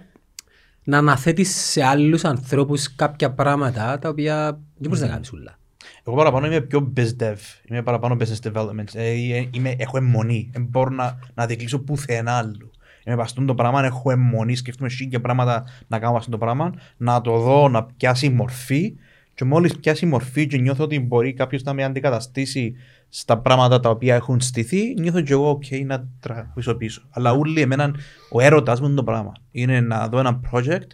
να 0.83 0.97
αναθέτεις 0.97 1.55
σε 1.55 1.83
άλλους 1.83 2.23
ανθρώπους 2.23 2.95
κάποια 2.95 3.33
πράγματα 3.33 3.99
τα 3.99 4.09
οποία 4.09 4.45
δεν 4.51 4.89
μπορείς 4.89 5.01
να 5.01 5.07
κάνεις 5.07 5.31
ούλα. 5.31 5.59
Εγώ 6.07 6.15
παραπάνω 6.15 6.45
είμαι 6.45 6.61
πιο 6.61 6.93
biz 6.97 7.09
dev, 7.19 7.35
είμαι 7.69 7.83
παραπάνω 7.83 8.17
business 8.19 8.51
development. 8.51 8.93
Ε, 8.93 9.09
ε, 9.09 9.49
είμαι, 9.51 9.75
έχω 9.77 9.97
αιμονή, 9.97 10.49
δεν 10.53 10.65
μπορώ 10.69 10.89
να, 10.89 11.19
να 11.33 11.45
δικλείσω 11.45 11.79
πουθενά 11.79 12.31
άλλου. 12.31 12.71
Είμαι 13.05 13.15
παστούν 13.15 13.45
το 13.45 13.55
πράγμα, 13.55 13.85
έχω 13.85 14.11
αιμονή, 14.11 14.55
σκέφτομαι 14.55 14.89
και 15.09 15.19
πράγματα 15.19 15.63
να 15.87 15.99
κάνω 15.99 16.13
παστούν 16.13 16.31
το 16.31 16.37
πράγμα, 16.37 16.73
να 16.97 17.21
το 17.21 17.39
δω 17.39 17.69
να 17.69 17.83
πιάσει 17.83 18.29
μορφή 18.29 18.95
και 19.35 19.45
μόλις 19.45 19.75
πιάσει 19.79 20.05
μορφή 20.05 20.47
και 20.47 20.57
νιώθω 20.57 20.83
ότι 20.83 20.99
μπορεί 20.99 21.33
κάποιος 21.33 21.63
να 21.63 21.73
με 21.73 21.83
αντικαταστήσει 21.83 22.73
στα 23.09 23.37
πράγματα 23.37 23.79
τα 23.79 23.89
οποία 23.89 24.15
έχουν 24.15 24.41
στηθεί, 24.41 24.93
νιώθω 24.99 25.21
και 25.21 25.33
εγώ 25.33 25.59
ok 25.61 25.85
να 25.85 26.07
τραβήσω 26.19 26.75
πίσω. 26.75 27.01
Αλλά 27.09 27.31
ούλοι 27.33 27.61
εμένα, 27.61 27.93
ο 28.31 28.41
έρωτας 28.41 28.79
μου 28.81 28.85
είναι 28.87 28.95
το 28.95 29.03
πράγμα. 29.03 29.31
Είναι 29.51 29.79
να 29.81 30.07
δω 30.07 30.19
ένα 30.19 30.39
project 30.51 30.87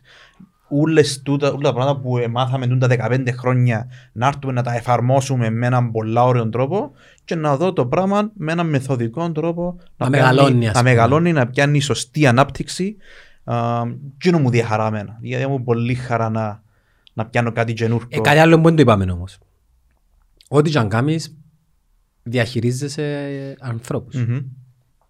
ούλες 0.74 1.22
τούτα, 1.22 1.48
όλα 1.52 1.62
τα 1.62 1.74
πράγματα 1.74 2.00
που 2.00 2.14
μάθαμε 2.32 2.68
τούτα 2.68 2.88
15 2.88 3.28
χρόνια 3.38 3.88
να 4.12 4.28
έρθουμε 4.28 4.54
να 4.54 4.64
τα 4.64 4.76
εφαρμόσουμε 4.76 5.50
με 5.50 5.66
έναν 5.66 5.92
πολλά 5.92 6.24
ωραίο 6.24 6.50
τρόπο 6.50 6.92
και 7.26 7.36
να 7.36 7.58
δω 7.58 7.74
το 7.74 7.86
πράγμα 7.86 8.32
με 8.34 8.52
έναν 8.52 8.70
μεθοδικό 8.70 9.32
τρόπο 9.32 9.76
Να 9.98 10.10
πιάνει- 10.10 10.16
μεγαλώνει, 10.16 10.68
ας 10.68 10.74
να 10.74 10.80
πούμε. 10.80 10.92
μεγαλώνει, 10.94 11.32
να 11.32 11.48
πιάνει 11.48 11.80
σωστή 11.80 12.28
ανάπτυξη 12.28 12.96
Α, 13.44 13.82
και 14.18 14.30
είναι 14.30 14.40
μου 14.40 14.50
διαχαρά 14.50 14.88
εμένα. 14.88 15.18
Γιατί 15.22 15.48
μου 15.48 15.64
πολύ 15.64 15.94
χαρά 15.96 16.30
να, 16.30 16.64
να 17.14 17.26
πιάνω 17.26 17.52
κάτι 17.52 17.72
Ε, 17.72 17.76
καινούργιο. 17.76 18.22
κάτι 18.22 18.38
άλλο 18.40 18.56
που 18.58 18.64
δεν 18.64 18.76
το 18.76 18.82
είπαμε 18.82 19.12
όμως. 19.12 19.38
Ό,τι 20.48 20.70
και 20.72 20.78
αν 20.78 20.90
κάνεις 20.90 21.38
διαχειρίζεσαι 22.24 23.56
ανθρώπους. 23.60 24.16
Μμμ. 24.16 24.38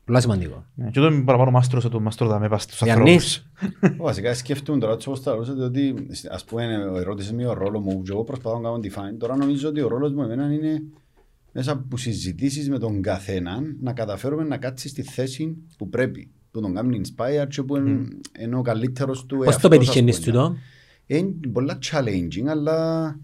Πολλά 0.05 0.19
σημαντικό. 0.19 0.65
Ναι, 0.75 0.89
Και 0.89 0.99
εδώ 0.99 1.11
είμαι 1.11 1.23
παραπάνω 1.23 1.51
μάστρος 1.51 1.85
του 1.89 2.01
μάστρο 2.01 2.27
δαμέ 2.27 2.47
πας 2.49 2.63
στους 2.63 2.81
Γιάννης. 2.81 3.51
ανθρώπους. 3.59 3.97
Βασικά 4.07 4.33
σκέφτομαι 4.33 4.79
τώρα 4.79 4.93
έτσι 4.93 5.07
όπως 5.07 5.23
τα 5.23 5.33
ρωτήσατε 5.35 5.63
ότι 5.63 5.95
ας 6.29 6.43
πούμε 6.43 6.63
ερώτησε 6.95 7.33
με 7.33 7.45
ο 7.47 7.53
ρόλος 7.53 7.81
μου 7.83 8.01
και 8.01 8.11
εγώ 8.11 8.23
προσπαθώ 8.23 8.55
να 8.59 8.61
κάνω 8.63 8.79
define. 8.83 9.17
Τώρα 9.19 9.35
νομίζω 9.35 9.69
ότι 9.69 9.81
ο 9.81 9.87
ρόλος 9.87 10.11
μου 10.13 10.21
εμένα 10.21 10.53
είναι 10.53 10.81
μέσα 11.51 11.71
από 11.71 11.97
συζητήσεις 11.97 12.69
με 12.69 12.79
τον 12.79 13.01
καθέναν 13.01 13.77
να 13.81 13.93
καταφέρουμε 13.93 14.43
να 14.43 14.57
κάτσει 14.57 14.87
στη 14.87 15.01
θέση 15.03 15.57
που 15.77 15.89
πρέπει. 15.89 16.29
Που 16.51 16.61
τον 16.61 16.73
κάνει 16.73 17.01
inspire 17.03 17.47
και 17.49 17.63
που 17.63 17.75
είναι, 17.75 18.07
είναι 18.39 18.55
ο 18.55 18.61
καλύτερος 18.61 19.25
του 19.25 19.35
Πώς 19.37 19.45
εαυτός, 19.45 19.61
το 19.61 19.67
ας 19.67 19.77
πετυχαίνεις 19.77 20.19
πούμε. 20.19 20.57
Τούτο. 21.19 21.25
Είναι 21.25 21.51
πολλά 21.51 21.79
challenging, 21.91 22.45
αλλά 22.47 23.19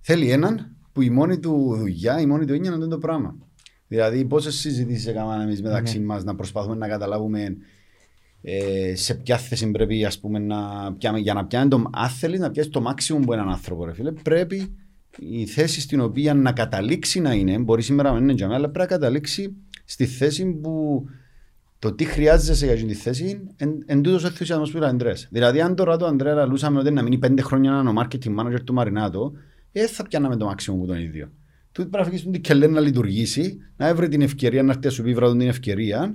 θέλει 0.00 0.30
έναν 0.30 0.76
που 0.92 1.02
η 1.02 1.10
μόνη 1.10 1.38
του 1.38 1.74
δουλειά, 1.78 2.20
η 2.20 2.26
μόνη 2.26 2.46
του 2.46 2.54
είναι 2.54 2.70
να 2.70 2.78
δει 2.78 2.88
το 2.88 2.98
πράγμα. 2.98 3.36
Δηλαδή, 3.88 4.24
πόσες 4.24 4.54
συζητήσεις 4.54 5.06
έκαναμε 5.06 5.42
εμείς 5.42 5.62
μεταξύ 5.62 5.98
Ναι. 5.98 6.04
μας 6.04 6.24
να 6.24 6.34
προσπαθούμε 6.34 6.76
να 6.76 6.88
καταλάβουμε 6.88 7.56
ε, 8.42 8.94
σε 8.96 9.14
ποια 9.14 9.36
θέση 9.38 9.70
πρέπει 9.70 10.04
ας 10.04 10.18
πούμε, 10.18 10.38
να 10.38 10.92
πιάμε. 10.98 11.18
Για 11.18 11.34
να 11.34 11.46
πιάνει 11.46 11.68
το, 11.68 11.90
αν 11.92 12.08
θέλεις 12.08 12.40
να 12.40 12.50
πιάσεις 12.50 12.70
το 12.72 12.82
maximum 12.86 13.18
από 13.22 13.32
έναν 13.32 13.48
άνθρωπο, 13.48 13.84
ρε 13.84 13.92
φίλε, 13.92 14.12
πρέπει 14.12 14.76
η 15.18 15.46
θέση 15.46 15.80
στην 15.80 16.00
οποία 16.00 16.34
να 16.34 16.52
καταλήξει 16.52 17.20
να 17.20 17.32
είναι, 17.32 17.58
μπορεί 17.58 17.82
σήμερα 17.82 18.08
να 18.08 18.14
μην 18.14 18.24
είναι 18.24 18.32
για 18.32 18.46
μένα, 18.46 18.58
αλλά 18.58 18.70
πρέπει 18.70 18.90
να 18.92 18.98
καταλήξει 18.98 19.56
στη 19.84 20.06
θέση 20.06 20.46
που 20.46 21.04
το 21.82 21.92
τι 21.92 22.04
χρειάζεσαι 22.04 22.64
για 22.64 22.74
αυτή 22.74 22.86
τη 22.86 22.94
θέση 22.94 23.40
εν, 23.56 23.82
εν 23.86 24.02
τούτος 24.02 24.24
ο 24.24 24.26
ενθουσιασμός 24.26 24.70
που 24.70 24.76
είπε 24.76 24.86
ο 24.86 24.88
Αντρέας. 24.88 25.28
Δηλαδή 25.30 25.60
αν 25.60 25.74
τώρα 25.74 25.96
το 25.96 26.06
Αντρέα 26.06 26.34
λαλούσαμε 26.34 26.78
ότι 26.78 26.90
να 26.90 27.02
μείνει 27.02 27.18
πέντε 27.18 27.42
χρόνια 27.42 27.70
να 27.70 27.78
είναι 27.78 27.88
ο 27.88 27.92
marketing 27.96 28.40
manager 28.40 28.60
του 28.64 28.72
Μαρινάτο, 28.72 29.32
ε, 29.72 29.86
θα 29.86 30.02
πιάναμε 30.02 30.36
το 30.36 30.50
maximum 30.50 30.76
που 30.78 30.86
τον 30.86 30.96
ίδιο. 30.96 31.32
Τούτο 31.72 31.88
πρέπει 31.88 32.04
να 32.04 32.10
φύγεις 32.10 32.30
την 32.30 32.40
κελέ 32.40 32.66
να 32.66 32.80
λειτουργήσει, 32.80 33.58
να 33.76 33.88
έβρει 33.88 34.08
την 34.08 34.22
ευκαιρία, 34.22 34.62
να 34.62 34.70
έρθει 34.70 34.84
να 34.84 34.90
σου 34.90 35.02
πει 35.02 35.14
βράδυ 35.14 35.38
την 35.38 35.48
ευκαιρία, 35.48 36.14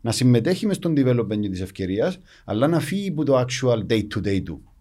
να 0.00 0.12
συμμετέχει 0.12 0.66
μες 0.66 0.76
στον 0.76 0.94
development 0.96 1.50
της 1.50 1.60
ευκαιρίας, 1.60 2.18
αλλά 2.44 2.68
να 2.68 2.80
φύγει 2.80 3.08
από 3.08 3.24
το 3.24 3.40
actual 3.40 3.86
day 3.92 4.06
to 4.14 4.26
day 4.26 4.42
του. 4.44 4.71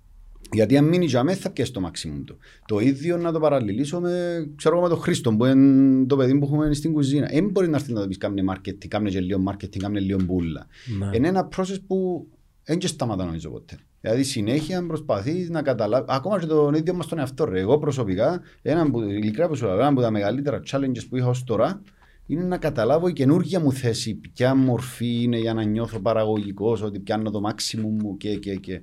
Γιατί 0.54 0.78
αν 0.78 0.86
μείνει 0.86 1.06
για 1.06 1.24
μένα 1.24 1.38
θα 1.38 1.50
πιέσει 1.50 1.72
το 1.72 1.92
maximum 1.92 2.24
του. 2.26 2.38
Το 2.66 2.80
ίδιο 2.80 3.18
να 3.18 3.32
το 3.32 3.40
παραλληλήσω 3.40 4.00
με, 4.00 4.46
ξέρω, 4.56 4.76
εγώ, 4.76 4.84
με 4.84 4.90
τον 4.90 5.00
Χρήστο 5.00 5.36
που 5.36 5.46
είναι 5.46 6.06
το 6.06 6.16
παιδί 6.16 6.38
που 6.38 6.46
έχουμε 6.46 6.74
στην 6.74 6.94
κουζίνα. 6.94 7.28
Δεν 7.32 7.50
μπορεί 7.50 7.70
να 7.70 7.78
έρθει 7.78 7.94
να 7.94 8.02
το 8.02 8.08
πεις 8.08 8.18
κάμνε 8.18 8.44
marketing, 8.50 8.88
κάμνε 8.88 9.10
και 9.10 9.20
λίγο 9.20 9.44
marketing, 9.50 9.78
κάμνε 9.78 10.00
λίγο 10.00 10.20
μπούλα. 10.22 10.68
Ναι. 11.00 11.10
Είναι 11.14 11.28
ένα 11.28 11.50
process 11.56 11.78
που 11.88 12.28
δεν 12.64 12.78
και 12.78 12.88
σταματά 12.88 13.26
νομίζω 13.26 13.50
ποτέ. 13.50 13.78
Δηλαδή 14.02 14.24
συνέχεια 14.24 14.86
προσπαθείς 14.86 15.50
να 15.50 15.62
καταλάβει, 15.62 16.06
ακόμα 16.08 16.40
και 16.40 16.46
τον 16.46 16.74
ίδιο 16.74 16.94
μας 16.94 17.08
τον 17.08 17.20
εαυτό 17.20 17.46
ρε. 17.46 17.60
Εγώ 17.60 17.78
προσωπικά, 17.78 18.42
ένα 18.62 18.92
που, 18.92 19.02
ειλικρινά 19.02 19.48
που 19.48 19.56
σου 19.56 19.66
λέω, 19.66 19.74
ένα 19.74 19.88
από 19.88 20.02
τα 20.02 20.12
μεγαλύτερα 20.12 20.62
challenges 20.72 21.08
που 21.10 21.18
είχα 21.18 21.28
ως 21.28 21.44
τώρα, 21.44 21.82
είναι 22.26 22.44
να 22.44 22.58
καταλάβω 22.58 23.08
η 23.08 23.14
καινούργια 23.14 23.60
μου 23.60 23.72
θέση, 23.72 24.16
ποια 24.16 24.56
μορφή 24.56 25.22
είναι 25.22 25.38
για 25.38 25.54
να 25.54 25.64
νιώθω 25.64 26.00
παραγωγικός, 26.00 26.82
ότι 26.82 27.00
πιάνω 27.00 27.32
το 27.32 27.42
maximum 27.50 28.02
μου 28.02 28.18
και, 28.18 28.36
και, 28.36 28.56
και. 28.56 28.82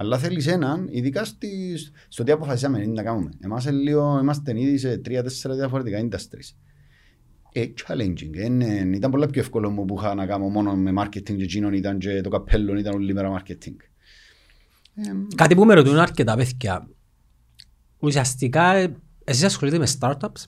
Αλλά 0.00 0.18
θέλεις 0.18 0.46
έναν, 0.46 0.88
ειδικά 0.90 1.24
στις, 1.24 1.90
στο 2.08 2.22
τι 2.22 2.32
αποφασίσαμε 2.32 2.86
να 2.86 3.02
κάνουμε. 3.02 3.30
Εμάς 3.40 3.64
είναι 3.64 3.76
λίγο, 3.76 4.18
είμαστε 4.22 4.60
ήδη 4.60 4.78
σε 4.78 4.98
τρία-τέσσερα 4.98 5.54
διαφορετικά 5.54 6.08
industries. 6.08 6.54
Ε, 7.52 7.66
challenging. 7.86 8.36
Είναι, 8.44 8.90
ήταν 8.94 9.10
πολύ 9.10 9.26
πιο 9.26 9.40
εύκολο 9.40 9.70
μου 9.70 9.84
που 9.84 9.94
είχα 9.98 10.14
να 10.14 10.26
κάνω 10.26 10.48
μόνο 10.48 10.76
με 10.76 10.92
marketing 11.02 11.36
και 11.36 11.42
εκείνον 11.42 11.72
ήταν 11.72 11.98
και 11.98 12.20
το 12.20 12.28
καπέλο 12.28 12.76
ήταν 12.76 12.94
όλη 12.94 13.14
μέρα 13.14 13.42
marketing. 13.42 13.76
Ε, 14.94 15.10
Κάτι 15.34 15.54
που 15.54 15.64
με 15.64 15.74
ρωτούν 15.74 15.98
αρκετά 15.98 16.36
παιδιά. 16.36 16.88
Ουσιαστικά, 17.98 18.74
ε, 18.74 18.96
εσείς 19.24 19.44
ασχολείτε 19.44 19.78
με 19.78 19.86
startups; 19.98 20.44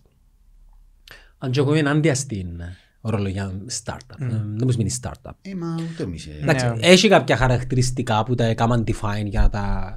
Αν 1.38 1.50
και 1.50 1.60
εγώ 1.60 1.70
είμαι 1.70 1.78
ενάντια 1.78 2.14
στην 2.14 2.60
ορολογία 3.00 3.52
startup. 3.84 4.16
Ε, 4.18 4.26
Δεν 4.26 4.60
μου 4.64 4.70
σημαίνει 4.70 4.90
startup. 5.02 5.30
ε, 5.42 5.54
μα 5.54 5.76
ούτε 5.92 6.02
εμείς. 6.02 6.26
ε. 6.26 6.38
Εντάξει, 6.42 6.66
Ναι. 6.66 6.72
έχει 6.80 7.08
κάποια 7.08 7.36
χαρακτηριστικά 7.36 8.22
που 8.24 8.34
τα 8.34 8.44
έκαναν 8.44 8.84
define 8.86 9.24
για 9.26 9.40
να 9.40 9.48
τα 9.48 9.94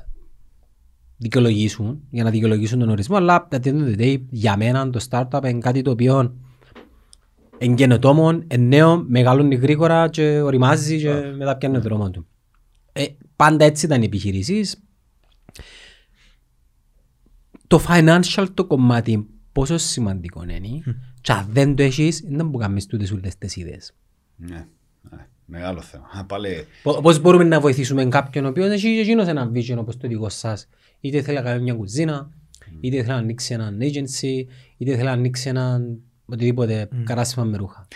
δικαιολογήσουν, 1.18 2.02
για 2.10 2.24
να 2.24 2.30
δικαιολογήσουν 2.30 2.80
τον 2.80 2.90
ορισμό, 2.90 3.16
αλλά 3.16 3.48
at 3.52 3.56
the 3.56 3.68
end 3.68 3.78
of 3.82 3.96
the 3.96 4.00
day, 4.00 4.22
για 4.30 4.58
μένα 4.58 4.90
το 4.90 5.06
startup 5.10 5.44
είναι 5.44 5.60
κάτι 5.60 5.82
το 5.82 5.92
οποίο 5.92 6.36
είναι 7.58 7.76
καινοτόμο, 7.76 8.30
είναι 8.32 8.46
νέο, 8.58 9.06
μεγαλώνει 9.08 9.56
γρήγορα 9.56 10.10
και 10.10 10.42
οριμάζει 10.42 11.00
και 11.00 11.14
μετά 11.38 11.58
πιάνει 11.58 11.74
τον 11.74 11.84
δρόμο 11.84 12.10
του. 12.12 12.28
Ε, 12.94 13.06
πάντα 13.36 13.66
έτσι 13.66 13.86
ήταν 13.86 14.02
οι 14.02 14.06
επιχειρήσεις. 14.06 14.84
Το 17.68 17.82
financial 17.88 18.48
το 18.54 18.66
κομμάτι 18.66 19.28
πόσο 19.54 19.78
σημαντικό 19.78 20.44
είναι 20.44 20.84
και 21.22 21.32
αν 21.32 21.48
δεν 21.52 21.76
το 21.76 21.84
έχεις, 21.84 22.24
δεν 22.28 22.46
μπορεί 22.46 22.58
να 22.64 22.68
κάνεις 22.68 22.86
τούτες 22.86 23.12
όλες 23.12 23.38
τις 23.38 23.56
ιδέες. 23.56 23.94
Ναι, 24.36 24.66
ναι, 25.12 25.28
μεγάλο 25.46 25.82
θέμα. 25.82 26.06
Α, 26.20 26.26
Πάλι, 26.26 26.66
Πο- 26.84 27.02
Πώς 27.02 27.20
μπορούμε 27.20 27.44
να 27.44 27.60
βοηθήσουμε 27.60 28.06
κάποιον 28.06 28.46
ο 28.46 28.48
οποίος 28.48 28.70
έχει 28.70 28.94
και 28.96 29.00
εκείνος 29.00 29.28
ένα 29.28 29.52
vision 29.54 29.76
όπως 29.78 29.98
το 29.98 30.08
δικό 30.08 30.30
σας. 30.30 30.68
Είτε 31.00 31.22
θέλει 31.22 31.38
να 31.38 31.44
κάνει 31.44 31.64
μια 31.64 31.74
κουζίνα, 31.74 32.30
είτε 32.80 32.96
θέλει 32.98 33.08
να 33.08 33.16
ανοίξει 33.16 33.54
έναν 33.54 33.78
agency, 33.82 34.46
είτε 34.78 34.92
θέλει 34.92 35.04
να 35.04 35.12
ανοίξει 35.12 35.50
έναν 35.50 35.98
οτιδήποτε 36.26 36.90
κατάστημα 37.04 37.46
με 37.46 37.58
ρούχα. 37.58 37.88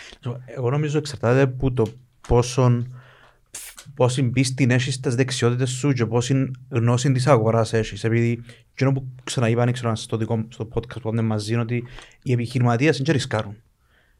Εγώ 0.46 0.70
νομίζω 0.70 0.98
εξαρτάται 0.98 1.40
από 1.40 1.72
το 1.72 1.86
πόσον 2.28 2.97
πόση 3.94 4.22
πίστη 4.22 4.66
έχεις 4.70 4.94
στις 4.94 5.14
δεξιότητες 5.14 5.70
σου 5.70 5.92
και 5.92 6.06
πόση 6.06 6.50
γνώση 6.68 7.12
της 7.12 7.26
αγοράς 7.26 7.72
έχεις. 7.72 8.04
Επειδή 8.04 8.42
εκείνο 8.72 8.92
που 8.92 9.06
ξαναείπα, 9.24 9.64
δεν 9.64 9.72
ξέρω 9.72 9.88
αν 9.88 9.96
στο, 9.96 10.16
δικό, 10.16 10.44
στο 10.48 10.68
podcast 10.74 11.00
που 11.02 11.10
κάνουμε 11.10 11.22
μαζί, 11.22 11.52
είναι 11.52 11.62
ότι 11.62 11.84
οι 12.22 12.32
επιχειρηματίες 12.32 12.96
δεν 12.96 13.04
και 13.04 13.12
ρισκάρουν. 13.12 13.56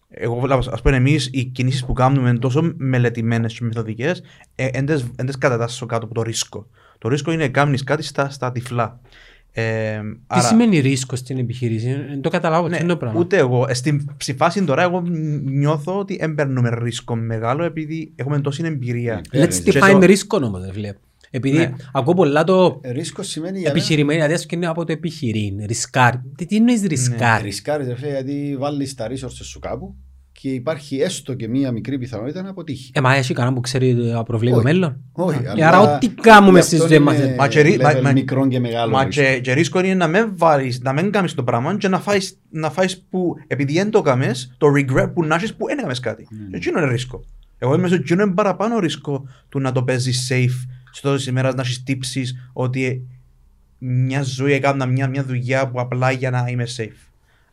εγώ, 0.09 0.47
ας 0.71 0.83
πούμε, 0.83 0.97
εμείς 0.97 1.29
οι 1.33 1.45
κινήσεις 1.45 1.85
που 1.85 1.93
κάνουμε 1.93 2.29
είναι 2.29 2.39
τόσο 2.39 2.73
μελετημένες 2.77 3.59
και 3.59 3.65
μεθοδικές, 3.65 4.23
δεν 5.17 5.27
τις 5.27 5.39
κατατάσσω 5.39 5.87
κάτω 5.87 6.05
από 6.05 6.15
το 6.15 6.23
ρίσκο. 6.23 6.67
Το 6.99 7.09
ρίσκο 7.09 7.33
είναι 7.33 7.43
να 7.43 7.49
κάνεις 7.49 7.85
κάτι 7.85 8.03
στα, 8.03 8.31
στα 8.31 8.53
τυφλά. 8.53 9.01
Ε, 9.53 9.99
Τι 10.01 10.17
άρα- 10.27 10.43
σημαίνει 10.43 10.79
ρίσκο 10.79 11.17
στην 11.17 11.39
επιχείρηση, 11.39 11.93
δεν 12.09 12.21
το 12.21 12.29
καταλάβω, 12.29 12.65
τι 12.67 12.71
ναι, 12.73 12.79
είναι 12.79 12.89
το 12.89 12.97
πράγμα. 12.97 13.21
ούτε 13.21 13.37
εγώ. 13.37 13.67
Ε, 13.69 13.75
Στην 13.75 14.09
στη 14.17 14.35
φάση 14.35 14.65
τώρα 14.65 14.83
εγώ 14.83 15.01
νιώθω 15.45 15.99
ότι 15.99 16.17
δεν 16.17 16.35
παίρνουμε 16.35 16.71
ρίσκο 16.83 17.17
μεγάλο 17.17 17.65
επειδή 17.65 18.13
έχουμε 18.17 18.41
τόση 18.41 18.63
εμπειρία. 18.67 19.21
Ναι. 19.33 19.45
Let's 19.45 19.55
Και 19.55 19.73
define 19.75 19.91
το- 20.01 20.07
ρίσκο 20.07 20.39
όμως, 20.43 20.65
ρε 20.65 20.73
φίλε. 20.73 20.93
Επειδή 21.31 21.57
Ναι. 21.57 21.73
ακούω 21.93 22.15
πολλά 22.15 22.45
το 22.45 22.79
Ε, 22.83 22.91
Ρίσκο 22.91 23.23
σημαίνει 23.23 23.59
για 23.59 23.61
μένα. 23.69 23.71
επιχειρημένη 23.79 24.23
αδέσιο 24.23 24.49
είναι 24.53 24.67
από 24.67 24.85
το 24.85 24.93
επιχειρήν, 24.93 25.65
ρισκάρ. 25.67 26.15
Τι, 26.37 26.47
τι 26.47 26.57
εννοείς 26.57 26.83
ρισκάρ. 26.83 27.43
Ρισκάρεις 27.43 27.87
ρε 27.87 27.95
φίλε 27.97 28.11
γιατί 28.11 28.57
βάλεις 28.59 28.95
τα 28.95 29.07
resources 29.09 29.43
σου 29.45 29.59
κάπου 29.59 29.95
και 30.41 30.49
υπάρχει 30.49 30.97
έστω 31.01 31.35
και 31.35 31.49
μία 31.49 31.73
μικρή 31.73 31.99
πιθανότητα 31.99 32.43
να 32.43 32.49
αποτύχει. 32.51 32.91
Ε, 32.95 33.01
μα 33.01 33.15
έχει 33.15 33.35
κανένα 33.35 33.55
που 33.55 33.61
ξέρει 33.61 33.95
το 33.95 34.23
προβλέπει 34.27 34.53
το 34.55 34.61
Όχι. 34.63 34.67
μέλλον. 34.73 35.01
Όχι, 35.13 35.41
Ε, 35.57 35.65
άρα 35.65 35.81
ό,τι 35.81 36.09
κάνουμε 36.09 36.59
γι' 36.59 36.65
στις 36.65 36.81
αυτό 36.81 36.89
ζωές 36.89 37.01
είναι 37.01 37.11
μας. 37.29 37.37
Μα 37.39 37.49
και 37.49 37.61
ρι- 37.61 37.83
μα- 37.83 37.93
level 37.99 38.03
μα- 38.03 38.13
μικρό 38.13 38.49
και 38.49 38.61
μεγάλο 38.61 38.93
Μα 38.93 39.05
ρίσκο. 39.05 39.23
και, 39.23 39.39
και 39.41 39.53
ρίσκο 39.53 39.79
είναι 39.79 39.95
να 39.95 40.07
μην 40.07 40.33
βάλεις, 40.37 40.81
να 40.81 40.93
μην 40.93 41.11
κάνεις 41.11 41.35
το 41.35 41.43
πράγμα 41.45 41.77
και 41.77 41.89
να 41.89 42.01
φάεις, 42.01 42.39
να 42.51 42.71
φάεις 42.71 43.03
που, 43.11 43.35
επειδή 43.47 43.73
δεν 43.73 43.91
το 43.91 44.03
κάνεις, 44.03 44.55
το 44.59 44.67
regret 44.77 45.11
που 45.15 45.25
να 45.25 45.35
έχεις 45.35 45.55
που 45.55 45.67
δεν 45.67 45.79
έκαμες 45.79 46.01
κάτι. 46.01 46.27
Ναι. 46.31 46.51
Και 46.51 46.57
εκείνο 46.57 46.81
είναι 46.81 46.91
ρίσκο. 46.91 47.25
Εγώ 47.59 47.75
είμαι 47.75 47.87
στο 47.87 47.97
εκείνο 47.97 48.23
είναι 48.23 48.35
παραπάνω 48.35 48.79
ρίσκο 48.79 49.25
του 49.49 49.61
να 49.61 49.73
το 49.73 49.83
παίζεις 49.83 50.29
safe 50.33 50.69
στο 50.91 51.03
τέλος 51.03 51.17
της 51.19 51.27
ημέρας 51.27 51.55
να 51.55 51.63
έχεις 51.63 51.83
τύψεις 51.83 52.51
ότι 52.53 53.07
μια 53.79 54.23
ζωή 54.23 54.53
έκανα 54.53 54.87
μια, 54.87 55.09
μια 55.09 55.25
δουλειά 55.25 55.69
που 55.69 55.81
απλά 55.81 56.11
για 56.11 56.31
να 56.31 56.45
είμαι 56.49 56.65
safe. 56.77 57.08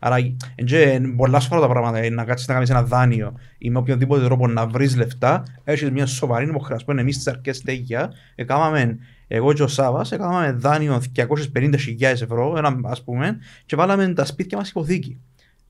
Άρα 0.08 0.18
είναι 0.20 1.08
πολλά 1.16 1.40
σοβαρά 1.40 1.62
τα 1.62 1.68
πράγματα. 1.68 1.98
ε, 1.98 2.10
Να 2.10 2.24
κάτσεις 2.24 2.48
να 2.48 2.54
κάνεις 2.54 2.70
ένα 2.70 2.84
δάνειο 2.84 3.34
ή 3.58 3.70
με 3.70 3.78
οποιοδήποτε 3.78 4.24
τρόπο 4.24 4.48
να 4.48 4.68
βρεις 4.68 4.96
λεφτά, 4.96 5.44
έχεις 5.64 5.92
μια 5.92 6.06
σοβαρή 6.06 6.46
υποχρέωση. 6.48 6.86
Εμείς 6.88 7.16
στις 7.16 7.28
αρχές 7.28 7.58
στέγια, 7.58 8.12
έκαναμε, 8.36 8.98
εγώ 9.28 9.54
και 9.54 9.64
ο 9.64 9.68
Σάβας, 9.68 10.12
έκαναμε 10.12 10.52
δάνειο 10.52 11.02
250.000 11.16 12.02
ευρώ, 12.02 12.54
ένα, 12.58 12.80
ας 12.84 13.04
πούμε, 13.04 13.38
και 13.66 13.76
βάλαμε 13.76 14.14
τα 14.14 14.26
σπίτια 14.26 14.58
μας 14.58 14.70
υποθήκη. 14.70 15.20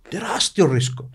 Τεράστιο 0.09 0.71
ρίσκο. 0.73 1.09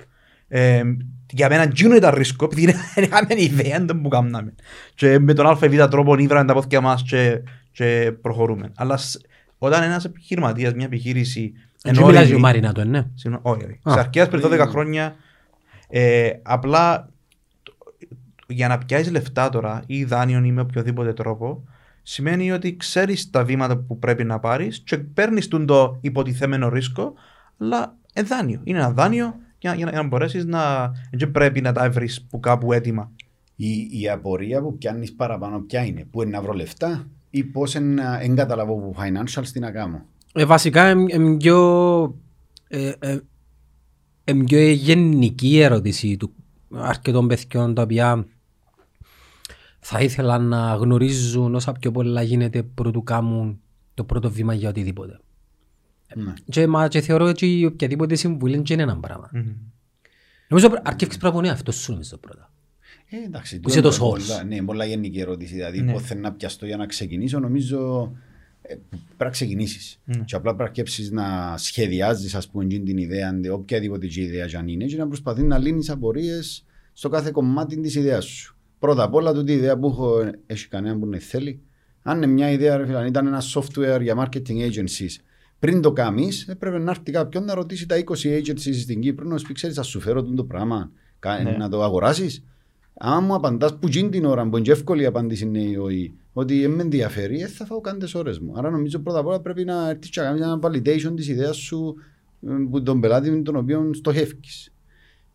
Ε, 0.48 0.82
για 1.30 1.48
μένα 1.48 1.64
γίνο 1.64 1.94
ήταν 1.94 2.14
ρίσκο, 2.14 2.44
επειδή 2.44 2.64
δεν 2.94 3.04
είχαμε 3.04 3.26
ιδέα 3.36 3.84
δεν 3.84 4.00
που 4.00 4.08
κάναμε. 4.08 4.54
Και 4.94 5.18
με 5.18 5.32
τον 5.34 5.46
ΑΒ 5.46 5.64
τρόπο 5.90 6.16
ήβραμε 6.18 6.46
τα 6.46 6.52
πόθηκια 6.54 6.80
μας 6.80 7.02
και, 7.02 7.40
και 7.72 8.12
προχωρούμε. 8.20 8.72
Αλλά 8.76 8.96
σ- 8.96 9.20
όταν 9.58 9.82
ένας 9.82 10.04
επιχειρηματίας, 10.04 10.72
μια 10.74 10.84
επιχείρηση... 10.84 11.52
Δεν 11.82 11.94
ενώ 11.96 12.06
μιλάς 12.06 12.20
ήδη- 12.20 12.28
για 12.30 12.36
ο 12.38 12.40
Μαρίνα 12.40 12.72
το, 12.72 12.84
ναι. 12.84 13.06
Συγγνώμη, 13.14 13.42
όχι. 13.46 13.64
όχι. 13.64 13.80
Α. 13.82 13.92
Σε 13.92 13.98
αρχές 13.98 14.28
πριν 14.28 14.42
12 14.42 14.66
χρόνια, 14.68 15.14
ε, 15.88 16.30
απλά 16.42 17.08
το- 17.62 17.76
για 18.46 18.68
να 18.68 18.78
πιάσεις 18.78 19.10
λεφτά 19.10 19.48
τώρα 19.48 19.82
ή 19.86 20.04
δάνειο 20.04 20.44
ή 20.44 20.52
με 20.52 20.60
οποιοδήποτε 20.60 21.12
τρόπο, 21.12 21.64
σημαίνει 22.02 22.52
ότι 22.52 22.76
ξέρεις 22.76 23.30
τα 23.30 23.44
βήματα 23.44 23.76
που 23.76 23.98
πρέπει 23.98 24.24
να 24.24 24.38
πάρεις 24.38 24.80
και 24.84 24.98
παίρνεις 24.98 25.48
τον 25.48 25.66
το 25.66 25.98
υποτιθέμενο 26.00 26.68
ρίσκο, 26.68 27.12
αλλά 27.58 27.94
ε, 28.12 28.22
δάνειο. 28.22 28.60
Είναι 28.64 28.78
ένα 28.78 28.90
δάνειο 28.90 29.34
για, 29.58 29.74
για, 29.74 29.84
να- 29.84 29.90
για 29.90 30.02
να 30.02 30.08
μπορέσεις 30.08 30.44
να... 30.44 30.90
Δεν 31.12 31.30
πρέπει 31.30 31.60
να 31.60 31.72
τα 31.72 31.90
βρεις 31.90 32.26
που 32.30 32.40
κάπου 32.40 32.72
έτοιμα. 32.72 33.10
Η, 33.56 33.88
η 34.00 34.08
απορία 34.08 34.60
που 34.60 34.76
πιάνεις 34.78 35.12
παραπάνω 35.14 35.58
ποια 35.60 35.84
είναι, 35.84 36.04
που 36.10 36.22
είναι 36.22 36.30
να 36.30 36.42
βρω 36.42 36.52
λεφτά 36.52 37.06
ή 37.30 37.44
πώς 37.44 37.74
εν 38.20 38.34
καταλαβώ 38.36 38.74
που 38.74 38.94
financials 38.98 39.46
τι 39.52 39.60
να 39.60 39.70
κάνω. 39.70 40.04
Ε, 40.34 40.44
βασικά 40.44 40.90
είναι 40.90 41.36
πιο, 41.36 41.58
ε, 42.68 42.92
ε, 42.98 43.18
εμ 44.24 44.44
πιο 44.44 44.68
γενική 44.70 45.58
ερώτηση 45.60 46.16
του 46.16 46.32
αρκετών 46.74 47.28
παιδιών 47.28 47.74
τα 47.74 47.82
οποία 47.82 48.26
θα 49.78 50.00
ήθελαν 50.00 50.48
να 50.48 50.74
γνωρίζουν 50.74 51.54
όσα 51.54 51.72
πιο 51.72 51.90
πολλά 51.90 52.22
γίνεται 52.22 52.62
πρωτού 52.62 53.02
κάνουν 53.02 53.60
το 53.94 54.04
πρώτο 54.04 54.30
βήμα 54.30 54.54
για 54.54 54.68
οτιδήποτε. 54.68 55.20
Ναι. 56.14 56.32
Και, 56.50 56.66
μα, 56.66 56.88
και 56.88 57.00
θεωρώ 57.00 57.24
ότι 57.26 57.64
οποιαδήποτε 57.64 58.14
συμβουλή 58.14 58.62
και 58.62 58.72
είναι 58.72 58.82
ένα 58.82 58.96
πράγμα. 59.00 59.30
Νομίζω 60.48 60.68
πρέ- 60.68 60.88
αρκεύεις 60.88 61.16
πρέπει 61.16 61.34
να 61.34 61.40
είναι 61.40 61.50
αυτός 61.50 61.76
σου 61.76 61.92
νομίζω 61.92 62.16
πρώτα. 62.16 62.52
Ε, 63.10 63.16
εντάξει, 63.26 63.60
Που 63.60 63.68
είσαι 63.68 63.80
τούτο 63.80 63.98
το 63.98 64.04
είναι 64.06 64.14
source. 64.14 64.26
πολλά- 64.28 64.44
Ναι, 64.44 64.62
πολλά 64.62 64.84
γενική 64.84 65.20
ερώτηση. 65.20 65.54
Δηλαδή, 65.54 65.80
Ναι. 65.82 65.92
πώς 65.92 66.02
θέλω 66.02 66.20
να 66.20 66.32
πιαστώ 66.32 66.66
για 66.66 66.76
να 66.76 66.86
ξεκινήσω, 66.86 67.38
νομίζω 67.38 68.12
ε, 68.14 68.18
πρέπει 68.76 69.24
να 69.24 69.28
ξεκινήσεις. 69.30 69.98
Ναι. 70.04 70.16
Και 70.24 70.34
απλά 70.36 70.40
πρέπει 70.54 70.58
να 70.58 70.64
αρκέψεις 70.64 71.10
να 71.10 71.54
σχεδιάζεις, 71.56 72.34
ας 72.34 72.48
πούμε, 72.48 72.64
εκείνη 72.64 72.84
την 72.84 72.96
ιδέα, 72.96 73.28
αντε- 73.28 73.52
οποιαδήποτε 73.52 74.06
και 74.06 74.20
ιδέα 74.22 74.46
και 74.46 74.56
αν 74.56 74.68
είναι, 74.68 74.84
και 74.84 74.96
να 74.96 75.06
προσπαθεί 75.06 75.42
να 75.42 75.58
λύνεις 75.58 75.90
απορίες 75.90 76.64
στο 76.92 77.08
κάθε 77.08 77.30
κομμάτι 77.30 77.80
της 77.80 77.94
ιδέας 77.94 78.24
σου. 78.24 78.56
Πρώτα 78.78 79.02
απ' 79.02 79.14
όλα, 79.14 79.32
τούτη 79.32 79.52
η 79.52 79.54
ιδέα 79.54 79.78
που 79.78 79.86
έχω, 79.86 80.20
ε, 80.20 80.30
έχει 80.46 80.68
κανένα 80.68 80.98
που 80.98 81.06
δεν 81.10 81.20
θέλει. 81.20 81.60
Αν 82.02 82.16
είναι 82.16 82.26
μια 82.26 82.50
ιδέα, 82.50 82.76
ρε 82.76 82.84
φίλε, 82.86 82.98
αν 82.98 83.06
ήταν 83.06 83.26
ένα 83.26 83.42
software 83.54 83.98
για 84.02 84.14
marketing 84.28 84.68
agencies, 84.70 85.16
πριν 85.58 85.80
το 85.80 85.92
κάνεις, 85.92 86.48
έπρεπε 86.48 86.78
να 86.78 86.90
έρθει 86.90 87.10
κάποιον 87.12 87.44
να 87.44 87.54
ρωτήσει 87.54 87.86
τα 87.86 87.96
20 87.96 88.40
agencies 88.40 88.74
στην 88.80 89.00
Κύπρο 89.00 89.28
να 89.28 89.38
σου 89.38 89.46
πει: 89.46 89.52
Ξέρεις, 89.52 89.76
θα 89.76 89.82
σου 89.82 90.00
φέρω 90.00 90.22
τούτο 90.22 90.34
το 90.34 90.44
πράγμα, 90.44 90.90
κα- 91.18 91.42
Ναι. 91.42 91.50
να 91.50 91.68
το 91.68 91.82
αγοράσεις. 91.82 92.44
Αν 93.02 93.24
μου 93.24 93.34
απαντάς 93.34 93.78
που 93.78 93.88
γίνει 93.88 94.08
την 94.08 94.24
ώρα, 94.24 94.42
που 94.48 94.56
είναι 94.56 94.64
και 94.66 94.70
εύκολη 94.72 95.02
η 95.02 95.06
απάντηση 95.06 95.44
είναι 95.44 95.58
η 95.62 95.76
όχι, 95.76 96.12
ότι 96.32 96.60
δεν 96.60 96.70
με 96.70 96.82
ενδιαφέρει, 96.82 97.36
δεν 97.38 97.48
θα 97.48 97.64
φάω 97.66 97.80
καν 97.80 97.98
τι 97.98 98.10
ώρες 98.14 98.38
μου. 98.38 98.52
Άρα 98.56 98.70
νομίζω 98.70 98.98
πρώτα 98.98 99.18
απ' 99.18 99.26
όλα 99.26 99.40
πρέπει 99.40 99.64
να 99.64 99.88
έρθεις 99.88 100.10
και 100.10 100.20
να 100.20 100.26
κάνεις 100.26 100.42
ένα 100.42 100.58
validation 100.62 101.12
της 101.16 101.28
ιδέας 101.28 101.56
σου 101.56 101.94
ε, 102.46 102.50
που 102.70 102.82
τον 102.82 103.00
πελάτη 103.00 103.30
με 103.30 103.42
τον 103.42 103.56
οποίο 103.56 103.90
στοχεύει. 103.94 104.40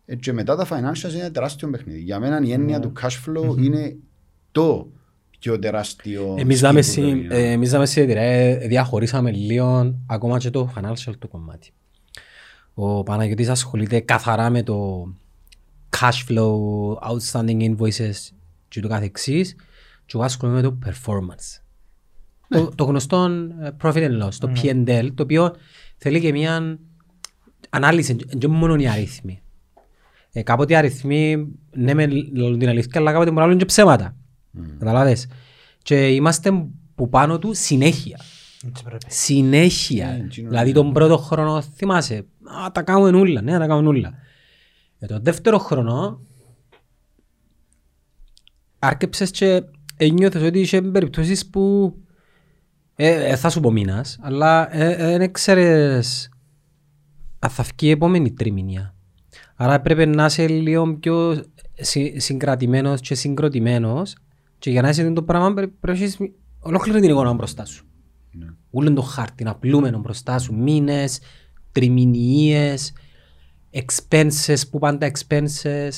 Ε, 0.06 0.16
και 0.16 0.32
μετά 0.32 0.56
τα 0.56 0.64
financials 0.66 1.10
είναι 1.12 1.20
ένα 1.20 1.30
τεράστιο 1.30 1.70
παιχνίδι. 1.70 2.00
Για 2.00 2.20
μένα 2.20 2.40
η 2.42 2.52
έννοια 2.52 2.80
του 2.80 2.92
cash 3.00 3.24
flow 3.30 3.58
είναι 3.58 3.96
το 4.52 4.90
πιο 5.38 5.58
τεράστιο. 5.58 6.34
Εμείς 6.38 6.58
skill 6.58 6.62
δάμε 6.62 6.80
που 6.80 6.86
στη- 6.86 7.00
πρέπει 7.00 7.26
να- 7.26 7.36
ε, 7.36 7.50
εμείς 7.52 7.70
δάμε 7.70 7.86
στη 7.86 8.00
εταιρεία, 8.00 8.22
ε, 8.22 8.66
διαχωρίσαμε 8.66 9.30
λίγο 9.32 9.94
ακόμα 10.06 10.38
και 10.38 10.50
το 10.50 10.72
financial 10.76 11.12
το 11.18 11.28
κομμάτι. 11.28 11.70
Ο 12.74 13.02
Παναγιώτης 13.02 13.48
ασχολείται 13.48 14.00
καθαρά 14.00 14.50
με 14.50 14.62
το 14.62 15.08
cash 15.98 16.26
flow, 16.28 16.54
outstanding 17.10 17.60
invoices 17.76 18.30
και 18.68 18.80
το 18.80 18.88
καθεξής 18.88 19.56
και 20.06 20.12
εγώ 20.14 20.24
ασχολούμαι 20.24 20.60
με 20.60 20.68
το 20.68 20.78
performance. 20.86 21.60
Το, 22.48 22.68
το 22.74 22.84
γνωστό 22.84 23.24
ε, 23.60 23.70
profit 23.82 24.10
and 24.10 24.22
loss, 24.22 24.34
το 24.38 24.52
P&L, 24.56 25.08
το 25.14 25.22
οποίο 25.22 25.54
θέλει 25.96 26.20
και 26.20 26.32
μια 26.32 26.78
ανάλυση, 27.70 28.16
δεν 28.28 28.50
μόνο 28.50 28.74
οι 28.74 28.88
αριθμοί. 28.88 29.40
Ε, 30.32 30.42
κάποτε 30.42 30.72
οι 30.72 30.76
αριθμοί, 30.76 31.48
ναι 31.70 31.94
με 31.94 32.06
λαλούν 32.06 32.58
την 32.58 32.68
αλήθεια, 32.68 33.00
αλλά 33.00 33.12
κάποτε 33.12 33.30
μπορούν 33.30 33.34
να 33.34 33.40
λαλούν 33.40 33.58
και 33.58 33.64
ψέματα. 33.64 34.16
Καταλάβες; 34.78 35.26
Και 35.82 36.08
είμαστε 36.08 36.66
που 36.94 37.08
πάνω 37.08 37.38
του 37.38 37.54
συνέχεια. 37.54 38.20
Έτσι 38.68 38.82
πρέπει. 38.82 39.06
Συνέχεια. 39.08 40.06
Ναι, 40.06 40.24
εκείνο 40.24 40.48
δηλαδή 40.48 40.70
είναι. 40.70 40.78
τον 40.78 40.92
πρώτο 40.92 41.16
χρόνο 41.16 41.62
θυμάσαι, 41.62 42.26
α, 42.64 42.72
τα 42.72 42.82
κάνουμε 42.82 43.18
όλα, 43.18 43.40
ναι, 43.40 43.58
τα 43.58 43.66
κάνουμε 43.66 43.88
όλα. 43.88 44.14
Ε, 44.98 45.06
τον 45.06 45.22
δεύτερο 45.22 45.58
χρόνο 45.58 46.20
άρκεψες 48.78 49.30
και 49.30 49.62
ένιωθες 49.96 50.42
ότι 50.42 50.60
είχε 50.60 50.82
περιπτώσεις 50.82 51.46
που 51.46 51.94
ε, 52.96 53.30
ε, 53.30 53.36
θα 53.36 53.48
σου 53.48 53.60
πω 53.60 53.70
μήνας, 53.70 54.18
αλλά 54.22 54.68
δεν 54.96 55.20
ε, 55.20 55.26
ξέρεις 55.26 56.30
αν 57.38 57.50
θα 57.50 57.62
βγει 57.62 57.88
η 57.88 57.90
επόμενη 57.90 58.32
τριμηνία. 58.32 58.94
Άρα 59.56 59.80
πρέπει 59.80 60.06
να 60.06 60.24
είσαι 60.24 60.48
λίγο 60.48 60.96
πιο 60.96 61.44
συ, 61.74 62.14
συγκρατημένος 62.16 63.00
και 63.00 63.14
συγκροτημένος 63.14 64.16
και 64.58 64.70
για 64.70 64.82
να 64.82 64.88
είσαι 64.88 65.10
το 65.10 65.22
πράγμα 65.22 65.54
πρέπει 65.54 65.72
πρέπει 65.80 65.98
να 65.98 66.04
έχεις 66.04 66.18
ολόκληρη 66.58 67.00
την 67.00 67.10
εικόνα 67.10 67.32
μπροστά 67.32 67.64
σου. 67.64 67.86
Ναι. 68.30 68.46
Ούλον 68.70 68.94
το 68.94 69.02
χάρτη, 69.02 69.44
να 69.44 69.54
πλούμενο 69.54 69.98
μπροστά 69.98 70.38
σου, 70.38 70.54
μήνες, 70.54 71.20
τριμηνίες, 71.72 72.92
expenses, 73.72 74.60
που 74.70 74.78
πάνε 74.78 74.98
τα 74.98 75.10
expenses 75.10 75.90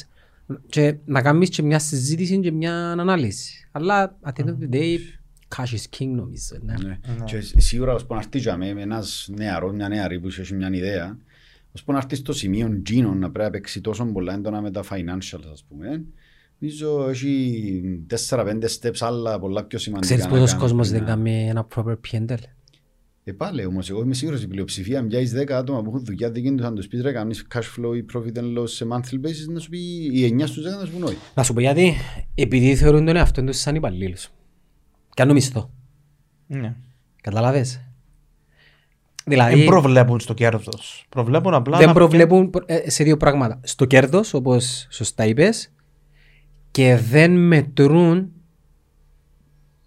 και 0.69 0.97
να 1.05 1.23
κάνεις 1.23 1.49
και 1.49 1.63
μια 1.63 1.79
συζήτηση 1.79 2.41
και 2.41 2.53
μια 2.53 2.91
ανάλυση. 2.91 3.69
Αλλά 3.73 4.19
at 4.23 4.33
the 4.33 4.45
end 4.45 4.49
of 4.49 4.57
the 4.63 4.75
day, 4.75 4.97
cash 5.57 5.75
is 5.75 5.99
king 5.99 6.07
νομίζω. 6.09 6.57
Ναι. 6.61 6.75
Ναι. 6.85 6.99
Και 7.25 7.41
σίγουρα 7.41 7.93
ώσπου 7.93 8.15
να 8.15 8.21
έρθει 8.21 8.39
για 8.39 8.57
με 8.57 8.69
ένας 8.69 9.29
νεαρός, 9.37 9.73
μια 9.73 9.89
νεαρή 9.89 10.21
που 10.21 10.27
έχει 10.39 10.55
μια 10.55 10.71
ιδέα, 10.73 11.19
ώσπου 11.73 11.93
να 11.93 11.99
έρθει 11.99 12.15
στο 12.15 12.33
σημείο 12.33 12.83
Gino 12.91 13.13
να 13.17 13.31
πρέπει 13.31 13.39
να 13.45 13.51
παίξει 13.51 13.81
τόσο 13.81 14.05
πολλά 14.05 14.35
έντονα 14.35 14.61
με 14.61 14.71
τα 14.71 14.83
financials, 14.83 15.45
ας 15.53 15.65
πούμε, 15.69 16.03
νομίζω 16.59 17.09
έχει 17.09 17.83
4-5 18.29 18.59
steps 18.81 18.97
άλλα 19.01 19.39
πολλά 19.39 19.65
πιο 19.65 19.79
σημαντικά. 19.79 20.07
Ξέρεις 20.15 20.25
να 20.25 20.31
πόσος 20.31 20.49
κάνεις 20.51 20.63
κόσμος 20.63 20.89
πριν 20.89 20.99
δεν 20.99 21.09
να- 21.09 21.15
κάνει 21.15 21.49
ένα 21.49 21.67
proper 21.75 21.97
P&L. 22.11 22.35
Ε, 23.29 23.33
πάλι 23.33 23.65
όμως, 23.65 23.91
εγώ 23.91 24.03
είμαι 24.03 24.15
σίγουρος 24.15 24.43
η 24.43 24.49
πλειοψηφία 24.49 25.03
μοιάζει 25.03 25.45
10 25.47 25.51
άτομα 25.51 25.83
που 25.83 25.89
έχουν 25.89 26.05
δουλειά 26.05 26.31
δική 26.31 26.55
τους, 26.55 26.67
αν 26.67 26.75
τους 26.75 26.89
πεις 26.89 27.03
ρε 27.03 27.13
κάνεις 27.13 27.47
cash 27.55 27.59
flow 27.59 27.97
ή 27.97 28.05
profit 28.15 28.39
and 28.39 28.59
loss 28.59 28.69
σε 28.69 28.87
monthly 28.93 29.27
basis, 29.27 29.53
να 29.53 29.61
σου 29.61 29.69
πει 29.69 29.79
οι 30.13 30.37
9 30.41 30.47
στους 30.47 30.65
10 30.65 30.79
να 30.81 30.85
σου 30.85 30.93
πούν 30.93 31.03
όχι. 31.03 31.17
Να 31.35 31.43
σου 31.43 31.53
πω 31.53 31.61
γιατί, 31.61 31.95
επειδή 32.35 32.75
θεωρούν 32.75 33.05
τον 33.05 33.17
εαυτό 33.17 33.45
τους 33.45 33.59
σαν 33.59 33.75
υπαλλήλους. 33.75 34.29
Κάνω 35.15 35.33
μισθό. 35.33 35.71
Ναι. 36.47 36.75
Καταλάβες. 37.21 37.81
Δηλαδή, 39.25 39.57
Δεν 39.57 39.67
προβλέπουν 39.67 40.21
στο 40.21 40.35
κέρδος. 40.35 41.07
Προβλέπουν 41.09 41.55
απλά 41.55 41.79
δεν 41.79 41.87
να 41.87 41.93
προβλέπουν 41.93 42.51
ε, 42.67 42.91
σε 42.91 43.05
δύο 43.05 43.17
πράγματα. 43.17 43.61
Στο 43.63 43.85
κέρδος, 43.85 44.35
όπως 44.35 44.87
σωστά 44.91 45.27
είπες, 45.27 45.73
και 46.71 46.97
δεν 46.97 47.31
μετρούν 47.47 48.33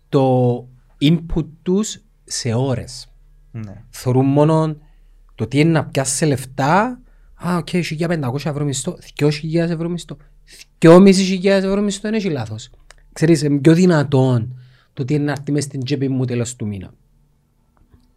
το 0.10 0.56
input 1.02 1.46
τους 1.62 2.02
σε 2.24 2.54
ώρες. 2.54 3.11
Ναι. 3.52 3.84
Θεωρούν 3.90 4.26
μόνο 4.26 4.76
το 5.36 5.48
τι 5.48 5.60
είναι 5.60 5.72
να 5.72 5.86
πιάσει 5.86 6.26
λεφτά. 6.26 7.00
Α, 7.48 7.58
οκ, 7.58 7.68
okay, 7.72 7.82
1500 8.00 8.36
ευρώ 8.46 8.66
μισθό, 8.66 8.98
2000 9.20 9.56
ευρώ 9.56 9.90
μισθό, 9.90 10.18
2500 10.80 11.44
ευρώ 11.44 11.82
μισθό 11.82 12.02
δεν 12.02 12.14
έχει 12.14 12.30
λάθος. 12.30 12.70
Ξέρεις, 13.14 13.42
είναι 13.42 13.60
πιο 13.60 13.74
δυνατόν 13.74 14.56
το 14.94 15.06
τι 15.06 15.14
είναι 15.14 15.24
να 15.24 15.32
έρθει 15.32 15.52
μες 15.52 15.64
στην 15.64 15.84
τσέπη 15.84 16.10
μου 16.10 16.26
τέλος 16.26 16.56
του 16.56 16.68
μήνα. 16.68 16.94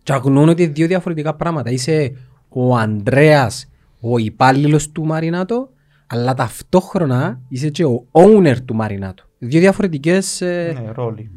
Και 0.02 0.12
αγνοούν 0.12 0.48
ότι 0.48 0.62
είναι 0.62 0.72
δύο 0.72 0.86
διαφορετικά 0.86 1.34
πράγματα. 1.34 1.70
Είσαι 1.70 2.12
ο 2.48 2.76
Ανδρέας, 2.76 3.68
ο 4.00 4.18
υπάλληλος 4.18 4.90
του 4.90 5.04
Μαρινάτο, 5.04 5.70
αλλά 6.06 6.34
ταυτόχρονα 6.34 7.40
είσαι 7.48 7.70
και 7.70 7.84
ο 7.84 8.06
owner 8.12 8.56
του 8.64 8.74
Μαρινάτο. 8.74 9.24
Δύο 9.38 9.60
διαφορετικές... 9.60 10.40
ε, 10.40 10.80
Ναι, 10.82 10.90
ρόλοι. 10.92 11.30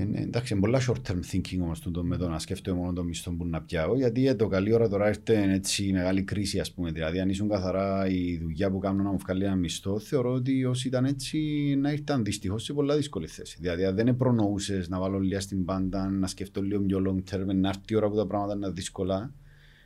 Ε, 0.00 0.04
ναι, 0.04 0.20
εντάξει, 0.20 0.52
είναι 0.52 0.62
πολλά 0.62 0.80
short 0.86 1.10
term 1.10 1.20
thinking 1.32 1.60
όμως 1.60 1.80
τούτο 1.80 2.04
με 2.04 2.16
το 2.16 2.28
να 2.28 2.38
σκέφτομαι 2.38 2.78
μόνο 2.78 2.92
το 2.92 3.04
μισθό 3.04 3.32
που 3.32 3.46
να 3.46 3.62
πιάω 3.62 3.96
γιατί 3.96 4.26
ε, 4.26 4.34
το 4.34 4.48
καλή 4.48 4.72
ώρα 4.72 4.88
τώρα 4.88 5.08
ήρθε 5.08 5.52
έτσι 5.52 5.84
η 5.84 5.92
μεγάλη 5.92 6.22
κρίση 6.22 6.58
ας 6.58 6.72
πούμε. 6.72 6.90
Δηλαδή 6.90 7.20
αν 7.20 7.28
ήσουν 7.28 7.48
καθαρά 7.48 8.08
η 8.08 8.38
δουλειά 8.42 8.70
που 8.70 8.78
κάνω 8.78 9.02
να 9.02 9.10
μου 9.10 9.18
βγάλει 9.18 9.44
ένα 9.44 9.54
μισθό 9.54 9.98
θεωρώ 9.98 10.32
ότι 10.32 10.64
όσοι 10.64 10.88
ήταν 10.88 11.04
έτσι 11.04 11.38
να 11.80 11.92
ήρθαν 11.92 12.24
δυστυχώς 12.24 12.64
σε 12.64 12.72
πολλά 12.72 12.96
δύσκολη 12.96 13.26
θέση. 13.26 13.56
Δηλαδή 13.60 13.84
αν 13.84 13.94
δεν 13.94 14.16
προνοούσες 14.16 14.88
να 14.88 14.98
βάλω 14.98 15.18
λίγα 15.18 15.40
στην 15.40 15.64
πάντα 15.64 16.10
να 16.10 16.26
σκεφτώ 16.26 16.62
λίγο 16.62 16.82
πιο 16.82 17.02
long 17.06 17.34
term 17.34 17.46
να 17.54 17.68
έρθει 17.68 17.82
η 17.88 17.94
ώρα 17.94 18.08
που 18.08 18.16
τα 18.16 18.26
πράγματα 18.26 18.54
είναι 18.54 18.70
δύσκολα 18.70 19.32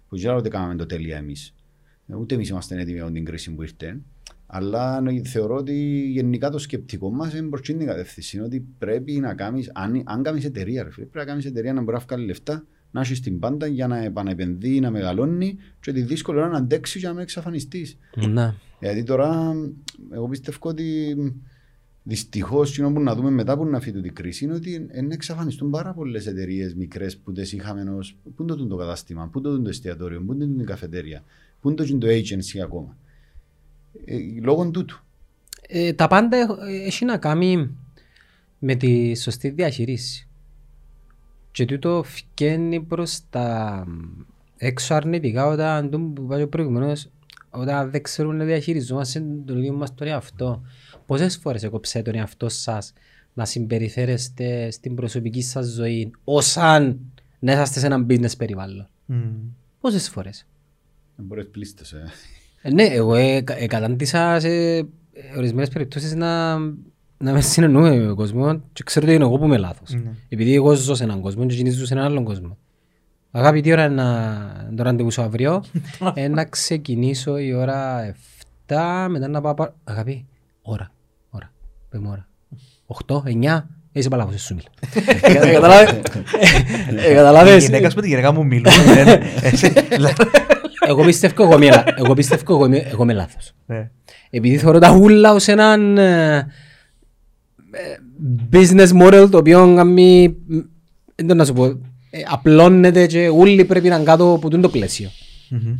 που 0.09 0.19
δεν 0.19 0.37
ούτε 0.37 0.49
κάναμε 0.49 0.77
το 0.77 0.87
τέλεια 0.87 1.17
εμείς. 1.17 1.55
Ε, 2.07 2.15
ούτε 2.15 2.35
εμείς 2.35 2.49
είμαστε 2.49 2.81
έτοιμοι 2.81 3.01
από 3.01 3.13
την 3.13 3.25
κρίση 3.25 3.55
που 3.55 3.63
ήρθε 3.63 4.01
αλλά 4.47 5.01
νο- 5.01 5.25
θεωρώ 5.25 5.57
ότι 5.57 5.75
γενικά 6.11 6.51
το 6.51 6.59
σκεπτικό 6.59 7.11
μας 7.11 7.35
είναι 7.35 7.49
προς 7.49 7.61
την 7.61 7.87
κατεύθυνση. 7.87 8.37
Είναι 8.37 8.47
ότι 8.47 8.67
πρέπει 8.79 9.13
να 9.13 9.35
κάνει, 9.35 9.65
αν, 9.73 10.03
αν 10.05 10.23
κάνεις 10.23 10.45
εταιρεία, 10.45 10.83
ρε 10.83 10.91
φίλε, 10.91 11.07
πρέπει 11.07 11.27
να 11.27 11.33
κάνεις 11.33 11.47
εταιρεία 11.47 11.73
να 11.73 11.83
μπορείς 11.83 12.01
να 12.01 12.07
βγάλεις 12.07 12.27
λεφτά, 12.27 12.67
να 12.91 13.01
έχεις 13.01 13.21
την 13.21 13.39
πάντα 13.39 13.67
για 13.67 13.87
να 13.87 13.99
επανεπενδύει, 14.05 14.79
να 14.83 14.91
μεγαλώνει 14.91 15.57
και 15.81 15.93
τη 15.93 16.03
δύσκολη 16.03 16.39
ώρα 16.39 16.49
να 16.49 16.57
αντέξεις 16.59 17.01
για 17.01 17.09
να 17.09 17.15
μην 17.15 17.23
εξαφανιστείς. 17.23 17.99
Να. 18.29 18.55
Γιατί 18.81 19.03
τώρα, 19.03 19.53
εγώ 20.11 20.29
πιστεύω 20.29 20.59
ότι 20.61 21.17
δυστυχώς 22.03 22.81
που 22.81 23.01
να 23.01 23.15
δούμε 23.15 23.31
μετά 23.31 23.57
που 23.57 23.65
να 23.67 23.81
φύγει 23.81 24.01
την 24.01 24.15
κρίση 24.15 24.45
είναι 24.45 24.55
ότι 24.55 24.87
εν 24.91 25.11
εξαφανιστούν 25.11 25.71
πάρα 25.71 25.93
πολλές 25.93 26.27
εταιρείες 26.27 26.75
μικρές 26.75 27.17
που 27.17 27.33
τι 27.33 27.43
είχαμε 27.57 27.91
ω. 27.91 27.99
Πού 28.35 28.43
είναι 28.43 28.55
το, 28.55 28.67
το 28.67 28.77
κατάστημα, 28.77 29.29
πού 29.29 29.39
είναι 29.39 29.49
το, 29.49 29.63
το 29.63 29.69
εστιατόριο, 29.69 30.23
πού 30.23 30.33
είναι 30.33 30.63
η 30.63 30.65
καφετέρια, 30.65 31.25
πού 31.61 31.69
είναι 31.71 31.85
το, 31.85 31.99
το 31.99 32.07
agency 32.07 32.59
ακόμα. 32.63 32.97
Ε, 34.05 34.17
λόγω 34.43 34.71
τούτου. 34.71 34.99
Ε, 35.69 35.93
τα 35.93 36.07
πάντα 36.07 36.37
έχ- 36.37 36.59
ε, 36.69 36.85
έχει 36.87 37.05
να 37.05 37.17
κάνει 37.19 37.77
με 38.59 38.75
τη 38.75 39.15
σωστή 39.17 39.49
διαχείριση. 39.51 40.29
Και 41.51 41.65
τούτο 41.65 42.03
φκένει 42.07 42.81
προς 42.81 43.21
τα 43.31 43.87
έξω 44.57 44.95
αρνητικά 44.95 45.47
όταν 45.47 45.91
το 45.91 45.99
που 46.01 46.23
είπα 46.23 46.39
και 46.39 46.47
προηγουμένως 46.47 47.09
όταν 47.51 47.91
δεν 47.91 48.03
ξέρουν 48.03 48.37
να 48.37 48.45
διαχειριζόμαστε 48.45 49.25
τον 49.47 49.59
ίδιο 49.59 49.73
μας 49.73 49.95
τον 49.95 50.07
εαυτό. 50.07 50.63
Πόσες 51.07 51.37
φορές 51.37 51.63
έκοψε 51.63 52.03
τον 52.03 52.15
εαυτό 52.15 52.49
σας 52.49 52.93
να 53.35 53.45
συμπεριφέρεστε 53.45 54.71
στην 54.71 54.95
προσωπική 54.95 55.43
σας 55.43 55.67
ζωή 55.67 56.11
ως 56.25 56.57
αν 56.57 57.01
να 57.39 57.53
είσαστε 57.53 57.79
σε 57.79 57.87
ένα 57.87 58.07
business 58.09 58.37
περιβάλλον; 58.39 58.89
Μμμ. 59.07 59.33
Πόσες 59.81 60.09
φορές; 60.09 60.47
Δεν 61.17 61.27
μπορείς 61.27 61.45
να 61.45 61.51
πλήστες, 61.51 61.93
ε. 61.93 62.05
Ε, 62.67 62.71
Ναι, 62.73 62.83
εγώ 62.83 63.15
ε, 63.15 63.41
κα- 63.41 63.59
ε, 63.63 63.67
κατάντησα 63.67 64.41
σε 64.41 64.49
ε, 64.49 64.85
ορισμένες 65.37 65.69
περιπτώσεις 65.69 66.15
να, 66.15 66.59
να 67.19 67.33
με 67.33 67.41
συνεννοούμε 67.41 67.97
με 67.97 68.07
τον 68.07 68.17
κόσμο 68.17 68.61
και 68.73 68.83
ξέρω 68.85 69.07
ότι 69.07 69.15
είναι 69.15 69.25
εγώ 69.25 69.39
που 69.39 69.45
είμαι 69.45 69.57
λάθος. 69.57 69.91
Ναι. 69.93 70.11
Επειδή 70.29 70.55
εγώ 70.55 70.75
ζω 70.75 70.95
σε 70.95 71.05
έναν 71.05 71.21
κόσμο 71.21 71.47
και 71.47 71.55
εκείνοι 71.55 71.71
ζουν 71.71 71.87
σε 71.87 71.95
έναν 71.95 72.07
άλλον 72.07 72.25
κόσμο. 72.25 72.57
Αγάπη, 73.31 73.61
τι 73.61 73.73
ώρα 73.73 73.85
είναι 73.85 73.95
να 73.95 74.73
το 74.77 74.83
ραντεβού 74.83 75.11
σου 75.11 75.23
αύριο; 75.23 75.65
ε, 76.15 76.29
να 76.29 76.45
ξεκινήσω 76.45 77.39
η 77.39 77.53
ώρα 77.55 78.13
7, 78.67 78.75
μετά 79.09 79.29
να 79.29 79.41
πάω... 79.41 79.55
πα- 79.55 79.75
Αγάπη, 79.85 80.27
ώρα, 80.63 80.91
ώρα, 81.31 81.53
πες 81.89 82.01
μου 82.01 82.09
ώρα. 82.11 82.29
8, 83.07 83.23
9, 83.59 83.63
είσαι 83.93 84.09
παλάβος, 84.09 84.35
εσύ 84.35 84.45
σου 84.47 84.55
μιλά. 84.55 84.69
Ε, 85.43 85.53
καταλάβες. 85.53 85.91
Ε, 86.97 87.11
Η 87.11 87.15
Καταλάβες. 87.15 87.65
γυναίκα 87.65 87.91
σου 87.91 87.97
με 87.97 88.03
τη 88.03 88.09
γυναίκα 88.09 88.33
μου 88.33 88.45
μιλούν. 88.47 88.73
δεν- 90.87 90.91
έτσι, 90.91 90.91
Εγώ 90.91 91.05
πιστεύω 91.05 91.43
εγώ 91.43 91.55
είμαι 91.57 91.69
λα- 91.71 91.85
εγώ 91.97 92.15
πιστεύω 92.15 92.55
εγώ 92.55 92.67
είμαι- 92.67 92.77
εγώ 92.93 93.03
είμαι 93.03 93.13
λάθος. 93.13 93.53
ναι. 93.67 93.91
Επειδή 94.31 94.57
θεωρώ 94.59 94.79
τα 94.79 94.97
ούλα 94.97 95.33
ως 95.33 95.49
έναν 95.49 95.99
ε, 95.99 96.37
ε, 96.37 96.47
business 98.53 98.89
model 99.03 99.29
το 99.31 99.39
οποίο 99.39 99.75
κάνει, 99.77 100.29
μ, 100.47 100.59
δεν 101.15 101.27
το 101.27 101.35
να 101.35 101.45
σου 101.45 101.53
πω, 101.53 101.65
ε, 101.67 102.23
απλώνεται 102.31 103.07
και 103.07 103.29
όλοι 103.29 103.65
πρέπει 103.65 103.89
να 103.89 103.95
είναι 103.95 104.05
κάτω 104.05 104.33
από 104.33 104.49
τούτο 104.51 104.63
το 104.63 104.69
πλαίσιο. 104.69 105.11
Μμμ. 105.51 105.75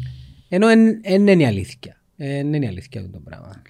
Ενώ 0.49 0.67
δεν 0.67 1.27
είναι 1.27 1.43
η 1.43 1.47
αλήθεια. 1.47 1.97
Δεν 2.17 2.53
είναι 2.55 2.65
η 2.65 2.69
αλήθεια 2.69 3.01
αυτό 3.01 3.13
το 3.13 3.21
πράγμα. 3.25 3.63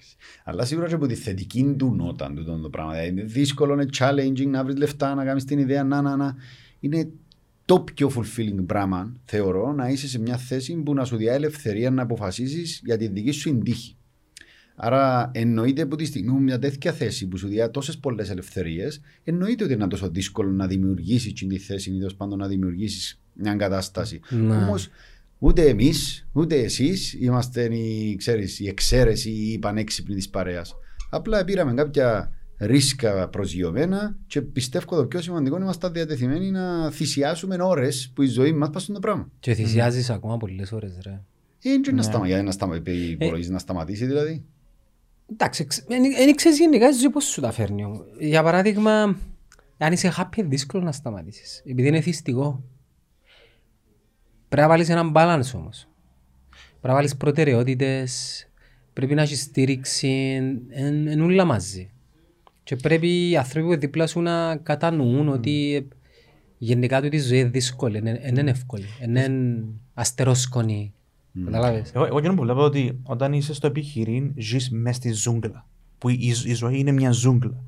Αλλά 0.43 0.65
σίγουρα 0.65 0.87
και 0.87 0.93
από 0.93 1.05
τη 1.07 1.15
θετική 1.15 1.75
του 1.77 1.93
νότα 1.95 2.33
του 2.35 2.59
το 2.61 2.69
πράγμα. 2.69 2.91
Δηλαδή, 2.91 3.09
είναι 3.09 3.23
δύσκολο, 3.23 3.73
είναι 3.73 3.85
challenging 3.97 4.47
να 4.47 4.63
βρεις 4.63 4.75
λεφτά, 4.77 5.15
να 5.15 5.25
κάνεις 5.25 5.45
την 5.45 5.59
ιδέα, 5.59 5.83
να, 5.83 6.01
να, 6.01 6.15
να. 6.15 6.35
Είναι 6.79 7.07
το 7.65 7.79
πιο 7.79 8.11
fulfilling 8.15 8.65
πράγμα, 8.65 9.15
θεωρώ, 9.25 9.73
να 9.73 9.89
είσαι 9.89 10.07
σε 10.07 10.19
μια 10.19 10.37
θέση 10.37 10.75
που 10.75 10.93
να 10.93 11.05
σου 11.05 11.17
διά 11.17 11.33
ελευθερία 11.33 11.91
να 11.91 12.01
αποφασίσεις 12.01 12.81
για 12.85 12.97
τη 12.97 13.07
δική 13.07 13.31
σου 13.31 13.57
τύχη. 13.57 13.97
Άρα 14.75 15.31
εννοείται 15.33 15.81
από 15.81 15.95
τη 15.95 16.05
στιγμή 16.05 16.31
που 16.31 16.41
μια 16.41 16.59
τέτοια 16.59 16.91
θέση 16.91 17.27
που 17.27 17.37
σου 17.37 17.47
διά 17.47 17.71
τόσες 17.71 17.97
πολλές 17.97 18.29
ελευθερίες, 18.29 19.01
εννοείται 19.23 19.63
ότι 19.63 19.73
είναι 19.73 19.87
τόσο 19.87 20.09
δύσκολο 20.09 20.51
να 20.51 20.67
δημιουργήσεις 20.67 21.33
τη 21.33 21.57
θέση 21.57 21.89
ή 21.89 21.97
τέλος 21.97 22.15
πάντων 22.15 22.37
να 22.37 22.47
δημιουργήσεις 22.47 23.21
μια 23.33 23.55
κατάσταση. 23.55 24.19
Ναι. 24.29 24.55
Όμως 24.55 24.89
ούτε 25.39 25.67
εμείς, 25.67 26.27
ούτε 26.31 26.55
εσείς 26.55 27.13
είμαστε 27.13 27.75
η, 27.75 28.15
ξέρεις, 28.15 28.59
η 28.59 28.67
εξαίρεση 28.67 29.29
ή 29.29 29.51
η 29.51 29.59
πανέξυπνη 29.59 30.15
της 30.15 30.29
παρέας. 30.29 30.73
Απλά 31.09 31.43
πήραμε 31.43 31.73
κάποια 31.73 32.31
ρίσκα 32.57 33.29
προσγειωμένα 33.29 34.17
και 34.27 34.41
πιστεύω 34.41 34.95
το 34.95 35.05
πιο 35.05 35.21
σημαντικό 35.21 35.55
είναι 35.55 35.65
είμαστε 35.65 35.89
διατεθειμένοι 35.89 36.51
να 36.51 36.91
θυσιάσουμε 36.91 37.57
ώρες 37.59 38.11
που 38.15 38.21
η 38.21 38.27
ζωή 38.27 38.53
μας 38.53 38.69
πάσουν 38.69 38.93
το 38.93 38.99
πράγμα. 38.99 39.29
Και 39.39 39.53
θυσιάζεις 39.53 40.09
ακόμα 40.09 40.37
πολλές 40.37 40.71
ώρες 40.71 40.97
ρε. 41.03 41.21
Ε, 41.63 41.77
και 41.77 41.91
να 41.91 42.01
σταματήσει, 42.01 42.41
να, 42.41 42.51
σταμα, 42.51 42.81
υπολογίζεις 42.85 43.51
να 43.51 43.59
σταματήσει 43.59 44.05
δηλαδή. 44.05 44.43
Εντάξει, 45.31 45.67
δεν 45.87 46.35
ξέρεις 46.35 46.57
γενικά 46.57 46.89
η 46.89 46.91
ζωή 46.91 47.09
πώς 47.09 47.25
σου 47.25 47.41
τα 47.41 47.51
φέρνει. 47.51 47.85
όμως. 47.85 48.05
Για 48.19 48.43
παράδειγμα, 48.43 49.17
αν 49.77 49.93
είσαι 49.93 50.13
happy 50.17 50.37
είναι 50.37 50.47
δύσκολο 50.47 50.83
να 50.83 50.91
σταματήσεις. 50.91 51.61
Επειδή 51.65 51.87
είναι 51.87 52.01
θυστικό. 52.01 52.63
Πρέπει 54.47 54.61
να 54.61 54.67
βάλεις 54.67 54.89
έναν 54.89 55.11
balance 55.15 55.51
όμως. 55.55 55.87
Πρέπει 56.59 56.87
να 56.87 56.93
βάλεις 56.93 57.15
προτεραιότητες. 57.15 58.45
Πρέπει 58.93 59.15
να 59.15 59.21
έχεις 59.21 59.41
στήριξη. 59.41 60.39
Εν, 60.69 61.07
εν 61.07 61.21
ούλα 61.21 61.45
μαζί. 61.45 61.89
Και 62.65 62.75
πρέπει 62.75 63.29
οι 63.29 63.37
άνθρωποι 63.37 63.67
που 63.67 63.79
δίπλα 63.79 64.07
σου 64.07 64.21
να 64.21 64.55
κατανοούν 64.55 65.27
ότι 65.27 65.87
γενικά 66.57 67.01
του 67.01 67.09
τη 67.09 67.19
ζωή 67.19 67.39
είναι 67.39 67.49
δύσκολη. 67.49 67.99
Δεν 67.99 68.35
είναι 68.37 68.49
εύκολη. 68.49 68.85
Είναι 69.03 69.29
αστερόσκονη. 69.93 70.93
Καταλάβες; 71.45 71.91
Εγώ, 71.93 72.05
εγώ 72.05 72.17
εκείνο 72.17 72.33
που 72.33 72.41
βλέπω 72.41 72.61
ότι 72.61 72.99
όταν 73.03 73.33
είσαι 73.33 73.53
στο 73.53 73.67
επιχειρήν, 73.67 74.33
ζεις 74.37 74.69
μέσα 74.69 74.95
στη 74.95 75.11
ζούγκλα. 75.11 75.67
Που 75.97 76.09
η, 76.09 76.33
η 76.45 76.53
ζωή 76.53 76.79
είναι 76.79 76.91
μια 76.91 77.11
ζούγκλα. 77.11 77.63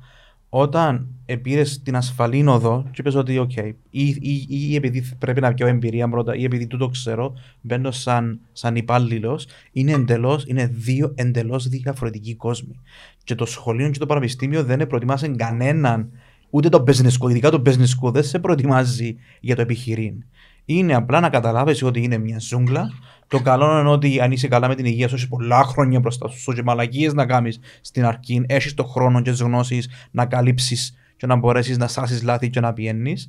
Όταν 0.48 1.06
πήρε 1.42 1.62
την 1.62 1.96
ασφαλή 1.96 2.46
οδό 2.46 2.84
και 2.90 3.00
είπες 3.00 3.14
ότι, 3.14 3.38
οκ, 3.38 3.56
ή, 3.56 3.74
ή, 3.90 4.46
ή 4.48 4.74
επειδή 4.74 5.04
πρέπει 5.18 5.40
να 5.40 5.54
πιάω 5.54 5.66
εμπειρία 5.66 6.08
πρώτα, 6.08 6.34
ή 6.34 6.44
επειδή 6.44 6.66
τούτο 6.66 6.88
ξέρω, 6.88 7.34
μπαίνω 7.60 7.90
σαν, 7.90 8.40
σαν 8.52 8.76
υπάλληλος, 8.76 9.46
είναι 9.72 9.92
εντελώς, 9.92 10.44
είναι 10.46 10.66
δύο 10.66 11.12
εντελώς 11.14 11.68
διαφορετικοί 11.68 12.34
κόσμοι. 12.34 12.80
Και 13.24 13.34
το 13.34 13.44
σχολείο 13.44 13.90
και 13.90 13.98
το 13.98 14.06
πανεπιστήμιο 14.06 14.64
δεν 14.64 14.86
προετοιμάσαν 14.86 15.36
κανέναν, 15.36 16.10
ούτε 16.50 16.68
το 16.68 16.84
business 16.86 17.12
school, 17.20 17.30
ειδικά 17.30 17.50
το 17.50 17.62
business 17.66 18.00
school 18.00 18.12
δεν 18.12 18.22
σε 18.22 18.38
προετοιμάζει 18.38 19.16
για 19.40 19.54
το 19.54 19.60
επιχειρήν. 19.60 20.24
Είναι 20.64 20.94
απλά 20.94 21.20
να 21.20 21.28
καταλάβεις 21.28 21.82
ότι 21.82 22.02
είναι 22.02 22.18
μια 22.18 22.38
ζούγκλα. 22.38 22.90
Το 23.28 23.40
καλό 23.40 23.80
είναι 23.80 23.88
ότι 23.88 24.20
αν 24.20 24.32
είσαι 24.32 24.48
καλά 24.48 24.68
με 24.68 24.74
την 24.74 24.84
υγεία 24.84 25.08
σου, 25.08 25.14
έχεις 25.14 25.28
πολλά 25.28 25.64
χρόνια 25.64 26.00
μπροστά 26.00 26.28
σου 26.28 26.52
και 26.52 26.62
μαλακίες 26.62 27.14
να 27.14 27.26
κάνεις 27.26 27.60
στην 27.80 28.04
αρχή, 28.04 28.42
έχεις 28.46 28.74
το 28.74 28.84
χρόνο 28.84 29.22
και 29.22 29.30
τις 29.30 29.40
γνώσεις 29.40 29.88
να 30.10 30.26
καλύψεις 30.26 30.96
και 31.16 31.26
να 31.26 31.36
μπορέσεις 31.36 31.78
να 31.78 31.88
σάσεις 31.88 32.22
λάθη 32.22 32.50
και 32.50 32.60
να 32.60 32.72
πιένεις. 32.72 33.28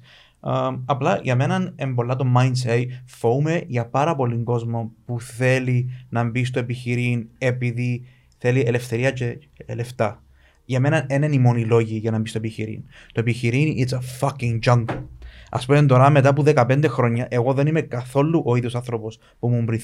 απλά 0.85 1.19
για 1.23 1.35
μένα 1.35 1.73
είναι 1.75 1.93
πολλά 1.93 2.15
το 2.15 2.25
mindset. 2.37 2.85
Φοβούμαι 3.05 3.63
για 3.67 3.85
πάρα 3.85 4.15
πολύ 4.15 4.43
κόσμο 4.43 4.91
που 5.05 5.21
θέλει 5.21 5.89
να 6.09 6.23
μπει 6.23 6.43
στο 6.43 6.59
επιχειρήν 6.59 7.27
επειδή 7.37 8.05
θέλει 8.37 8.63
ελευθερία 8.67 9.11
και 9.11 9.39
και 9.53 9.73
λεφτά. 9.73 10.23
Για 10.65 10.79
μένα 10.79 11.05
δεν 11.07 11.23
είναι 11.23 11.35
οι 11.35 11.39
μόνοι 11.39 11.65
λόγοι 11.65 11.97
για 11.97 12.11
να 12.11 12.19
μπει 12.19 12.29
στο 12.29 12.37
επιχειρήν. 12.37 12.83
Το 13.13 13.19
επιχειρήν 13.19 13.73
it's 13.77 13.93
a 13.93 13.99
fucking 14.19 14.59
jungle. 14.65 15.03
Ας 15.49 15.65
πούμε 15.65 15.85
τώρα 15.85 16.09
μετά 16.09 16.29
από 16.29 16.43
15 16.45 16.83
χρόνια, 16.87 17.27
εγώ 17.29 17.53
δεν 17.53 17.67
είμαι 17.67 17.81
καθόλου 17.81 18.43
ο 18.45 18.55
ίδιος 18.55 18.75
άνθρωπος 18.75 19.19
που 19.39 19.49
ήμουν 19.49 19.65
πριν 19.65 19.81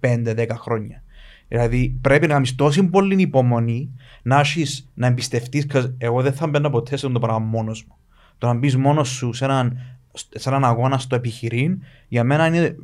5-10 0.00 0.46
χρόνια. 0.50 1.02
Δηλαδή 1.48 1.98
πρέπει 2.00 2.26
να 2.26 2.36
έχεις 2.36 2.54
τόση 2.54 2.84
πολύ 2.84 3.22
υπομονή 3.22 3.90
να 4.22 4.40
έχεις, 4.40 4.90
να 4.94 5.06
εμπιστευτείς, 5.06 5.66
εγώ 5.98 6.22
δεν 6.22 6.32
θα 6.32 6.46
μπαίνω 6.46 6.70
ποτέ 6.70 6.96
σε 6.96 7.06
αυτό 7.06 7.18
το 7.18 7.26
πράγμα 7.26 7.46
μόνος 7.46 7.84
μου. 7.88 7.96
Το 8.38 8.46
να 8.46 8.54
μπεις 8.54 8.76
μόνος 8.76 9.08
σου 9.08 9.32
σε 9.32 9.44
έναν, 9.44 9.78
σε 10.12 10.48
έναν 10.48 10.64
αγώνα 10.64 10.98
στο 10.98 11.14
επιχειρήν, 11.14 11.78
για 12.08 12.24
μένα 12.24 12.46
είναι 12.46 12.76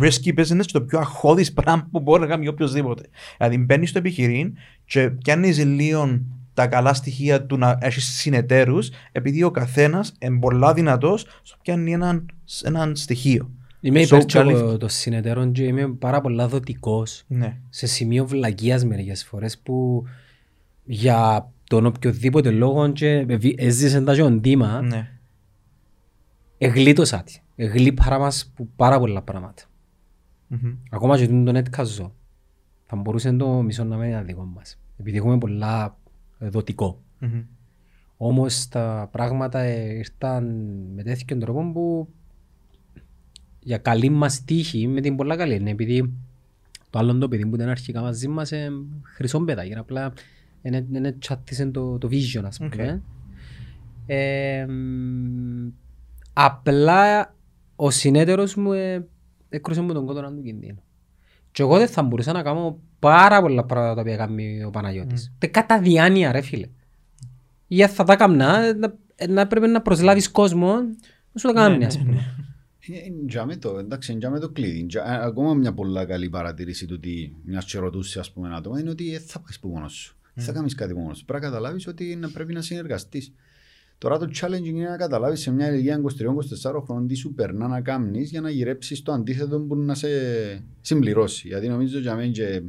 risky 0.00 0.38
business 0.38 0.64
και 0.64 0.72
το 0.72 0.82
πιο 0.82 0.98
αχώδης 0.98 1.52
πράγμα 1.52 1.88
που 1.90 2.00
μπορεί 2.00 2.20
να 2.20 2.26
κάνει 2.26 2.48
οποιοδήποτε. 2.48 3.02
Δηλαδή 3.36 3.58
μπαίνεις 3.58 3.88
στο 3.90 3.98
επιχειρήν 3.98 4.52
και 4.84 5.10
πιάνεις 5.10 5.64
λίγο 5.64 6.20
τα 6.56 6.66
καλά 6.66 6.94
στοιχεία 6.94 7.46
του 7.46 7.56
να 7.58 7.78
έχεις 7.80 8.04
συνεταίρους, 8.04 8.90
επειδή 9.12 9.42
ο 9.42 9.50
καθένας 9.50 10.12
είναι 10.18 10.38
πολλά 10.38 10.74
δυνατός 10.74 11.26
στο 11.42 11.56
πιάνει 11.62 11.92
έναν, 11.92 12.26
έναν 12.64 12.96
στοιχείο. 12.96 13.50
Είμαι 13.80 14.00
So, 14.00 14.04
υπέρ 14.04 14.24
καλή- 14.24 14.78
των 14.78 14.88
συνεταίρων 14.88 15.52
και 15.52 15.62
είμαι 15.64 15.88
πάρα 15.88 16.20
πολλά 16.20 16.48
δοτικός 16.48 17.24
Ναι. 17.26 17.56
σε 17.68 17.86
σημείο 17.86 18.26
βλακείας 18.26 18.84
μερικές 18.84 19.24
φορές 19.24 19.58
που 19.58 20.04
για 20.84 21.50
τον 21.64 21.86
οποιοδήποτε 21.86 22.50
λόγο 22.50 22.92
και 22.92 23.24
βι- 23.28 23.60
έζησε 23.62 24.00
τα 24.02 24.14
και 24.14 24.22
ο 24.22 24.30
Ντίμα, 24.30 24.80
ναι. 24.80 25.10
εγλίτωσα 26.58 27.22
τη. 27.22 27.38
Εγλίπαρα 27.56 28.18
μας 28.18 28.52
που 28.54 28.68
πάρα 28.76 28.98
πολλά 28.98 29.22
πράγματα. 29.22 29.62
Μμμ. 30.46 30.74
Ακόμα 30.90 31.16
και 31.18 31.26
τον 31.26 31.56
έτκαζω. 31.56 32.14
Θα 32.86 32.96
μπορούσε 32.96 33.32
το 33.32 33.48
μισό 33.48 33.84
να 33.84 33.96
μην 33.96 34.08
είναι 34.10 34.22
δικό 34.22 34.44
μας. 34.44 34.78
Επειδή 35.00 35.16
έχουμε 35.16 35.38
πολλά 35.38 35.96
ε, 36.38 36.48
δοτικό. 36.48 37.02
Μμμ. 37.18 37.42
Όμως 38.16 38.68
τα 38.68 39.08
πράγματα 39.12 39.60
ε, 39.60 39.94
ήρθαν 39.94 40.44
με 40.94 41.02
τέτοιον 41.02 41.38
τρόπο 41.38 41.70
που 41.72 42.08
για 43.60 43.78
καλή 43.78 44.08
μας 44.08 44.44
τύχη, 44.44 44.86
με 44.86 45.00
την 45.00 45.16
πολλά 45.16 45.36
καλή 45.36 45.54
είναι, 45.54 45.70
επειδή 45.70 46.12
το 46.90 46.98
άλλο 46.98 47.18
το 47.18 47.28
παιδί 47.28 47.46
που 47.46 47.54
ήταν 47.54 47.68
αρχικά 47.68 48.00
μαζί 48.00 48.28
μας 48.28 48.52
ε, 48.52 48.70
χρυσό 49.02 49.40
παιδάκι, 49.40 49.74
απλά 49.74 50.12
είναι, 50.62 50.86
είναι 50.92 51.12
τσάτισε 51.12 51.66
το, 51.66 51.98
το 51.98 52.08
vision 52.10 52.42
ας 52.44 52.58
πούμε. 52.58 53.02
Ε, 54.06 54.66
μ, 54.66 55.68
απλά 56.32 57.34
ο 57.76 57.90
συνέτερος 57.90 58.54
μου 58.54 58.72
ε, 58.72 59.06
έκρουσε 59.48 59.80
μου 59.80 59.92
τον 59.92 60.06
κόδωνα 60.06 60.34
του 60.34 60.42
κινδύνου. 60.42 60.82
Και 61.56 61.62
εγώ 61.62 61.78
δεν 61.78 61.88
θα 61.88 62.02
μπορούσα 62.02 62.32
να 62.32 62.42
κάνω 62.42 62.78
πάρα 62.98 63.40
πολλά 63.40 63.64
πράγματα 63.64 63.94
τα 63.94 64.00
οποία 64.00 64.16
κάνει 64.16 64.64
ο 64.64 64.70
Παναγιώτης. 64.70 65.32
Mm. 65.40 65.48
Κατά 65.50 65.80
διάνοια 65.80 66.32
ρε 66.32 66.40
φίλε. 66.40 66.68
Για 67.66 67.88
θα 67.88 68.04
τα 68.04 68.16
καμνά, 68.16 68.74
να, 68.74 68.94
να 69.28 69.46
πρέπει 69.46 69.66
να 69.66 69.82
προσλάβεις 69.82 70.30
κόσμο 70.30 70.72
να 71.32 71.40
σου 71.40 71.46
τα 71.46 71.52
κάνει 71.52 71.84
ας 71.84 71.98
πούμε. 71.98 72.34
Είναι 72.80 72.98
είναι 72.98 73.26
τζάμε 73.26 73.56
το, 73.56 73.78
εντάξει, 73.78 74.10
είναι 74.10 74.20
τζάμε 74.20 74.38
το 74.38 74.48
κλειδί. 74.48 74.86
Τζα- 74.86 75.12
ε, 75.12 75.24
Ακόμα 75.24 75.54
μια 75.54 75.72
πολλά 75.72 76.04
καλή 76.04 76.28
παρατήρηση 76.28 76.86
του 76.86 76.94
ότι 76.98 77.36
μιας 77.44 77.64
και 77.64 77.78
ρωτούσες 77.78 78.16
ας 78.16 78.32
πούμε 78.32 78.54
άτομα 78.56 78.80
είναι 78.80 78.90
ότι 78.90 79.14
ε, 79.14 79.18
θα 79.18 79.38
πάει 79.40 79.58
που 79.60 79.68
μόνος 79.68 79.92
σου. 79.92 80.16
Δεν 80.34 80.44
Θα 80.44 80.52
κάνεις 80.52 80.74
κάτι 80.74 80.94
μόνος 80.94 81.18
σου. 81.18 81.24
Πρέπει 81.24 81.44
να 81.44 81.50
καταλάβεις 81.50 81.86
ότι 81.86 82.16
να 82.16 82.30
πρέπει 82.30 82.52
να 82.52 82.60
συνεργαστείς. 82.60 83.32
Τώρα 83.98 84.18
το 84.18 84.28
challenge 84.40 84.64
είναι 84.64 84.88
να 84.88 84.96
καταλάβεις 84.96 85.40
σε 85.40 85.50
μια 85.52 85.72
ηλικία 85.72 86.00
23-24 86.70 86.82
χρόνων 86.84 87.06
τι 87.06 87.14
σου 87.14 87.34
περνά 87.34 87.68
να 87.68 87.80
κάνεις 87.80 88.30
για 88.30 88.40
να 88.40 88.50
γυρέψεις 88.50 89.02
το 89.02 89.12
αντίθετο 89.12 89.60
που 89.60 89.76
να 89.76 89.94
σε 89.94 90.08
συμπληρώσει. 90.80 91.48
Γιατί 91.48 91.68
νομίζω 91.68 91.98
για 91.98 92.14
μένα 92.14 92.30
και 92.30 92.62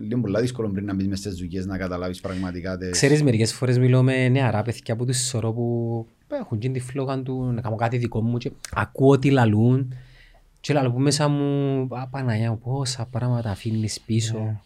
λίγο 0.00 0.20
πολλά 0.20 0.40
δύσκολο 0.40 0.70
πριν 0.70 0.84
να 0.84 0.94
μπεις 0.94 1.08
μες 1.08 1.18
στις 1.18 1.34
δουλειές 1.34 1.66
να 1.66 1.78
καταλάβεις 1.78 2.20
πραγματικά 2.20 2.76
τις... 2.76 2.90
Ξέρεις 2.90 3.22
μερικές 3.22 3.52
φορές 3.52 3.78
μιλώ 3.78 4.02
με 4.02 4.28
νεαρά 4.28 4.62
παιδιά 4.62 4.96
που 4.96 5.04
τους 5.04 5.26
σωρώ 5.26 5.52
που 5.52 6.06
έχουν 6.40 6.58
γίνει 6.60 6.74
τη 6.74 6.80
φλόγα 6.80 7.22
του 7.22 7.52
να 7.54 7.60
κάνω 7.60 7.76
κάτι 7.76 7.96
δικό 7.96 8.22
μου 8.22 8.38
και 8.38 8.52
ακούω 8.72 9.18
τι 9.18 9.30
λαλούν 9.30 9.94
και 10.60 10.72
λαλούν 10.72 10.92
που 10.92 11.00
μέσα 11.00 11.28
μου 11.28 11.80
«Α, 11.90 12.08
Παναγιά 12.08 12.50
μου 12.50 12.58
πόσα 12.58 13.06
πράγματα 13.10 13.50
αφήνεις 13.50 14.00
πίσω 14.00 14.60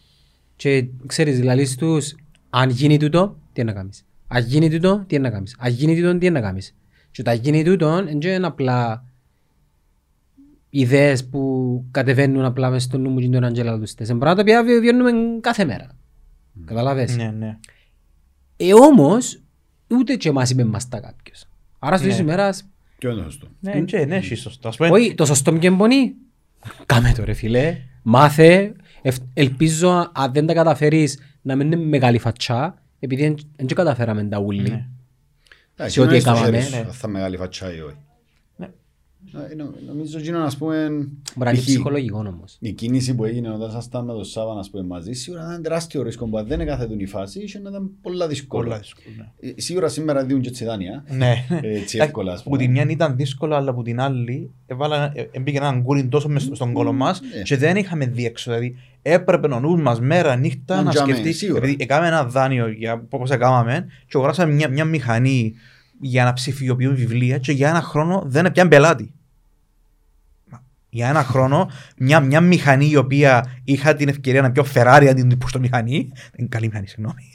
και 0.56 0.86
ξέρεις 1.06 1.42
λαλείς 1.42 1.76
τους 1.76 2.14
αν 2.50 2.70
γίνει 2.70 2.98
τούτο 2.98 3.36
τι 3.52 3.60
είναι 3.60 3.72
να 3.72 3.76
κάνεις 3.76 4.04
αν 4.26 4.42
γίνει 4.44 4.70
τούτο 4.70 5.04
τι 5.06 5.14
είναι 5.14 5.28
να 5.28 5.34
κάνεις 5.34 5.56
αν 5.58 5.72
γίνει 5.72 5.96
τούτο 5.96 6.18
τι 6.18 6.26
είναι 6.26 6.40
να 6.40 6.46
κάνεις 6.46 6.74
και 7.10 7.20
όταν 7.20 7.36
γίνει 7.36 7.64
τούτο 7.64 7.94
δεν 8.04 8.20
είναι 8.20 8.46
απλά 8.46 9.04
ιδέες 10.70 11.28
που 11.28 11.84
κατεβαίνουν 11.90 12.44
απλά 12.44 12.70
μες 12.70 12.82
στο 12.82 12.98
νου 12.98 13.10
μου 13.10 13.18
και 13.20 13.28
τον 13.28 13.44
Αγγέλα 13.44 13.78
τους 13.78 13.94
τες. 13.94 14.08
Είναι 14.08 14.18
πράγματα 14.18 14.62
που 14.62 14.80
βιώνουμε 14.80 15.10
κάθε 15.40 15.64
μέρα. 15.64 15.86
Καταλαβες. 16.64 17.16
Ναι, 17.16 17.30
ναι. 17.38 17.58
Ε, 18.56 18.74
όμως, 18.74 19.42
ούτε 19.90 20.14
και 20.14 20.28
εμάς 20.28 20.50
είπε 20.50 20.64
μας 20.64 20.88
τα 20.88 21.00
κάποιος. 21.00 21.44
Άρα 21.78 21.96
στο 21.96 22.06
Ναι. 22.06 22.12
ίσως 22.12 22.24
ημέρας, 22.24 22.68
Ποιο 22.98 23.10
είναι 23.10 23.22
το 23.22 23.30
σωστό. 23.30 23.48
Ναι, 23.60 23.80
και, 23.80 24.04
ναι, 24.04 24.16
εσύ 24.16 24.34
σωστό. 24.34 24.68
Ας 24.68 24.76
πούμε, 24.76 24.90
όχι, 24.90 25.14
το 25.14 25.24
σωστό 25.24 25.52
μου 25.52 25.58
και 25.58 25.66
εμπονεί. 25.66 26.14
Κάμε 26.86 27.12
το 27.16 27.24
ρε 27.24 27.32
φίλε. 27.32 27.76
Μάθε. 28.02 28.72
Ευ- 29.02 29.22
Ελπίζω 29.34 30.10
αν 30.14 30.32
δεν 30.32 30.46
τα 30.46 30.54
καταφέρεις 30.54 31.18
να 31.42 31.56
μην 31.56 31.72
είναι 31.72 31.84
μεγάλη 31.84 32.18
φατσά, 32.18 32.82
επειδή 33.04 33.22
δεν 33.56 33.66
και 33.66 33.74
καταφέραμε 33.74 34.24
τα 34.24 34.38
ούλοι. 34.38 34.60
Ναι. 34.70 34.86
Εντάξει, 35.76 35.94
σε 35.94 36.00
ό,τι 36.00 36.10
είναι 36.10 36.20
στο 36.20 36.30
έκαναμε, 36.30 36.56
χέρι 36.58 36.64
σου, 36.70 36.70
ναι. 36.80 36.86
αν 36.86 36.92
Θα 36.92 37.08
μεγάλη 37.08 37.36
φατσά 37.36 37.74
ή 37.74 37.80
όχι. 37.80 37.96
Ναι. 38.56 38.68
Ε, 39.50 39.54
νο- 39.54 39.74
Νομίζω 39.86 40.18
ότι 40.18 40.30
ας 40.32 40.56
πούμε 40.56 40.76
Μπορεί 40.86 41.10
να 41.36 41.50
είναι 41.50 41.58
π.χ. 41.58 41.64
ψυχολογικό 41.64 42.18
όμως. 42.18 42.56
η 42.60 42.72
κίνηση 42.72 43.14
που 43.14 43.24
έγινε 43.24 43.50
όταν 43.50 43.68
ήσασταν 43.68 44.04
με 44.04 44.12
τον 44.12 44.24
Σάβα 44.24 44.58
ας 44.58 44.70
πούμε, 44.70 44.82
μαζί 44.82 45.12
σίγουρα 45.12 45.42
ήταν 45.44 45.62
τεράστιο 45.62 46.02
ρίσκο 46.02 46.26
που 46.26 46.38
αν 46.38 46.46
δεν 46.46 46.60
έκαθετουν 46.60 47.00
η 47.00 47.06
φάση 47.06 47.40
είχε 47.42 47.58
να 47.58 47.68
ήταν 47.70 47.90
πολλά 48.02 48.28
δύσκολο. 48.28 48.62
Πολλά 48.62 48.78
δύσκολο, 48.78 49.06
ναι. 49.16 49.48
Ε, 49.50 49.60
Σίγουρα 49.60 49.88
σήμερα 49.88 50.24
δίνουν 50.24 50.42
και 50.42 50.48
έτσι 50.48 50.64
δάνεια. 50.64 51.04
Ναι. 51.08 51.46
Έτσι 51.62 51.98
εύκολα 51.98 52.32
ας 52.32 52.42
Που 52.42 52.50
πούμε. 52.50 52.62
τη 52.62 52.68
μια 52.68 52.86
ήταν 52.88 53.16
δύσκολο, 53.16 53.54
αλλά 53.54 53.74
που 53.74 53.82
την 53.82 54.00
άλλη 54.00 54.50
έβαλα, 54.66 55.12
ε, 55.14 55.28
έμπηκε 55.32 55.56
έναν 55.56 55.80
γκούριν 55.80 56.08
τόσο 56.08 56.28
μες 56.28 56.48
στον 56.52 56.72
κόλο 56.72 56.92
μας 56.92 57.20
Ναι. 57.36 57.42
και 57.42 57.56
δεν 57.56 57.76
είχαμε 57.76 58.06
διέξοδο. 58.06 58.56
Δηλαδή 58.56 58.78
έπρεπε 59.06 59.54
ο 59.54 59.60
νους 59.60 59.80
μας 59.80 60.00
μέρα 60.00 60.36
νύχτα 60.36 60.76
Αν 60.76 60.84
να 60.84 60.90
τζάμε, 60.90 61.12
σκεφτεί. 61.12 61.32
σίγουρα. 61.32 61.58
Επειδή 61.58 61.76
έκαμε 61.82 62.06
ένα 62.06 62.24
δάνειο 62.24 62.68
για 62.68 63.04
όπως 63.10 63.30
έκαναμε 63.30 63.86
και 64.06 64.16
αγοράσαμε 64.16 64.52
μια, 64.52 64.68
μια 64.68 64.84
μηχανή 64.84 65.54
για 66.00 66.24
να 66.24 66.32
ψηφιοποιούν 66.32 66.94
βιβλία 66.94 67.38
και 67.38 67.52
για 67.52 67.68
ένα 67.68 67.80
χρόνο 67.80 68.22
δεν 68.26 68.44
έπιαν 68.46 68.68
πελάτη. 68.68 69.14
Για 70.94 71.08
ένα 71.08 71.24
χρόνο, 71.24 71.70
μια, 71.96 72.20
μια 72.20 72.40
μηχανή 72.40 72.88
η 72.90 72.96
οποία 72.96 73.60
είχα 73.64 73.94
την 73.94 74.08
ευκαιρία 74.08 74.42
να 74.42 74.50
πιω 74.50 74.66
Ferrari 74.74 75.06
αντί 75.10 75.22
την 75.22 75.38
στο 75.46 75.58
μηχανή. 75.58 76.12
Είναι 76.36 76.48
καλή 76.48 76.66
μηχανή, 76.66 76.86
συγγνώμη. 76.86 77.32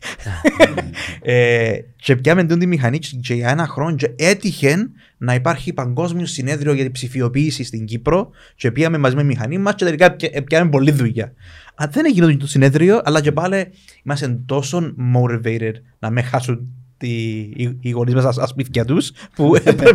ε, 1.33 1.71
και 1.95 2.15
πιάμε 2.15 2.43
την 2.43 2.67
μηχανή 2.67 2.99
και 2.99 3.15
και 3.21 3.33
για 3.33 3.49
ένα 3.49 3.67
χρόνο 3.67 3.95
και 3.95 4.13
έτυχε 4.15 4.75
να 5.17 5.33
υπάρχει 5.33 5.73
παγκόσμιο 5.73 6.25
συνέδριο 6.25 6.73
για 6.73 6.83
την 6.83 6.91
ψηφιοποίηση 6.91 7.63
στην 7.63 7.85
Κύπρο 7.85 8.29
και 8.55 8.71
πήγαμε 8.71 8.97
μαζί 8.97 9.15
με 9.15 9.23
μηχανή 9.23 9.57
μας 9.57 9.75
και 9.75 9.85
τελικά 9.85 10.11
πια- 10.11 10.43
πιάμε 10.43 10.69
πολλή 10.69 10.91
δουλειά. 10.91 11.33
Αν 11.75 11.89
δεν 11.91 12.05
έγινε 12.05 12.35
το 12.35 12.47
συνέδριο, 12.47 13.01
αλλά 13.03 13.21
και 13.21 13.31
πάλι 13.31 13.67
είμαστε 14.03 14.39
τόσο 14.45 14.93
motivated 15.15 15.73
να 15.99 16.09
με 16.09 16.21
χάσουν 16.21 16.57
τη, 16.57 16.63
οι, 17.07 17.77
οι 17.81 17.89
γονείς 17.89 18.13
μας 18.13 18.33
στα 18.35 18.47
σπίτια 18.47 18.85
τους 18.85 19.11
που 19.35 19.55
έπρεπε, 19.55 19.89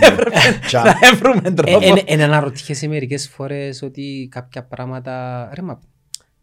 έπρεπε 0.00 0.36
Τσα. 0.66 0.82
να 0.84 1.14
βρούμε 1.14 1.50
τρόπο. 1.50 1.78
Ε, 1.96 2.02
Εν 2.06 2.20
αναρωτιέσαι 2.20 2.88
μερικές 2.88 3.28
φορές 3.28 3.82
ότι 3.82 4.28
κάποια 4.30 4.64
πράγματα... 4.64 5.48
Ρε 5.54 5.62
μα, 5.62 5.80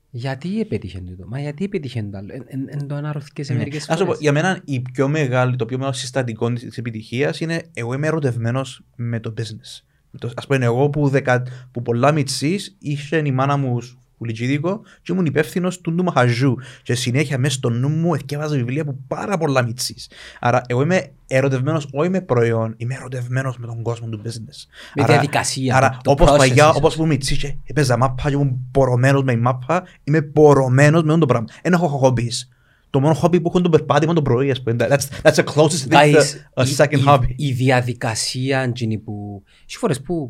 γιατί 0.10 0.60
επέτυχε 0.60 1.00
τούτο, 1.00 1.26
μα 1.28 1.40
γιατί 1.40 1.64
επέτυχε 1.64 2.04
το 2.12 2.18
άλλο; 2.18 2.28
Εν- 2.34 2.46
εν- 2.48 2.68
Εν 2.82 2.88
το 2.88 2.96
αναρωτιέσαι 2.96 3.52
Ναι. 3.54 3.58
μερικές 3.60 3.88
Να 3.88 3.94
σου 3.94 4.00
πω, 4.00 4.06
φορές. 4.06 4.22
για 4.22 4.32
μένα 4.32 4.62
η 4.66 4.80
πιο 4.80 5.08
μεγάλη, 5.08 5.56
το 5.56 5.66
πιο 5.66 5.78
μεγάλο 5.78 5.96
συστατικό 5.96 6.54
της 6.54 6.78
επιτυχίας 6.78 7.40
είναι 7.40 7.62
εγώ 7.74 7.94
είμαι 7.94 8.08
ερωτευμένος 8.08 8.82
με 8.96 9.20
το 9.20 9.34
business. 9.38 9.84
Με 10.12 10.20
το- 10.20 10.32
Ας 10.36 10.48
πούμε, 10.48 10.66
εγώ 10.66 10.90
που, 10.90 11.08
δεκα, 11.10 11.44
που 11.72 11.82
πολλά 11.82 12.12
μητσή 12.12 12.60
είχε 12.80 13.22
η 13.26 13.32
μάνα 13.32 13.58
μου 13.58 13.78
κουλιτζίδικο 14.18 14.82
και 15.02 15.12
ήμουν 15.12 15.26
υπεύθυνος 15.26 15.82
του 15.82 15.96
του 15.96 16.04
μαχαζού. 16.04 16.56
Και 16.84 16.96
συνέχεια 16.96 17.38
μέσα 17.38 17.56
στο 17.56 17.70
νου 17.70 17.90
μου 17.90 18.14
εθιάβαζα 18.14 18.56
βιβλία 18.56 18.86
που 18.86 18.98
πάρα 19.08 19.38
πολλά 19.38 19.64
μητσή. 19.64 19.96
Άρα, 20.40 20.62
εγώ 20.68 20.82
είμαι 20.82 21.12
ερωτευμένος 21.28 21.88
όχι 21.92 22.10
με 22.10 22.22
προϊόν, 22.22 22.74
είμαι 22.78 22.96
ερωτευμένος 22.96 23.58
με 23.58 23.66
τον 23.68 23.82
κόσμο 23.82 24.08
του 24.08 24.22
business. 24.26 24.66
Με 24.96 25.04
άρα, 25.04 25.12
διαδικασία, 25.14 25.76
Άρα, 25.76 25.90
το- 25.90 25.98
το 26.04 26.12
όπως 26.12 26.30
process 26.30 26.38
παλιά, 26.38 26.54
ίσως. 26.64 26.76
όπως 26.76 26.96
που 26.96 27.06
μητσή 27.08 27.38
και 27.38 27.56
έπαιζα 27.64 27.98
μάπα 27.98 28.30
και 28.30 28.36
ήμουν 28.36 28.68
πορωμένος 28.72 29.24
με 29.24 29.32
η 29.32 29.38
μάπα, 29.38 29.84
είμαι 30.04 30.22
πορωμένος 30.22 31.02
με 31.04 31.08
αυτό 31.08 31.20
το 31.20 31.26
πράγμα. 31.26 31.48
Δεν 31.64 31.74
έχω 31.74 32.02
hobbies. 32.04 32.48
Το 32.90 33.00
μόνο 33.00 33.20
hobby 33.22 33.42
που 33.42 33.48
έχω 33.48 33.58
είναι 33.60 33.70
το 33.70 33.78
περπάτημα 33.78 34.14
το 34.14 34.22
πρωί, 34.22 34.52
ας 34.52 34.62
πούμε. 34.64 34.76
That's, 34.90 35.22
that's 35.22 35.34
the 35.34 35.44
closest 35.44 35.88
thing 35.90 36.14
Guys, 36.14 36.14
to 36.56 36.64
a 36.64 36.66
η- 36.66 36.76
second 36.78 36.98
η- 37.00 37.04
hobby. 37.08 37.34
Η 37.36 37.52
διαδικασία 37.52 38.60
εκείνη 38.62 38.98
που... 38.98 39.44
Έχει 39.68 39.78
φορές 39.78 40.02
που, 40.02 40.28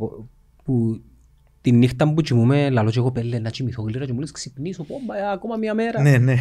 που 0.64 1.02
τη 1.68 1.74
νύχτα 1.74 2.14
που 2.14 2.22
κοιμούμαι 2.22 2.70
λαλώ 2.70 2.92
και 2.92 3.00
εγώ 3.00 3.12
πέλε 3.12 3.40
να 3.40 3.50
κοιμηθώ 3.50 3.82
γλύρα 3.82 4.06
και 4.06 4.14
μου 4.14 4.20
λες 4.20 4.32
ξυπνήσω, 4.32 4.84
πω, 4.84 4.96
μπα, 5.06 5.32
ακόμα 5.32 5.56
μια 5.56 5.74
μέρα. 5.74 6.02
Ναι, 6.02 6.18
ναι. 6.18 6.36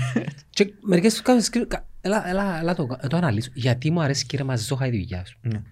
Και 0.51 0.73
μερικές 0.81 1.21
φορές 1.25 1.45
σκρι- 1.45 1.67
κα- 1.67 1.87
έλα, 2.01 2.29
έλα, 2.29 2.61
έλα 2.61 2.75
το, 2.75 2.87
το 3.09 3.17
αναλύσω. 3.17 3.51
Γιατί 3.55 3.91
μου 3.91 4.01
αρέσει 4.01 4.27
κύριε 4.27 4.45
Μαζόχα 4.45 4.87
η 4.87 4.91
δουλειά 4.91 5.25
σου. 5.25 5.39
Ναι. 5.43 5.63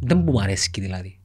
Δεν 0.00 0.18
μου 0.18 0.40
αρέσει 0.40 0.70
δηλαδή. 0.74 1.20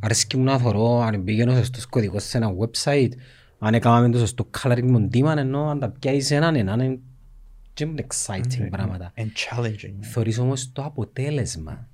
Αρέσκει 0.00 0.36
μου 0.36 0.44
να 0.44 0.58
θωρώ 0.58 1.00
αν 1.00 1.24
πήγαινε 1.24 1.52
ο 1.52 1.56
σωστός 1.56 1.86
κωδικός 1.86 2.24
σε 2.24 2.36
ένα 2.36 2.50
website, 2.58 3.10
αν 3.58 3.74
έκαναμε 3.74 4.10
το 4.10 4.18
σωστό 4.18 4.50
coloring 4.62 4.86
μοντήμα, 4.90 5.38
ενώ 5.38 5.68
αν 5.68 5.78
τα 5.78 5.90
πιάσεις 5.90 6.30
έναν 6.30 6.56
έναν, 6.56 6.80
είναι 6.80 6.98
και 7.72 7.84
είναι 7.84 8.06
exciting 8.08 8.68
πράγματα. 8.70 9.12
And 9.16 9.20
challenging. 9.22 9.94
Θωρείς 10.00 10.38
όμως 10.38 10.72
το 10.72 10.82
αποτέλεσμα. 10.82 11.88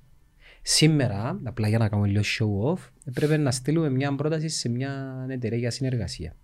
Σήμερα, 0.67 1.39
απλά 1.43 1.67
για 1.67 1.77
να 1.77 1.89
κάνουμε 1.89 2.07
λίγο 2.07 2.21
show 2.23 2.73
off, 2.73 2.89
πρέπει 3.13 3.37
να 3.37 3.51
στείλουμε 3.51 3.89
μια 3.89 4.15
πρόταση 4.15 4.49
σε 4.49 4.69
μια 4.69 5.25
εταιρεία 5.29 5.57
για 5.57 5.71
συνεργασία. 5.71 6.35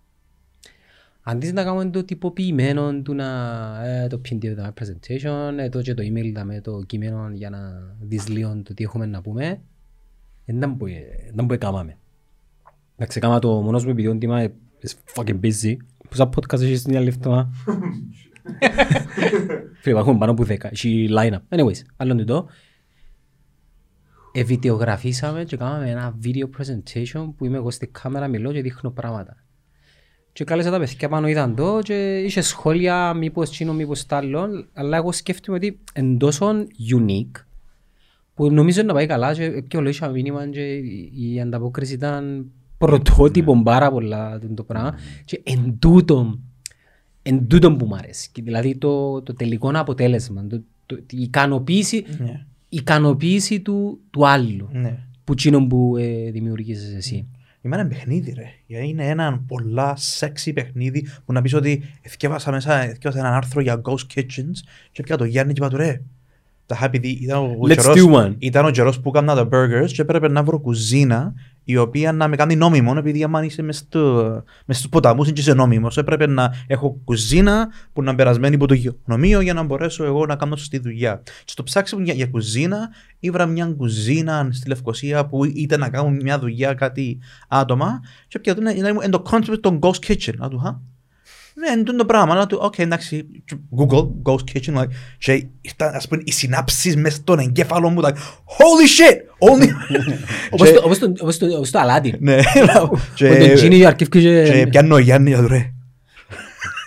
Αντί 1.21 1.51
να 1.51 1.63
κάνουμε 1.63 1.89
το 1.89 2.03
τυποποιημένο 2.03 3.01
του 3.01 3.13
να 3.13 3.25
ε, 3.85 4.07
το 4.07 4.21
PDF 4.25 4.53
δάμε 4.55 4.73
presentation, 4.79 5.57
ε, 5.57 5.69
το 5.69 5.81
και 5.81 5.93
το 5.93 6.03
email 6.03 6.31
δάμε 6.33 6.61
το 6.61 6.83
κείμενο 6.85 7.29
για 7.33 7.49
να 7.49 7.59
δεις 7.99 8.27
λίγο 8.27 8.61
το 8.63 8.73
τι 8.73 8.83
έχουμε 8.83 9.05
να 9.05 9.21
πούμε, 9.21 9.61
δεν 10.45 10.69
μπορεί 11.45 11.57
κάνουμε. 11.57 11.97
Εντάξει, 12.95 13.19
κάμα 13.19 13.39
το 13.39 13.61
μόνος 13.61 13.85
μου 13.85 13.89
επειδή 13.89 14.07
ο 14.07 14.15
Ντίμα 14.15 14.47
is 14.83 14.91
fucking 15.15 15.39
busy. 15.39 15.75
Πόσα 16.09 16.29
podcast 16.29 16.61
έχεις 16.61 16.79
στην 16.79 16.97
άλλη 16.97 17.07
εβδομάδα. 17.07 17.49
Φίλε, 19.81 19.93
υπάρχουν 19.93 20.17
πάνω 20.17 20.31
από 20.31 20.45
10. 20.47 20.57
Έχει 20.59 21.09
line-up. 21.11 21.39
Anyways, 21.49 21.81
άλλον 21.97 22.25
το. 22.25 22.47
Εβιτεογραφήσαμε 24.31 25.43
και 25.43 25.57
κάναμε 25.57 25.89
ένα 25.89 26.17
video 26.23 26.43
presentation 26.57 27.33
που 27.37 27.45
είμαι 27.45 27.57
εγώ 27.57 27.71
στη 27.71 27.87
κάμερα, 27.87 28.27
μιλώ 28.27 28.51
και 28.51 28.61
δείχνω 28.61 28.91
πράγματα. 28.91 29.37
Και 30.33 30.43
κάλεσα 30.43 30.71
τα 30.71 30.79
παιδιά 30.79 31.09
πάνω 31.09 31.27
είδαν 31.27 31.55
το 31.55 31.79
και 31.81 32.17
είχε 32.17 32.41
σχόλια 32.41 33.13
μήπως 33.13 33.49
τσίνο 33.49 33.73
μήπως 33.73 34.05
τ' 34.05 34.13
άλλο, 34.13 34.65
αλλά 34.73 34.97
εγώ 34.97 35.11
σκέφτομαι 35.11 35.57
ότι 35.57 35.79
είναι 35.95 36.17
τόσο 36.17 36.51
unique 36.95 37.43
που 38.33 38.51
νομίζω 38.51 38.83
να 38.83 38.93
πάει 38.93 39.05
καλά 39.05 39.33
και 39.33 39.61
και 39.61 39.77
ολόγησα 39.77 40.09
μήνυμα 40.09 40.47
και 40.47 40.75
η 41.19 41.41
ανταπόκριση 41.41 41.93
ήταν 41.93 42.51
πρωτότυπο 42.77 43.61
πάρα 43.63 43.91
πολλά 43.91 44.39
το 44.55 44.63
πράγμα 44.63 44.95
και 45.25 45.41
εν 45.43 45.77
τούτο, 45.79 46.39
εν 47.21 47.47
τούτο 47.47 47.75
που 47.75 47.85
μου 47.85 47.95
αρέσει. 47.95 48.29
Δηλαδή 48.33 48.75
το, 48.77 49.21
το 49.21 49.33
τελικό 49.33 49.71
αποτέλεσμα, 49.73 50.47
το, 50.47 50.61
το, 50.85 50.95
η 50.95 51.21
ικανοποίηση, 51.21 52.05
Ναι. 52.19 52.45
Η 52.73 52.77
ικανοποίηση 52.77 53.59
του, 53.61 53.99
του 54.09 54.27
άλλου 54.27 54.69
Ναι. 54.71 54.97
που 55.23 55.33
τσίνο 55.33 55.67
που 55.67 55.95
ε, 55.97 56.31
δημιουργήσεις 56.31 56.95
εσύ. 56.95 57.27
Είμαι 57.61 57.75
ένα 57.75 57.87
παιχνίδι 57.87 58.33
ρε. 58.35 58.45
Γιατί 58.67 58.87
Είναι 58.87 59.07
ένα 59.07 59.43
πολλά 59.47 59.97
sexy 60.19 60.51
παιχνίδι 60.53 61.07
που 61.25 61.33
να 61.33 61.41
πεις 61.41 61.53
ότι 61.53 61.83
εθιέβασα 62.01 62.51
μέσα, 62.51 62.81
εθιέβασα 62.81 63.19
ένα 63.19 63.35
άρθρο 63.35 63.61
για 63.61 63.81
ghost 63.83 64.05
kitchens 64.15 64.57
και 64.91 65.03
πια 65.03 65.17
το 65.17 65.23
Γιάννη 65.23 65.53
και 65.53 65.59
είπα 65.63 65.69
του 65.69 65.77
ρε. 65.77 66.01
Τα 66.65 66.75
είχα 66.75 66.85
επειδή 66.85 67.07
ήταν 67.09 67.37
ο 67.37 67.57
Let's 67.63 67.75
καιρός, 67.75 67.95
do 67.97 68.13
one. 68.25 68.35
ήταν 68.37 68.65
ο 68.65 68.69
καιρός 68.69 68.99
που 68.99 69.09
έκανα 69.09 69.35
τα 69.35 69.47
burgers 69.51 69.91
και 69.91 70.01
έπρεπε 70.01 70.27
να 70.29 70.43
βρω 70.43 70.59
κουζίνα 70.59 71.33
η 71.63 71.77
οποία 71.77 72.11
να 72.11 72.27
με 72.27 72.35
κάνει 72.35 72.55
νόμιμο 72.55 72.93
επειδή 72.97 73.23
άμα 73.23 73.43
είσαι 73.43 73.61
μες, 73.61 73.77
στο, 73.77 74.43
μες 74.65 74.77
στους 74.77 74.89
ποταμούς 74.89 75.25
είναι 75.25 75.35
και 75.35 75.41
είσαι 75.41 75.53
νόμιμος 75.53 75.97
έπρεπε 75.97 76.27
να 76.27 76.53
έχω 76.67 77.01
κουζίνα 77.03 77.69
που 77.93 78.01
να 78.01 78.07
είναι 78.07 78.17
περασμένη 78.17 78.55
από 78.55 78.67
το 78.67 78.73
γεωνομείο 78.73 79.41
για 79.41 79.53
να 79.53 79.63
μπορέσω 79.63 80.03
εγώ 80.03 80.25
να 80.25 80.35
κάνω 80.35 80.55
σωστή 80.55 80.77
δουλειά. 80.77 81.21
Και 81.23 81.51
στο 81.51 81.63
ψάξιμο 81.63 82.03
για, 82.03 82.13
για 82.13 82.27
κουζίνα 82.27 82.89
ήβρα 83.19 83.45
μια 83.45 83.73
κουζίνα 83.77 84.49
στη 84.51 84.67
Λευκοσία 84.67 85.25
που 85.25 85.45
ήταν 85.45 85.79
να 85.79 85.89
κάνουν 85.89 86.15
μια 86.15 86.39
δουλειά 86.39 86.73
κάτι 86.73 87.19
άτομα 87.47 87.99
και 88.27 88.39
πια 88.39 88.55
του 88.55 88.61
είναι 88.79 89.09
το 89.09 89.23
concept 89.31 89.59
των 89.61 89.79
ghost 89.81 90.05
kitchen. 90.07 90.33
Να 90.37 90.49
του, 90.49 90.81
χα. 91.67 91.75
Ναι, 91.75 91.79
είναι 91.81 91.97
το 91.97 92.05
πράγμα. 92.05 92.35
Να 92.35 92.45
του, 92.47 92.57
οκ, 92.61 92.77
εντάξει, 92.79 93.27
Google, 93.77 94.07
ghost 94.23 94.43
kitchen, 94.53 94.75
like, 94.77 94.87
και 95.17 95.45
ήρθαν, 95.61 95.95
ας 95.95 96.07
πούμε, 96.07 96.21
οι 96.25 96.31
συνάψεις 96.31 96.95
μέσα 96.95 97.15
στον 97.15 97.39
εγκέφαλο 97.39 97.89
μου, 97.89 98.01
like, 98.03 98.15
holy 98.57 98.87
shit, 98.97 99.17
only... 99.49 99.67
Όπως 100.51 100.67
Και- 100.69 100.73
το- 100.75 100.81
όπως 100.85 100.99
το- 100.99 101.13
όπως 101.21 101.37
το- 101.37 101.55
όπως 101.55 101.71
το 101.71 101.79
Aladdin. 101.79 102.17
Ναι, 102.19 102.37
Που 102.89 102.97
το 103.17 103.25
Genie 103.63 103.81
αρκεύει 103.81 104.09
και 104.09 104.19
και... 104.43 104.67
πιάνω 104.69 104.95
τον 104.95 104.97
Γιάννη, 104.97 105.33
του 105.35 105.47
ρε. 105.47 105.71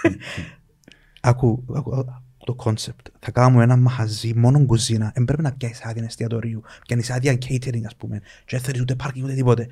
Άκου, 1.21 1.65
άκου, 1.77 2.05
το 2.45 2.57
concept. 2.65 3.11
Θα 3.21 3.31
κάνουμε 3.31 3.63
ένα 3.63 3.77
μαγαζί 3.77 4.33
μόνο 4.37 4.65
κουζίνα. 4.67 5.13
Δεν 5.15 5.25
πρέπει 5.25 5.43
να 5.43 5.53
πιάσεις 5.53 5.81
άδεια 5.85 6.05
εστιατορίου. 6.05 6.63
Πιάνεις 6.87 7.11
άδεια 7.11 7.33
catering, 7.33 7.83
ας 7.87 7.97
πούμε. 7.97 8.19
Και 8.19 8.57
δεν 8.57 8.61
θέλεις 8.61 8.81
ούτε 8.81 8.97
parking 9.05 9.23
ούτε 9.23 9.33
τίποτε. 9.33 9.69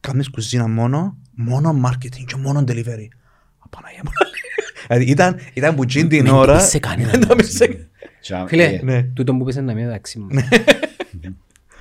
Κάνεις 0.00 0.30
κουζίνα 0.30 0.68
μόνο, 0.68 1.16
μόνο 1.34 1.80
marketing 1.86 2.24
και 2.26 2.36
μόνο 2.36 2.60
delivery. 2.68 3.08
Απαναγία 3.58 4.00
μου. 4.04 4.10
Δηλαδή 4.92 5.10
ήταν, 5.10 5.36
ήταν 5.54 5.74
που 5.74 5.84
τζιν 5.84 6.08
την 6.08 6.22
Μην 6.22 6.32
ώρα... 6.32 6.52
το 6.52 6.58
πεις 6.58 6.68
σε 6.70 6.78
κανέναν. 6.78 7.10
Δεν 7.10 7.28
το 7.28 7.36
πεις 7.36 7.52
σε- 7.56 7.86
Τσα- 8.20 8.44
Φίλε, 8.48 8.64
ε, 8.64 8.80
Ναι. 8.82 9.02
τούτο 9.02 9.34
που 9.36 9.44
πες 9.44 9.54
είναι 9.54 9.64
να 9.64 9.74
μην 9.74 9.84
μεταξύ 9.86 10.18
μας. 10.18 10.44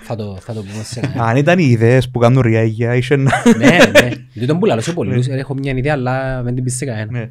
Θα 0.03 0.15
το 0.15 0.37
θα 0.41 0.53
το 0.53 0.61
πούμε 0.63 0.83
σε 0.83 0.99
κανένα. 0.99 1.23
Αν 1.25 1.35
ήταν 1.35 1.59
οι 1.59 1.65
ιδέες 1.69 2.09
που 2.09 2.19
κάνουν 2.19 2.41
ριάγια, 2.41 2.95
είσαι 2.95 3.15
να... 3.15 3.31
Ναι, 3.57 3.77
ναι. 4.01 4.09
Τούτο 4.39 4.57
που 4.57 4.65
λαλώ 4.65 4.81
σε 4.81 4.93
πολλούς. 4.93 5.27
ε, 5.27 5.33
Έχω 5.33 5.53
μια 5.53 5.73
ιδέα, 5.75 5.93
αλλά 5.93 6.43
δεν 6.43 6.55
την 6.55 6.63
πεις 6.63 6.75
σε 6.75 6.85
κανένα. 6.85 7.11
Ναι. 7.11 7.29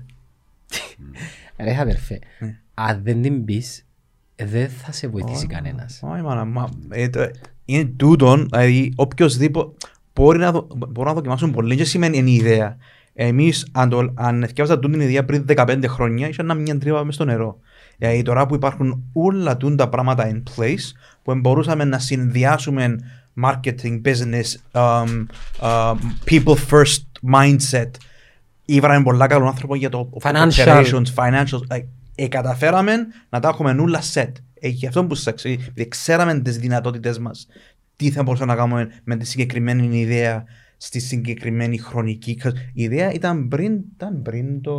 Ρε 1.64 1.76
αδερφέ, 1.80 2.18
Ναι. 2.38 2.56
αν 2.74 3.00
δεν 3.04 3.22
την 3.22 3.44
πεις, 3.44 3.84
δεν 4.36 4.68
θα 4.68 4.92
σε 4.92 5.08
βοηθήσει 5.08 5.46
κανένας. 5.46 6.00
Όχι 6.02 6.22
μάνα, 6.22 6.44
μα, 6.44 6.68
ε, 6.90 7.08
το- 7.08 7.30
είναι 7.64 7.84
τούτον, 7.96 8.48
δηλαδή 8.50 8.92
οποιοςδήποτε 8.96 9.76
μπορεί 10.14 10.38
να, 10.38 10.50
δο- 10.52 10.66
μπορεί 10.88 11.08
να 11.08 11.14
δοκιμάσουν 11.14 11.50
πολύ 11.50 11.76
και 11.76 11.84
σημαίνει 11.84 12.18
είναι 12.18 12.30
η 12.30 12.34
ιδέα. 12.34 12.76
Εμείς 13.22 13.66
αν, 13.72 13.88
το, 13.88 14.12
αν 14.14 14.44
θυκεύασα 14.46 14.78
τούτη 14.78 14.98
την 14.98 15.08
ιδέα 15.08 15.24
πριν 15.24 15.44
15 15.56 15.84
χρόνια 15.86 16.28
ήσαν 16.28 16.46
να 16.46 16.54
μια 16.54 16.78
τρύπα 16.78 17.04
μες 17.04 17.14
στο 17.14 17.24
νερό. 17.24 17.58
Δηλαδή 17.98 18.22
τώρα 18.22 18.46
που 18.46 18.54
υπάρχουν 18.54 19.02
όλα 19.12 19.56
τούν 19.56 19.76
τα 19.76 19.88
πράγματα 19.88 20.30
in 20.30 20.42
place 20.56 20.92
που 21.22 21.34
μπορούσαμε 21.34 21.84
να 21.84 21.98
συνδυάσουμε 21.98 22.98
marketing, 23.42 24.00
business, 24.04 24.72
um, 24.72 25.26
um, 25.60 25.96
people 26.24 26.54
first 26.70 27.32
mindset 27.32 27.90
Ήβραμε 28.64 29.02
πολλά 29.02 29.26
καλό 29.26 29.46
άνθρωπο 29.46 29.74
για 29.74 29.88
το 29.88 30.10
Financial. 30.22 30.50
operations, 30.50 31.14
financials. 31.14 31.76
Like, 31.76 31.86
ε, 32.14 32.28
καταφέραμε 32.28 32.92
να 33.28 33.40
τα 33.40 33.48
έχουμε 33.48 33.70
όλα 33.70 34.02
set. 34.12 34.32
Ε, 34.60 34.68
γι' 34.68 34.86
αυτό 34.86 35.04
που 35.04 35.14
σας 35.14 35.44
επειδή 35.44 35.88
ξέραμε 35.88 36.40
τις 36.40 36.58
δυνατότητες 36.58 37.18
μας. 37.18 37.46
Τι 37.96 38.10
θα 38.10 38.22
μπορούσαμε 38.22 38.52
να 38.52 38.58
κάνουμε 38.58 38.88
με 39.04 39.16
τη 39.16 39.26
συγκεκριμένη 39.26 40.00
ιδέα 40.00 40.44
στη 40.82 41.00
συγκεκριμένη 41.00 41.78
χρονική. 41.78 42.40
'Cause 42.42 42.54
Η 42.72 42.82
ιδέα 42.82 43.12
ήταν 43.12 43.48
πριν, 43.48 43.84
ήταν 43.94 44.22
πριν 44.22 44.60
το 44.60 44.74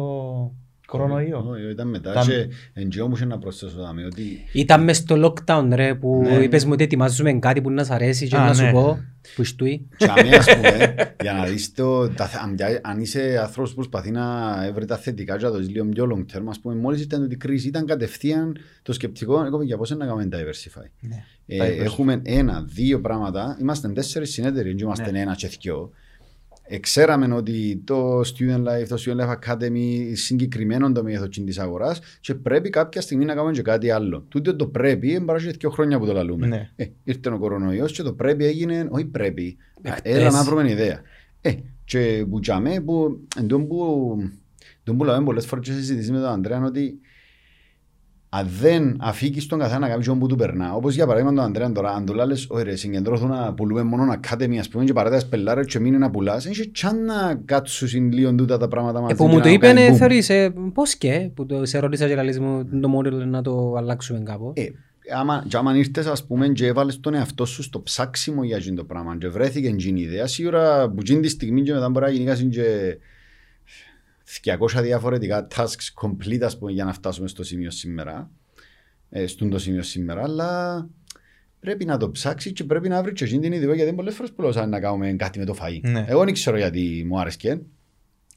κορονοϊό. 0.98 1.46
όχι, 1.50 1.70
Ήταν 1.72 1.88
μετά 1.88 2.12
Ήταν- 2.12 2.28
και 2.28 2.48
εν 2.74 2.90
τζιό 2.90 3.08
μου 3.08 3.14
είχε 3.16 3.26
να 3.26 3.38
προσθέσω 3.38 3.78
δάμε 3.78 4.06
ότι 4.06 4.24
Ήταν 4.52 4.84
μες 4.84 4.98
στο 4.98 5.16
lockdown 5.46 5.68
ρε 5.74 5.96
που 5.96 6.22
Ναι. 6.24 6.36
είπες 6.36 6.66
μου 6.66 6.72
ότι 6.74 6.84
ετοιμάζουμε 6.84 7.34
κάτι 7.34 7.62
που 7.62 7.70
να 7.72 7.84
σ' 7.84 7.92
αρέσει 7.92 8.28
και 8.28 8.36
Α, 8.38 8.46
να 8.46 8.54
σου 8.54 8.64
ναι. 8.64 8.72
πω 8.72 9.00
που 9.36 9.44
στούει. 9.44 9.88
Τσαμέ, 9.98 10.30
ας 10.36 10.46
πούμε, 10.56 10.96
για 11.22 11.34
να 11.34 11.46
δεις 11.46 11.74
το, 11.74 12.10
τα, 12.10 12.26
θε- 12.26 12.42
αν, 12.42 12.56
αν 12.82 13.00
είσαι 13.02 13.40
άνθρωπος 13.42 13.70
που 13.70 13.76
προσπαθεί 13.76 14.12
να 14.12 14.56
έβρει 14.66 14.86
τα 14.86 14.98
θετικά 14.98 15.38
και 15.38 15.46
να 15.46 15.52
το 15.52 15.58
δεις 15.58 15.70
λίγο 15.70 15.86
πιο 15.86 16.08
long 16.14 16.36
term, 16.38 16.44
ας 16.50 16.60
πούμε, 16.60 16.76
μόλις 16.76 17.02
ήταν 17.02 17.24
ότι 17.24 17.34
η 17.34 17.38
κρίση 17.38 17.68
ήταν 17.68 17.86
κατευθείαν 17.86 18.58
το 18.82 18.94
σκεπτικό, 18.94 19.46
εγώ 19.46 19.62
για 19.62 19.78
πώς 19.78 19.90
είναι 19.90 20.00
να 20.00 20.06
κάνουμε 20.06 20.30
diversify; 20.32 20.90
Ναι. 21.00 21.24
Ε, 21.46 21.58
Diversify. 21.58 21.84
έχουμε 21.84 22.22
ένα, 22.24 22.64
δύο 22.68 23.02
πράγματα, 23.02 23.58
είμαστε 23.62 23.90
τέσσερις 23.90 24.32
συνέτεροι, 24.32 24.70
δεν 24.70 24.78
είμαστε 24.78 25.12
Ναι. 25.12 25.20
ένα 25.20 25.36
και 25.36 25.48
δυο. 25.62 25.92
Εξέραμε 26.74 27.34
ότι 27.34 27.82
το 27.84 28.20
Student 28.20 28.64
Life, 28.64 28.88
το 28.88 29.04
Student 29.06 29.20
Life 29.20 29.36
Academy 29.40 30.12
συγκεκριμένο 30.14 30.92
το 30.92 31.04
μέγεθος 31.04 31.30
της 31.30 31.60
αγοράς 31.60 32.00
και 32.20 32.36
πρέπει 32.36 32.70
κάποια 32.70 33.02
στιγμή 33.02 33.26
να 33.26 33.34
κάνουμε 33.34 33.54
και 33.54 33.62
κάτι 33.62 33.90
άλλο. 33.90 34.26
Τούτο 34.28 34.56
το 34.56 34.68
πρέπει, 34.68 35.12
είναι 35.12 35.26
παρά 35.26 35.40
και 35.40 35.52
δύο 35.60 35.70
χρόνια 35.70 36.00
που 36.00 36.06
το 36.06 36.14
λαλούμε. 36.14 36.48
Ναι. 36.48 36.70
Ε, 36.76 36.86
ήρθε 37.04 37.30
ο 37.30 37.40
κορονοϊός 37.40 37.92
και 37.92 38.04
το 38.04 38.14
πρέπει 38.14 38.46
έγινε, 38.46 38.88
όχι 38.90 39.06
πρέπει. 39.06 39.58
Εχθές. 39.82 40.16
Έλα 40.16 40.32
να 40.32 40.44
βρούμε 40.44 40.70
ιδέα. 40.70 41.02
Ε, 41.42 41.54
και 41.84 42.26
που 42.30 42.40
τζαμέ, 42.40 42.82
που, 42.82 43.20
εν 43.38 43.48
τω 43.48 43.60
που, 43.60 44.18
εν 44.84 44.96
που 44.96 45.04
λέμε 45.04 45.24
πολλές 45.24 45.46
φορές 45.46 45.68
και 45.68 45.74
συζητήσεις 45.74 46.12
με 46.12 46.20
τον 46.20 46.30
Ανδρέας 46.30 46.58
είναι 46.60 46.68
ότι 46.68 47.00
αν 48.34 48.48
δεν 48.60 48.96
αφήκεις 49.00 49.48
τον 49.48 49.60
καθένα 49.60 49.80
να 49.80 49.88
κάνει 49.88 50.04
τον 50.04 50.20
που 50.20 50.28
του 50.28 50.36
περνά, 50.36 50.74
όπως 50.74 50.96
για 50.96 51.06
παράδειγμα 51.06 51.34
τον 51.34 51.44
Ανδρέας 51.44 51.72
τώρα, 51.72 51.92
αν 51.92 52.06
του 52.06 52.14
λάλες, 52.14 52.48
όχι 52.50 52.64
ρε, 52.64 52.76
συγκεντρώθουν 52.76 53.30
να 53.30 53.54
πουλούμε 53.54 53.84
μόνο 53.84 54.14
Academy, 54.14 54.56
ας 54.60 54.68
πούμε, 54.68 54.84
και 54.84 54.94
παράτας 54.94 55.28
πελάρες 55.28 55.66
και 55.66 55.80
μείνει 55.80 55.98
να 55.98 56.12
πουλάς, 56.12 56.46
είναι 56.46 56.56
τσάν 56.72 57.06
να 57.06 57.42
κάτσουν 57.46 58.12
λίγο 58.12 58.34
τούτα 58.34 58.58
τα 58.58 58.68
πράγματα 58.68 59.02
μαζί. 59.02 59.14
Ε, 59.14 59.16
που 59.16 59.24
και 59.24 59.30
μου 59.30 59.38
να 59.38 59.44
το 59.44 59.50
είπε, 59.50 59.68
κάνει 59.68 59.82
ναι, 59.82 59.94
boom. 59.94 59.98
θεωρείς, 59.98 60.30
ε, 60.30 60.54
πώς 60.74 60.96
και, 60.96 61.30
που 61.34 61.46
το 61.46 61.66
σε 61.66 61.80
ρώτησα 61.80 62.08
και 62.08 62.16
λαλείς 62.16 62.40
μου 62.40 62.66
το 62.82 63.00
model 63.00 63.14
να 63.28 63.42
το 63.42 63.76
αλλάξουμε 63.78 64.20
κάπου. 64.26 64.54
Ε, 64.56 64.64
άμα, 65.16 65.46
και 65.48 65.58
άμα 65.58 65.78
ήρθες 65.78 66.06
ας 66.06 66.26
πούμε 66.26 66.48
και 66.48 66.66
έβαλες 66.66 67.00
τον 67.00 67.14
εαυτό 67.14 67.46
σου 67.46 67.64
στο 67.64 67.82
ψάξιμο 67.82 68.44
για 68.44 68.58
εκείνο 68.58 68.76
το 68.76 68.84
πράγμα 68.84 69.18
και 69.18 69.28
βρέθηκε 69.28 69.68
εκείνη 69.68 70.00
η 70.00 70.04
ιδέα, 70.04 70.28
σίγουρα 70.28 70.90
που 70.90 70.98
εκείνη 71.00 71.20
τη 71.20 71.30
στιγμή 71.30 71.62
και 71.62 71.74
μετά 71.74 71.90
μπορεί 71.90 72.06
να 72.06 72.12
γίνει 72.36 72.50
και 72.50 72.98
200 74.44 74.82
διαφορετικά 74.82 75.48
tasks 75.56 76.06
complete 76.06 76.42
ας 76.42 76.58
πούμε, 76.58 76.72
για 76.72 76.86
να 76.86 76.94
φτάσουμε 76.94 77.28
στο 77.28 77.44
σημείο 77.44 77.72
σήμερα, 77.72 78.32
ε, 79.10 79.28
στον 79.28 79.50
το 79.50 79.60
σημείο 79.60 79.82
σήμερα, 79.82 80.24
αλλά 80.24 80.90
πρέπει 81.60 81.86
να 81.86 81.98
το 81.98 82.12
ψάξει 82.12 82.52
και 82.52 82.64
πρέπει 82.64 82.90
να 82.90 83.04
βρει 83.04 83.14
και 83.14 83.24
εκείνη 83.24 83.40
την 83.42 83.52
ιδέα 83.52 83.76
γιατί 83.76 83.94
πολλές 83.94 84.16
φορές 84.16 84.32
πουλώσαν 84.32 84.70
να 84.70 84.80
κάνουμε 84.80 85.14
κάτι 85.14 85.40
με 85.40 85.46
το 85.46 85.56
φαΐ. 85.60 85.80
Ναι. 85.82 86.06
Εγώ 86.08 86.24
δεν 86.24 86.34
ξέρω 86.34 86.58
γιατί 86.58 87.06
μου 87.08 87.20
άρεσκε. 87.20 87.62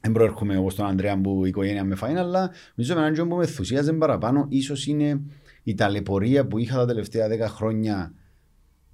Δεν 0.01 0.13
προέρχομαι 0.13 0.57
όπως 0.57 0.75
τον 0.75 0.85
Ανδρέα 0.85 1.21
που 1.21 1.45
η 1.45 1.47
οικογένεια 1.47 1.83
με 1.83 1.95
φάει, 1.95 2.15
αλλά 2.15 2.51
νομίζω 2.75 2.93
με 2.93 3.01
έναν 3.01 3.13
τρόπο 3.13 3.29
που 3.29 3.35
με 3.35 3.43
ενθουσίαζε 3.43 3.93
παραπάνω 3.93 4.45
ίσως 4.49 4.87
είναι 4.87 5.21
η 5.63 5.73
ταλαιπωρία 5.73 6.45
που 6.47 6.57
είχα 6.57 6.75
τα 6.75 6.85
τελευταία 6.85 7.27
10 7.27 7.49
χρόνια 7.49 8.13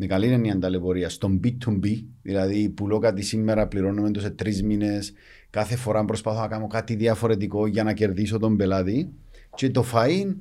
με 0.02 0.08
καλή 0.08 0.28
έννοια 0.28 0.60
ταλαιπωρία 0.60 1.10
στον 1.10 1.40
B2B, 1.44 2.04
δηλαδή 2.22 2.70
πουλώ 2.70 3.00
κάτι 3.00 3.22
σήμερα, 3.22 3.68
πληρώνομαι 3.68 4.12
το 4.12 4.20
σε 4.20 4.30
τρεις 4.30 4.64
μήνες. 4.64 5.14
Κάθε 5.50 5.76
φορά 5.76 6.06
προσπαθώ 6.06 6.40
να 6.42 6.48
κάνω 6.48 6.68
κάτι 6.68 6.96
διαφορετικό 6.96 7.68
για 7.68 7.84
να 7.84 7.94
κερδίσω 7.94 8.38
τον 8.40 8.58
πελάτη. 8.58 9.10
Και 9.56 9.70
το 9.70 9.86
φαΐν 9.94 10.36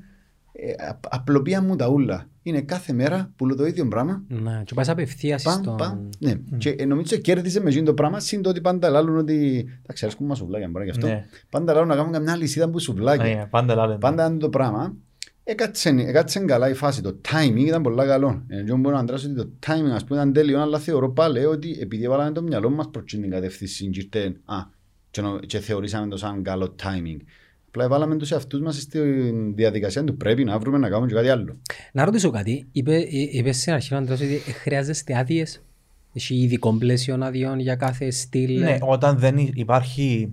ε, 0.53 0.73
απ- 0.89 1.15
απλοποίησαν 1.15 1.65
μου 1.67 1.77
τα 1.77 1.89
ούλα. 1.89 2.29
είναι 2.43 2.61
κάθε 2.61 2.93
μέρα 2.93 3.33
που 3.37 3.47
λέω 3.47 3.57
το 3.57 3.67
ίδιο 3.67 3.89
πράγμα. 3.89 4.23
Ναι, 4.29 4.63
και 4.65 4.75
πας 4.75 4.89
απευθείας 4.89 5.43
Παμ, 5.43 5.63
στον... 5.63 5.77
παμ. 5.77 6.09
Ναι. 6.19 6.35
Και 6.59 6.71
ε, 6.71 6.85
νομίζω 6.85 7.17
κέρδισε 7.17 7.61
με 7.61 7.69
εκείνο 7.69 7.85
το 7.85 7.95
πράγμα, 7.95 8.21
συν 8.21 8.43
το 8.43 8.51
ότι 8.51 8.61
πάντα 8.61 8.89
λάλλουν 8.91 9.17
ότι. 9.17 9.67
Τα 9.87 9.93
ξέρεις 9.93 10.17
που 10.17 10.25
μα 10.25 10.35
σουβλάκια, 10.35 10.69
μπορεί 10.69 10.85
γι' 10.85 10.91
αυτό. 10.91 11.07
Ναι. 11.07 11.25
Πάντα 11.51 11.73
λάλλουν 11.73 11.89
να 11.89 11.95
κάνουν 11.97 12.13
καμιά 12.13 12.37
λυσίδα 12.37 12.71
που 12.71 12.79
σουβλάκια. 12.79 13.35
Ναι, 13.35 13.47
Πάντα 13.51 13.75
λάλε. 13.75 13.95
Πάντα 13.99 14.27
είναι 14.27 14.39
το 14.39 14.49
πράγμα. 14.49 14.97
Έκατσε, 15.51 15.89
έκατσε 15.99 16.39
καλά 16.41 16.69
η 16.69 16.75
φάση. 16.75 17.03
Το 17.03 17.21
timing 17.31 17.59
ήταν 17.67 17.83
πολύ 17.83 18.07
καλό. 18.07 18.45
Ε, 18.49 18.63
και 18.63 18.73
μπορώ 18.73 18.95
να 18.95 19.01
αντράσω 19.01 19.27
ότι 19.29 19.37
το 19.37 19.51
timing 19.67 19.91
ας 19.95 20.05
πούμε 20.05 20.21
ήταν 20.21 20.33
τέλειο, 20.33 20.61
αλλά 20.61 20.79
θεωρώ 20.79 21.11
πάλι 21.13 21.45
ότι 21.45 21.79
επειδή 21.81 22.09
βάλαμε 22.09 22.31
το 22.33 22.43
μυαλό 22.43 22.71
μας 22.71 22.89
προς 22.93 23.05
την 23.05 23.31
κατεύθυνση 23.31 23.87
και 23.91 24.01
ήρθε, 24.01 24.37
α, 24.45 24.55
και, 25.11 25.21
νο- 25.21 25.39
και 25.39 25.59
θεωρήσαμε 25.59 26.09
το 26.09 26.17
σαν 26.17 26.43
καλό 26.43 26.75
timing. 26.83 27.17
Απλά 27.69 27.89
βάλαμε 27.89 28.17
τους 28.17 28.31
εαυτούς 28.33 28.61
μας 28.61 28.77
στη 28.81 28.99
διαδικασία 29.55 30.05
του 30.05 30.17
πρέπει 30.17 30.45
να 30.45 30.59
βρούμε 30.59 30.79
να 30.79 30.89
κάνουμε 30.89 31.07
και 31.09 31.15
κάτι 31.15 31.29
άλλο. 31.29 31.57
Να 31.93 32.05
ρωτήσω 32.05 32.31
κάτι. 32.31 32.67
Είπε, 32.73 32.95
ε, 32.97 33.07
είπες 33.31 33.61
στην 33.61 33.73
αρχή 33.73 33.95
ο 33.95 33.97
Αντρέας 33.97 34.21
ότι 34.21 34.35
ε, 34.35 34.53
χρειάζεστε 34.53 35.17
άδειες; 35.19 35.63
Έχει 36.13 36.35
ειδικό 36.35 36.77
πλαίσιο 36.79 37.19
άδειών 37.21 37.59
για 37.59 37.75
κάθε 37.77 38.11
στυλ; 38.11 38.59
Ναι, 38.59 38.79
όταν 38.81 39.19
δεν 39.19 39.37
υ- 39.39 39.59
υπάρχει 39.59 40.33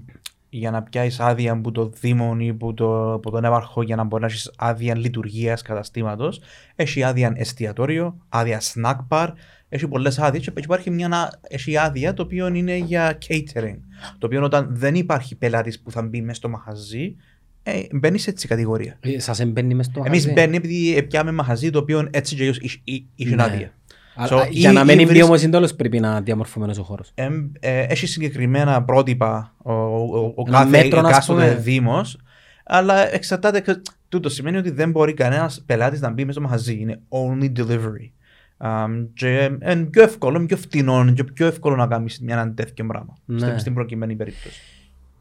για 0.49 0.71
να 0.71 0.83
πιάσεις 0.83 1.19
άδεια 1.19 1.51
από 1.51 1.71
το 1.71 1.91
Δήμο 2.01 2.35
ή 2.39 2.49
από, 2.49 2.73
το, 2.73 3.13
από 3.13 3.31
τον 3.31 3.43
Εύαρχο 3.45 3.81
για 3.81 3.95
να 3.95 4.03
μπορεί 4.03 4.21
να 4.21 4.27
έχεις 4.27 4.51
άδεια 4.57 4.97
λειτουργίας 4.97 5.61
καταστήματος, 5.61 6.41
έχει 6.75 7.03
άδεια 7.03 7.33
εστιατόριο, 7.35 8.17
άδεια 8.29 8.61
snack 8.73 8.97
bar, 9.09 9.27
έχει 9.69 9.87
πολλές 9.87 10.19
άδειες 10.19 10.43
και 10.43 10.51
υπάρχει 10.63 10.89
μια 10.89 11.07
να- 11.07 11.31
έχει 11.47 11.77
άδεια 11.77 12.13
το 12.13 12.23
οποίο 12.23 12.47
είναι 12.47 12.75
για 12.75 13.17
catering. 13.27 13.77
Το 14.17 14.25
οποίο 14.25 14.43
όταν 14.43 14.67
δεν 14.71 14.95
υπάρχει 14.95 15.35
πελάτης 15.35 15.79
που 15.81 15.91
θα 15.91 16.01
μπει 16.01 16.21
μέσα 16.21 16.33
στο 16.33 16.49
μαχαζί, 16.49 17.15
ε, 17.63 17.81
μπαίνεις 17.91 18.21
σε 18.21 18.29
έτσι 18.29 18.47
κατηγορία. 18.47 18.97
Ε, 18.99 19.19
Σας 19.19 19.39
εμπαίνει 19.39 19.73
μες 19.75 19.85
στο 19.85 20.03
Εμείς 20.05 20.25
μαγαζί. 20.27 20.33
μπαίνει 20.33 20.55
επειδή 20.57 21.03
πιάμε 21.03 21.31
μαχαζί 21.31 21.69
το 21.69 21.79
οποίο 21.79 22.07
έτσι 22.11 22.35
και 22.35 22.41
αλλιώς 22.41 22.57
είχε- 22.59 22.81
είχε- 22.83 23.03
είχε 23.15 23.35
Ναι. 23.35 23.43
άδεια. 23.43 23.71
Α- 24.17 24.27
So, 24.29 24.35
α, 24.39 24.47
Για 24.49 24.71
ή- 24.71 24.73
να 24.73 24.81
ή 24.81 24.85
μένει 24.85 25.05
βρίσκ- 25.05 25.25
βιώσιμος 25.25 25.51
τέλος 25.51 25.75
πρέπει 25.75 25.99
να 25.99 26.21
διαμορφωμένος 26.21 26.77
ο 26.77 26.83
χώρος. 26.83 27.11
Εμ, 27.15 27.49
ε, 27.59 27.79
έχει 27.81 28.07
συγκεκριμένα 28.07 28.83
πρότυπα 28.83 29.53
ο, 29.57 29.71
ο, 29.73 30.33
ο 30.35 30.43
Ένα 30.47 30.57
κάθε 30.57 30.69
μέτρο, 30.69 30.99
ας 30.99 31.09
εκάστοτε 31.09 31.47
πούμε. 31.47 31.55
δήμος, 31.61 32.17
αλλά 32.65 33.13
εξαρτάται. 33.13 33.61
και- 33.61 33.81
Τούτο 34.09 34.29
σημαίνει 34.29 34.57
ότι 34.57 34.69
δεν 34.71 34.91
μπορεί 34.91 35.13
κανένας 35.13 35.63
πελάτης 35.65 36.01
να 36.01 36.09
μπει 36.11 36.25
μέσα 36.25 36.39
στο 36.39 36.41
μαγαζί. 36.47 36.77
Είναι 36.79 36.99
only 37.09 37.51
delivery. 37.59 38.11
Um, 38.59 39.07
και 39.13 39.51
είναι 39.71 39.75
πιο 39.91 40.01
εύκολο, 40.03 40.45
πιο 40.45 40.57
φτηνό 40.57 41.11
και 41.13 41.23
πιο 41.23 41.47
εύκολο 41.47 41.75
να 41.75 41.87
κάνεις 41.87 42.19
μια 42.19 42.53
τέτοιο 42.55 42.85
πράγμα. 42.85 43.13
Ναι. 43.25 43.39
Στην, 43.39 43.59
στην 43.59 43.73
προκειμένη 43.73 44.15
περίπτωση. 44.15 44.59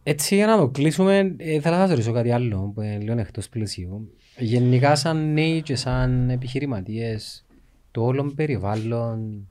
Έτσι 0.02 0.34
για 0.34 0.46
να 0.46 0.56
το 0.56 0.68
κλείσουμε, 0.68 1.34
ε, 1.36 1.60
θέλω 1.60 1.74
να 1.74 1.80
σας 1.80 1.90
ρωτήσω 1.90 2.12
κάτι 2.12 2.30
άλλο 2.30 2.72
που 2.74 2.80
είναι 2.82 2.98
λίγο 2.98 3.18
εκτός 3.18 3.48
πλαισίου. 3.48 4.10
Γενικά 4.38 4.94
σαν 4.96 5.32
νέοι 5.32 5.62
και 5.62 5.76
σαν 5.76 6.30
επιχειρηματίες, 6.30 7.45
το 7.96 8.04
όλο 8.04 8.32
περιβάλλον 8.34 9.48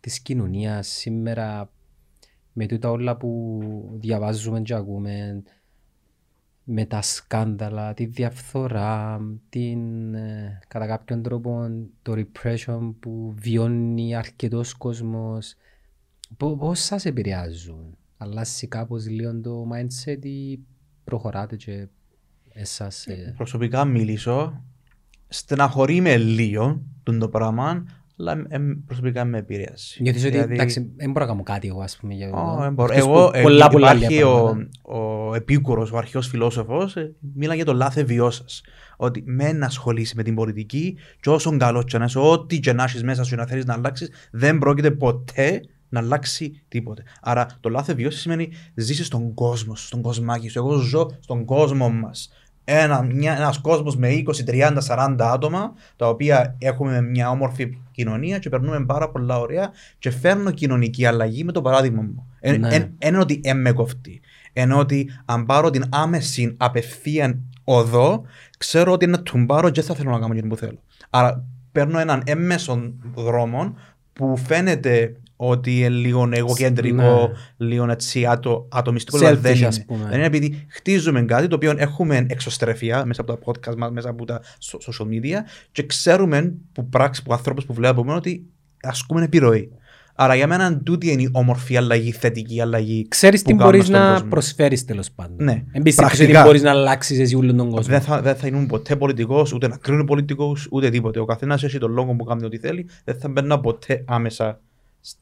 της 0.00 0.20
κοινωνίας 0.20 0.88
σήμερα 0.88 1.70
με 2.52 2.66
τούτα 2.66 2.90
όλα 2.90 3.16
που 3.16 3.60
διαβάζουμε 3.94 4.60
και 4.60 4.74
ακούμε, 4.74 5.42
με 6.64 6.84
τα 6.84 7.02
σκάνδαλα, 7.02 7.94
τη 7.94 8.04
διαφθορά, 8.04 9.20
την, 9.48 10.14
ε, 10.14 10.60
κατά 10.68 10.86
κάποιον 10.86 11.22
τρόπο 11.22 11.68
το 12.02 12.12
repression 12.16 12.94
που 13.00 13.34
βιώνει 13.38 14.14
αρκετός 14.14 14.74
κόσμος, 14.74 15.54
Πο- 16.36 16.56
πώς 16.56 16.80
σας 16.80 17.04
επηρεάζουν, 17.04 17.96
αλλάζει 18.16 18.66
κάπως 18.66 19.06
λίγο 19.06 19.40
το 19.40 19.66
mindset 19.72 20.24
ή 20.24 20.58
προχωράτε 21.04 21.56
και 21.56 21.86
εσάς... 22.52 23.06
ε, 23.06 23.34
Προσωπικά 23.36 23.84
μιλήσω, 23.84 24.64
στεναχωρεί 25.34 26.00
με 26.00 26.16
λίγο 26.16 26.82
τον 27.02 27.18
το 27.18 27.28
πράγμα, 27.28 27.84
αλλά 28.18 28.32
ε, 28.48 28.58
προσωπικά 28.86 29.24
με 29.24 29.38
επηρεάζει. 29.38 29.96
Νιώθεις 30.02 30.22
ότι 30.22 30.30
Δηλαδή- 30.32 30.54
εντάξει, 30.54 30.92
δεν 30.96 31.10
μπορώ 31.10 31.24
να 31.24 31.30
κάνω 31.30 31.42
κάτι 31.42 31.68
εγώ 31.68 31.80
ας 31.80 31.96
πούμε 31.96 32.14
για 32.14 32.30
Ω, 32.30 32.38
αυτό. 32.38 32.62
δεν 32.62 32.72
μπορώ. 32.74 32.92
Εκτός 32.92 33.08
Εγώ, 33.08 33.30
που 33.30 33.36
ε, 33.38 33.42
πολλά 33.42 33.68
πολλά 33.68 33.94
υπάρχει 33.94 34.22
άλλα 34.22 34.32
ο, 34.32 34.42
πράγματα. 34.44 34.68
ο 34.82 35.34
επίκουρος, 35.34 35.92
ο 35.92 35.96
αρχαίος 35.96 36.26
φιλόσοφος, 36.28 36.96
ε, 36.96 37.14
μίλα 37.34 37.54
για 37.54 37.64
το 37.64 37.72
λάθε 37.72 38.02
βιώσας. 38.02 38.62
Ότι 38.96 39.22
μεν 39.26 39.58
να 39.58 39.66
ασχολείσαι 39.66 40.14
με 40.16 40.22
την 40.22 40.34
πολιτική 40.34 40.96
και 41.20 41.30
όσο 41.30 41.56
καλό 41.56 41.82
και 41.82 41.98
να 41.98 42.04
είσαι, 42.04 42.18
ό,τι 42.18 42.60
και 42.60 42.72
να 42.72 42.84
έχεις 42.84 43.02
μέσα 43.02 43.24
σου 43.24 43.34
να 43.36 43.46
θέλεις 43.46 43.64
να 43.64 43.74
αλλάξεις, 43.74 44.10
δεν 44.30 44.58
πρόκειται 44.58 44.90
ποτέ 44.90 45.60
να 45.88 46.00
αλλάξει 46.00 46.62
τίποτε. 46.68 47.02
Άρα 47.22 47.46
το 47.60 47.68
λάθε 47.68 47.94
βιώσας 47.94 48.20
σημαίνει 48.20 48.48
ζήσεις 48.74 49.06
στον 49.06 49.34
κόσμο 49.34 49.74
σου, 49.74 49.86
στον 49.86 50.02
κοσμάκι 50.02 50.48
σου. 50.48 50.58
Εγώ 50.58 50.76
ζω 50.76 51.10
στον 51.20 51.44
κόσμο 51.44 51.88
μας. 51.90 52.28
Ένα, 52.64 53.02
μια, 53.02 53.36
ένας 53.36 53.58
κόσμος 53.58 53.96
με 53.96 54.08
20, 54.08 54.44
30, 54.44 54.78
40 54.88 55.16
άτομα 55.18 55.72
τα 55.96 56.08
οποία 56.08 56.56
έχουμε 56.58 57.02
μια 57.02 57.30
όμορφη 57.30 57.78
κοινωνία 57.90 58.38
και 58.38 58.48
περνούμε 58.48 58.84
πάρα 58.84 59.10
πολλά 59.10 59.38
ωραία 59.38 59.70
και 59.98 60.10
φέρνω 60.10 60.50
κοινωνική 60.50 61.06
αλλαγή 61.06 61.44
με 61.44 61.52
το 61.52 61.62
παράδειγμα 61.62 62.02
μου. 62.02 62.26
Εν, 62.40 62.60
Ναι. 62.60 62.74
εν- 62.74 62.94
εν 62.98 63.08
είναι 63.08 63.18
ότι 63.18 63.40
έμμε 63.44 63.72
κοφτεί. 63.72 64.20
Ενώ 64.52 64.78
ότι 64.78 65.10
αν 65.24 65.46
πάρω 65.46 65.70
την 65.70 65.84
άμεση 65.88 66.54
απευθείαν 66.56 67.42
οδό, 67.64 68.22
ξέρω 68.58 68.92
ότι 68.92 69.04
είναι 69.04 69.18
να 69.34 69.46
πάρω 69.46 69.70
και 69.70 69.82
θα 69.82 69.94
θέλω 69.94 70.10
να 70.10 70.18
κάνω 70.18 70.32
εκείνο 70.32 70.48
που 70.48 70.56
θέλω. 70.56 70.78
Άρα 71.10 71.44
παίρνω 71.72 71.98
έναν 71.98 72.22
έμμεσον 72.26 72.94
δρόμο 73.14 73.74
που 74.12 74.36
φαίνεται 74.36 75.16
ότι 75.48 75.78
είναι 75.78 75.88
λίγο 75.88 76.28
εγωκεντρικό, 76.32 77.30
λίγο 77.56 77.90
έτσι 77.90 78.26
άτο, 78.26 78.68
ατομιστικό, 78.70 79.18
αλλά 79.18 79.36
δεν 79.36 79.52
Selfish, 79.52 79.56
είναι. 79.56 79.66
ας 79.66 79.84
πούμε. 79.84 80.04
Δεν 80.04 80.14
είναι 80.16 80.26
επειδή 80.26 80.64
χτίζουμε 80.68 81.22
κάτι 81.22 81.46
το 81.46 81.54
οποίο 81.56 81.74
έχουμε 81.76 82.26
εξωστρεφεία 82.28 83.04
μέσα 83.04 83.20
από 83.20 83.32
τα 83.36 83.38
podcast 83.44 83.76
μας, 83.76 83.90
μέσα 83.90 84.08
από 84.08 84.24
τα 84.24 84.40
so- 84.42 84.92
social 84.92 85.06
media 85.06 85.38
και 85.72 85.86
ξέρουμε 85.86 86.54
που 86.72 86.88
πράξει, 86.88 87.22
που 87.22 87.32
ανθρώπους 87.32 87.64
που 87.64 87.72
βλέπουμε 87.74 88.14
ότι 88.14 88.46
ασκούμε 88.82 89.22
επιρροή. 89.24 89.70
Άρα 90.16 90.34
για 90.34 90.46
μένα 90.46 90.78
τούτη 90.78 91.10
είναι 91.12 91.22
η 91.22 91.28
όμορφη 91.32 91.76
αλλαγή, 91.76 92.12
θετική 92.12 92.60
αλλαγή. 92.60 93.06
Ξέρεις 93.08 93.42
που 93.42 93.50
τι 93.50 93.56
κάνουμε 93.56 93.70
μπορείς 93.76 93.86
στον 93.88 94.00
να 94.00 94.12
κόσμο. 94.12 94.28
προσφέρεις 94.28 94.84
τέλος 94.84 95.10
πάντων. 95.10 95.36
Ναι, 95.44 95.64
Εν 95.72 95.82
πιστεύεις 95.82 96.12
ότι 96.12 96.18
πρακτικά. 96.18 96.42
μπορείς 96.44 96.62
να 96.62 96.70
αλλάξεις 96.70 97.18
εσύ 97.18 97.34
όλον 97.34 97.56
τον 97.56 97.70
κόσμο. 97.70 97.92
Δεν 97.92 98.00
θα, 98.00 98.20
δεν 98.22 98.34
θα 98.36 98.46
ήμουν 98.46 98.66
ποτέ 98.66 98.96
πολιτικός, 98.96 99.52
ούτε 99.52 99.68
να 99.68 99.76
κρίνω 99.76 100.04
πολιτικούς, 100.04 100.68
ούτε 100.70 100.90
τίποτε. 100.90 101.20
Ο 101.20 101.24
καθένας 101.24 101.62
έχει 101.62 101.78
τον 101.78 101.92
λόγο 101.92 102.14
που 102.14 102.24
κάνει 102.24 102.44
ό,τι 102.44 102.58
θέλει. 102.58 102.86
Δεν 103.04 103.18
θα 103.18 103.28
μπαίνα 103.28 103.60
ποτέ 103.60 104.04
άμεσα 104.06 104.50
στ- 104.50 104.73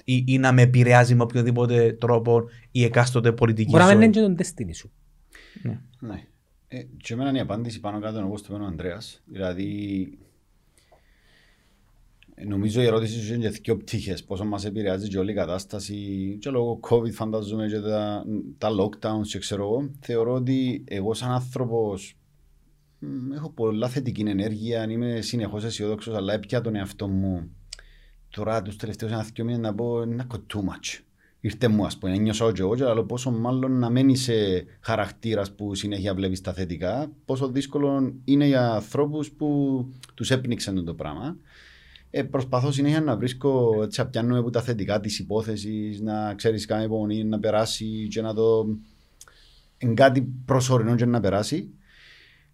ή, 0.04 0.24
ή 0.26 0.38
να 0.38 0.52
με 0.52 0.62
επηρεάζει 0.62 1.14
με 1.14 1.22
οποιοδήποτε 1.22 1.92
τρόπο 1.92 2.42
η 2.70 2.84
εκάστοτε 2.84 3.32
πολιτική 3.32 3.70
Μπορεί 3.70 3.82
να 3.82 3.88
μην 3.88 4.12
ζωή. 4.14 4.24
είναι 4.24 4.34
και 4.34 4.42
τον 4.42 4.66
destiny 4.66 4.74
σου. 4.74 4.92
Ναι. 6.00 6.26
Ε, 6.68 6.82
και 6.96 7.12
εμένα 7.12 7.32
η 7.32 7.40
απάντηση 7.40 7.80
πάνω 7.80 8.00
κάτω 8.00 8.16
είναι 8.16 8.26
όπως 8.26 8.42
το 8.42 8.54
είπε 8.54 8.62
ο 8.62 8.66
Ανδρέας. 8.66 9.22
Δηλαδή, 9.26 10.18
ε, 12.34 12.44
νομίζω 12.44 12.82
η 12.82 12.84
ερώτηση 12.84 13.20
σου 13.20 13.34
είναι 13.34 13.48
και 13.48 13.58
δύο 13.62 13.76
πτύχες. 13.76 14.24
Πόσο 14.24 14.44
μας 14.44 14.64
επηρεάζει 14.64 15.08
και 15.08 15.18
όλη 15.18 15.30
η 15.30 15.34
κατάσταση 15.34 15.96
και 16.40 16.50
λόγω 16.50 16.80
COVID 16.82 17.12
φανταζούμε 17.12 17.66
και 17.66 17.80
τα, 17.80 18.24
τα 18.58 18.68
lockdowns 18.70 19.26
και 19.26 19.38
ξέρω 19.38 19.62
εγώ. 19.62 19.90
Θεωρώ 20.00 20.32
ότι 20.32 20.84
εγώ 20.88 21.14
σαν 21.14 21.30
άνθρωπος 21.30 22.16
μ, 22.98 23.32
έχω 23.32 23.50
πολλά 23.50 23.88
θετική 23.88 24.20
ενέργεια, 24.20 24.90
είμαι 24.90 25.20
συνεχώς 25.20 25.64
αισιόδοξος, 25.64 26.14
αλλά 26.14 26.32
έπια 26.32 26.60
τον 26.60 26.74
εαυτό 26.74 27.08
μου 27.08 27.50
τώρα 28.32 28.62
τους 28.62 28.76
τελευταίους 28.76 29.12
ένα 29.12 29.26
δύο 29.34 29.44
μήνες 29.44 29.60
να 29.60 29.74
πω 29.74 30.02
είναι 30.02 30.26
too 30.30 30.58
much. 30.58 31.00
Ήρθε 31.40 31.68
μου 31.68 31.86
ας 31.86 31.98
πούμε, 31.98 32.12
ένιωσα 32.12 32.52
και 32.52 32.60
εγώ 32.60 32.76
και 32.76 32.84
αλλά 32.84 33.04
πόσο 33.04 33.30
μάλλον 33.30 33.78
να 33.78 33.90
μένει 33.90 34.16
σε 34.16 34.32
χαρακτήρας 34.80 35.52
που 35.52 35.74
συνέχεια 35.74 36.14
βλέπεις 36.14 36.40
τα 36.40 36.52
θετικά, 36.52 37.12
πόσο 37.24 37.48
δύσκολο 37.48 38.14
είναι 38.24 38.46
για 38.46 38.72
ανθρώπους 38.72 39.30
που 39.30 39.86
τους 40.14 40.30
έπνιξε 40.30 40.72
το 40.72 40.94
πράγμα. 40.94 41.36
Ε, 42.10 42.22
προσπαθώ 42.22 42.72
συνέχεια 42.72 43.00
να 43.00 43.16
βρίσκω, 43.16 43.80
έτσι 43.82 44.00
να 44.00 44.06
πιάνουμε 44.06 44.38
από 44.38 44.50
τα 44.50 44.62
θετικά 44.62 45.00
της 45.00 45.18
υπόθεσης, 45.18 46.00
να 46.00 46.34
ξέρεις 46.34 46.66
κάνει 46.66 46.84
υπομονή, 46.84 47.24
να 47.24 47.38
περάσει 47.38 48.08
και 48.10 48.22
να 48.22 48.34
το... 48.34 48.66
Εν 49.78 49.94
κάτι 49.94 50.22
προσωρινό 50.44 50.94
και 50.94 51.04
να 51.04 51.20
περάσει. 51.20 51.70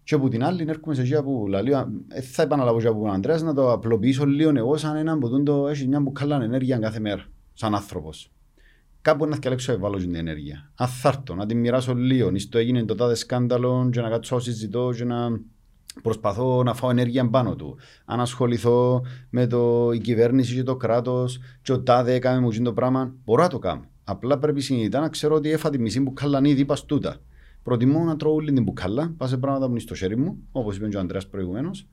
Και 0.09 0.15
από 0.15 0.29
την 0.29 0.43
άλλη 0.43 0.65
έρχομαι 0.67 0.95
σε 0.95 1.01
εκεί 1.01 1.23
που 1.23 1.45
λαλεί, 1.49 1.71
ε, 2.07 2.21
θα 2.21 2.41
επαναλάβω 2.41 2.79
και 2.79 2.87
από 2.87 3.01
τον 3.01 3.13
Αντρέας 3.13 3.41
να 3.41 3.53
το 3.53 3.71
απλοποιήσω 3.71 4.25
λίγο 4.25 4.51
εγώ 4.55 4.77
σαν 4.77 4.95
έναν 4.95 5.19
που 5.19 5.43
το 5.43 5.67
έχει 5.67 5.87
μια 5.87 5.99
μπουκάλα 5.99 6.43
ενέργεια 6.43 6.77
κάθε 6.77 6.99
μέρα, 6.99 7.25
σαν 7.53 7.75
άνθρωπος. 7.75 8.31
Κάπου 9.01 9.25
να 9.25 9.37
διαλέξω 9.37 9.71
ευάλω 9.71 9.97
την 9.97 10.15
ενέργεια. 10.15 10.71
Αν 10.75 10.87
θα 10.87 11.09
έρθω 11.09 11.35
να 11.35 11.45
την 11.45 11.59
μοιράσω 11.59 11.93
λίγο, 11.93 12.29
εις 12.33 12.49
το 12.49 12.57
έγινε 12.57 12.83
το 12.83 12.95
τάδε 12.95 13.15
σκάνδαλο 13.15 13.89
και 13.91 14.01
να 14.01 14.09
κάτσω 14.09 14.35
να 14.35 14.41
συζητώ 14.41 14.91
και 14.95 15.03
να 15.03 15.39
προσπαθώ 16.01 16.63
να 16.63 16.73
φάω 16.73 16.89
ενέργεια 16.89 17.29
πάνω 17.29 17.55
του. 17.55 17.77
Αν 18.05 18.19
ασχοληθώ 18.19 19.05
με 19.29 19.47
το, 19.47 19.91
η 19.91 19.99
κυβέρνηση 19.99 20.55
και 20.55 20.63
το 20.63 20.75
κράτος 20.75 21.39
και 21.61 21.71
ο 21.71 21.81
τάδε 21.81 22.13
έκαμε 22.13 22.39
μου 22.39 22.61
το 22.63 22.73
πράγμα, 22.73 23.13
μπορώ 23.25 23.41
να 23.41 23.49
το 23.49 23.59
κάνω. 23.59 23.85
Απλά 24.03 24.37
πρέπει 24.37 24.61
συνειδητά 24.61 24.99
να 24.99 25.09
ξέρω 25.09 25.35
ότι 25.35 25.51
έφα 25.51 25.69
τη 25.69 25.79
μισή 25.79 25.99
μπουκάλα 25.99 26.41
ήδη 26.43 26.61
είπα 26.61 26.77
τούτα. 26.85 27.17
Προτιμώ 27.63 28.03
να 28.03 28.15
τρώω 28.15 28.33
όλη 28.33 28.51
την 28.53 28.63
μπουκάλα, 28.63 29.13
πάω 29.17 29.27
σε 29.27 29.37
πράγματα 29.37 29.65
που 29.65 29.71
είναι 29.71 29.79
στο 29.79 29.95
χέρι 29.95 30.17
μου, 30.17 30.37
όπως 30.51 30.75
είπε 30.75 30.87
και 30.87 30.97
ο 30.97 30.99
Αντρέας 30.99 31.27
προηγουμένως, 31.27 31.87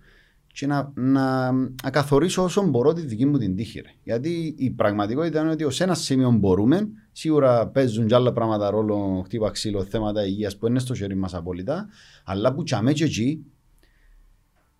και 0.53 0.67
να, 0.67 0.93
να, 0.95 1.53
να 1.53 1.91
καθορίσω 1.91 2.43
όσο 2.43 2.63
μπορώ 2.63 2.93
τη 2.93 3.01
δική 3.01 3.27
μου 3.27 3.39
την 3.39 3.57
τύχη. 3.57 3.81
Ρε. 3.81 3.91
Γιατί 4.03 4.55
η 4.59 4.71
πραγματικότητα 4.71 5.41
είναι 5.41 5.51
ότι 5.51 5.65
ως 5.65 5.81
ένα 5.81 5.95
σημείο 5.95 6.31
μπορούμε, 6.31 6.89
σίγουρα 7.13 7.67
παίζουν 7.67 8.07
και 8.07 8.15
άλλα 8.15 8.33
πράγματα 8.33 8.71
ρόλο, 8.71 9.23
χτύπα 9.25 9.51
ξύλο, 9.51 9.85
θέματα 9.85 10.27
υγείας 10.27 10.57
που 10.57 10.67
είναι 10.67 10.79
στο 10.79 10.95
χέρι 10.95 11.15
μας 11.15 11.35
απόλυτα, 11.35 11.89
αλλά 12.25 12.55
που 12.55 12.63
τσαμέ 12.63 12.93
και 12.93 13.05
εκεί 13.05 13.45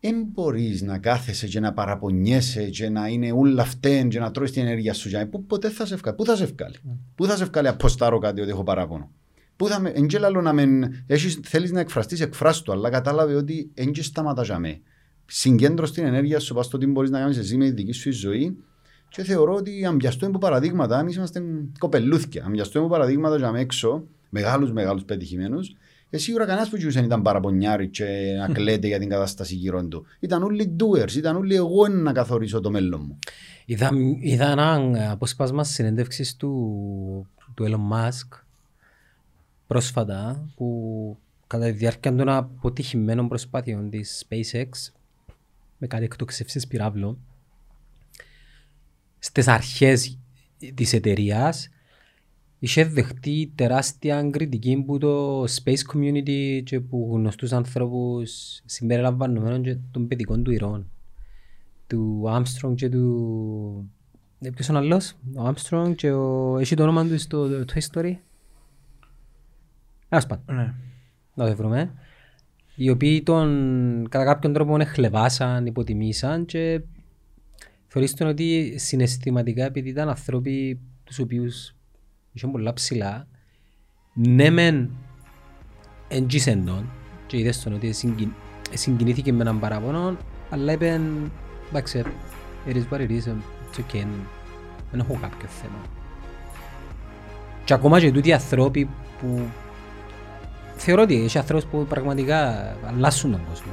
δεν 0.01 0.27
μπορείς 0.33 0.83
να 0.83 0.99
κάθεσαι 0.99 1.47
και 1.47 1.61
να 1.61 1.73
παραπονιέσαι 1.73 2.69
και 2.71 2.89
να 2.89 3.09
είναι 3.09 3.33
όλα 3.33 3.65
φταίν 3.65 4.09
και 4.09 4.19
να 4.19 4.31
τρώει 4.31 4.51
την 4.51 4.63
ενέργεια 4.63 4.93
σου. 4.95 5.09
για- 5.09 5.29
Πού 5.29 5.45
ποτέ 5.45 5.71
θα 5.71 5.87
σε 5.87 5.97
βγάλει. 5.97 6.17
Πού 6.17 6.25
θα 6.25 6.37
σε 6.37 6.45
βγάλει. 6.45 6.75
Πού 7.15 7.25
θα 7.25 7.37
σε 7.37 7.45
βγάλει 7.45 7.69
αποστάρω 7.69 8.19
κάτι 8.19 8.41
ότι 8.41 8.51
έχω 8.51 8.63
παράπονο; 8.63 9.11
Πού 9.57 9.69
θα 9.69 9.81
με, 9.81 9.89
εν 9.89 10.07
και 10.07 10.19
λαλό 10.19 10.41
να 10.41 10.53
μεν, 10.53 11.05
έχεις, 11.07 11.41
θέλεις 11.43 11.73
να 11.73 11.81
εκφραστείς, 11.81 12.21
εκφράσου 12.21 12.63
το, 12.63 12.73
αλλά 12.73 12.91
κατάλαβε 12.91 13.35
ότι 13.35 13.71
εν 13.75 13.93
και 13.93 14.03
σταματά 14.03 14.43
για 14.43 14.59
με. 14.59 14.81
Συγκέντρω 15.27 15.91
την 15.91 16.05
ενέργεια 16.05 16.39
σου, 16.39 16.55
πας 16.55 16.67
στο 16.67 16.79
τι 16.79 16.87
μπορείς 16.87 17.11
να 17.11 17.19
κάνεις 17.19 17.39
εσύ 17.39 17.57
με 17.57 17.65
τη 17.65 17.71
δική 17.71 17.93
σου 17.93 18.13
ζωή 18.13 18.57
και 19.09 19.23
θεωρώ 19.23 19.55
ότι 19.55 19.85
αν 19.85 19.97
πιαστούμε 19.97 20.31
από 20.31 20.39
παραδείγματα, 20.39 20.99
εμείς 20.99 21.17
είμαστε 21.17 21.43
κοπελούθια, 21.79 22.45
αν 22.45 22.53
πιαστούμε 22.53 22.85
από 22.85 22.95
παραδείγματα 22.95 23.37
για 23.37 23.51
με 23.51 23.61
έξω, 23.61 24.07
μεγάλους 24.29 24.73
μεγάλους 24.73 25.05
πετυχημένους, 25.05 25.77
ε, 26.11 26.19
σίγουρα 26.19 26.47
κανένας 26.47 26.69
που 26.69 26.91
δεν 26.91 27.05
ήταν 27.05 27.23
παραπονιάρη 27.23 27.89
και 27.89 28.05
να 28.39 28.55
κλαίτε 28.55 28.87
για 28.87 28.99
την 28.99 29.09
κατάσταση 29.09 29.55
γύρω 29.55 29.87
του. 29.87 30.05
Ήταν 30.21 30.43
όλοι 30.43 30.77
doers, 30.81 31.13
ήταν 31.13 31.37
όλοι 31.37 31.55
εγώ 31.55 31.89
να 31.89 32.13
καθορίσω 32.13 32.61
το 32.61 32.71
μέλλον 32.71 33.01
μου. 33.07 33.19
Είδα, 33.65 33.91
είδα 34.21 34.51
ένα 34.51 35.11
απόσπασμα 35.11 35.65
συνέντευξης 35.65 36.37
του, 36.37 36.51
του 37.55 37.65
Elon 37.65 37.95
Musk 37.95 38.46
πρόσφατα 39.67 40.49
που 40.57 41.19
κατά 41.47 41.65
τη 41.65 41.71
διάρκεια 41.71 42.15
των 42.15 42.29
αποτυχημένων 42.29 43.29
προσπάθειων 43.29 43.91
της 43.91 44.27
SpaceX 44.29 44.69
με 45.79 45.87
κάτι 45.87 46.05
εκτοξεύσεις 46.05 46.67
πυράβλων 46.67 47.19
στις 49.19 49.49
αρχές 49.49 50.19
της 50.75 50.93
εταιρείας 50.93 51.69
είχε 52.59 52.85
δεχτεί 52.85 53.53
τεράστια 53.55 54.31
κριτική 54.31 54.83
που 54.87 54.99
το 54.99 55.43
space 55.43 55.95
community 55.95 56.63
και 56.65 56.81
που 56.81 57.11
γνωστούς 57.13 57.53
ανθρώπους 57.53 58.61
συμπεριλαμβανομένων 58.65 59.63
και 59.63 59.79
των 59.91 60.09
παιδικών 60.09 60.43
του 60.43 60.51
ηρών 60.51 60.91
του 61.87 62.25
Armstrong 62.27 62.75
και 62.75 62.89
του... 62.89 63.91
Ε, 64.41 64.51
Ποιος 64.51 64.69
είναι 64.69 64.79
ο 64.79 64.81
άλλος, 64.81 65.13
ο 65.35 65.49
Armstrong 65.49 65.93
και 65.97 66.13
ο... 66.13 66.59
Έχει 66.59 66.75
το 66.75 66.83
όνομα 66.83 67.07
του 67.07 67.19
στο 67.19 67.49
Toy 67.75 67.81
Story. 67.93 68.15
Ας 70.09 70.27
πάντων, 70.27 70.57
Ναι. 70.57 70.75
να 71.35 71.49
το 71.49 71.57
βρούμε. 71.57 71.93
Οι 72.75 72.91
οποίοι 72.91 73.23
τον 73.23 74.07
κατά 74.11 74.25
κάποιον 74.25 74.53
τρόπο 74.53 74.77
εχλεβάσαν, 74.81 75.67
υποτιμήσαν 75.67 76.45
και 76.45 76.81
θεωρείς 77.87 78.15
τον 78.15 78.27
ότι 78.29 78.75
συναισθηματικά 78.79 79.65
επειδή 79.65 79.89
ήταν 79.89 80.09
άνθρωποι 80.09 80.81
τους 81.05 81.19
οποίους 81.19 81.75
είχαν 82.33 82.51
πολλά 82.51 82.73
ψηλά 82.73 83.27
ναι 84.15 84.51
μεν 84.51 84.91
εντζήσεν 86.09 86.65
τον 86.65 86.89
και 87.27 87.39
είδες 87.39 87.63
τον 87.63 87.73
ότι 87.73 87.93
συγκιν- 87.93 88.33
συγκινήθηκε 88.73 89.33
με 89.33 89.41
έναν 89.41 89.61
παραπονό 89.61 90.17
αλλά 90.51 90.73
είπε 90.73 91.01
εντάξει 91.71 92.03
it 92.67 92.73
is 92.75 92.83
what 92.91 93.01
it 93.01 93.11
is 93.11 93.23
it's 93.23 93.79
okay 93.81 94.07
δεν 94.91 95.01
έχω 95.01 95.19
κάποιο 95.21 95.49
θέμα 95.49 95.83
και 97.65 97.73
ακόμα 97.73 98.01
και 98.01 98.13
τούτοι 98.13 98.33
ανθρώποι 98.33 98.89
που 99.21 99.41
θεωρώ 100.77 101.03
ότι 101.03 101.23
έχει 101.25 101.39
ανθρώπους 101.39 101.65
που 101.71 101.87
πραγματικά 101.89 102.73
αλλάσουν 102.87 103.31
τον 103.31 103.41
κόσμο 103.49 103.73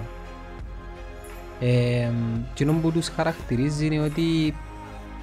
ε, 1.60 2.10
και 2.54 2.66
που 2.66 2.92
τους 2.92 3.08
χαρακτηρίζει 3.08 3.86
είναι 3.86 4.00
ότι 4.00 4.56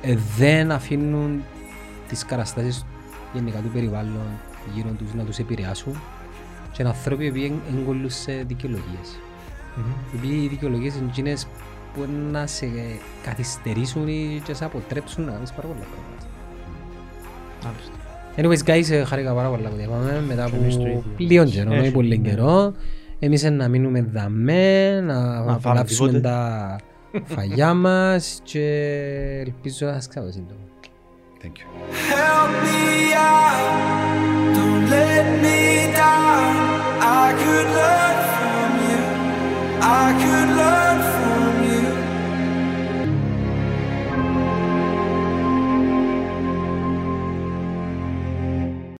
ε, 0.03 0.17
δεν 0.37 0.73
αφήνουν 0.73 1.43
τις 2.09 2.25
καταστάσεις 2.25 2.87
γενικά 3.33 3.59
του 3.59 3.69
περιβάλλον 3.69 4.41
γύρω 4.75 4.91
τους 4.99 5.15
να 5.15 5.25
τους 5.25 5.39
επηρεάσουν 5.39 6.01
και 6.73 6.83
είναι 6.83 6.89
άνθρωποι 6.89 7.33
που 7.33 7.61
εγκολούν 7.79 8.11
σε 8.11 8.33
δικαιολογίες. 8.33 9.19
Επειδή 10.15 10.35
οι 10.35 10.49
δικαιολογίες 10.49 10.95
είναι 10.95 11.07
εκείνες 11.09 11.47
που 11.95 12.09
να 12.31 12.47
σε 12.47 12.67
καθυστερήσουν 13.23 14.09
ή 14.09 14.43
και 14.45 14.55
σε 14.55 14.65
αποτρέψουν 14.65 15.25
να 15.25 15.33
κάνεις 15.33 15.53
πάρα 15.53 15.69
πολλά 15.69 15.87
πράγματα. 15.93 16.27
Μάλιστα. 17.65 18.00
Anyways, 18.37 18.63
guys, 18.65 18.91
ε, 18.91 19.05
χαρήκα 19.05 19.33
πάρα 19.33 19.49
πολλά 19.49 19.71
μετά 20.27 20.45
από 20.45 20.57
καιρό, 21.45 21.79
όχι 21.81 21.91
πολύ 21.91 22.19
καιρό. 22.19 22.75
Εμείς 23.19 23.43
να 23.43 23.69
μείνουμε 23.69 24.03
δαμέ, 24.03 25.01
να 25.01 25.39
απολαύσουμε 25.53 26.21
τα 26.21 26.77
φαγιά 27.25 27.75
μας 27.75 28.41
και 28.43 28.67
ελπίζω 29.47 29.87
να 29.87 30.01
σας. 30.01 30.45
Thank 31.43 31.57
you. 31.61 31.67
Help 32.13 32.53
me 32.65 33.15
out, 33.15 34.55
don't 34.57 34.85
let 34.91 35.27
me 35.43 35.59
down. 35.97 36.61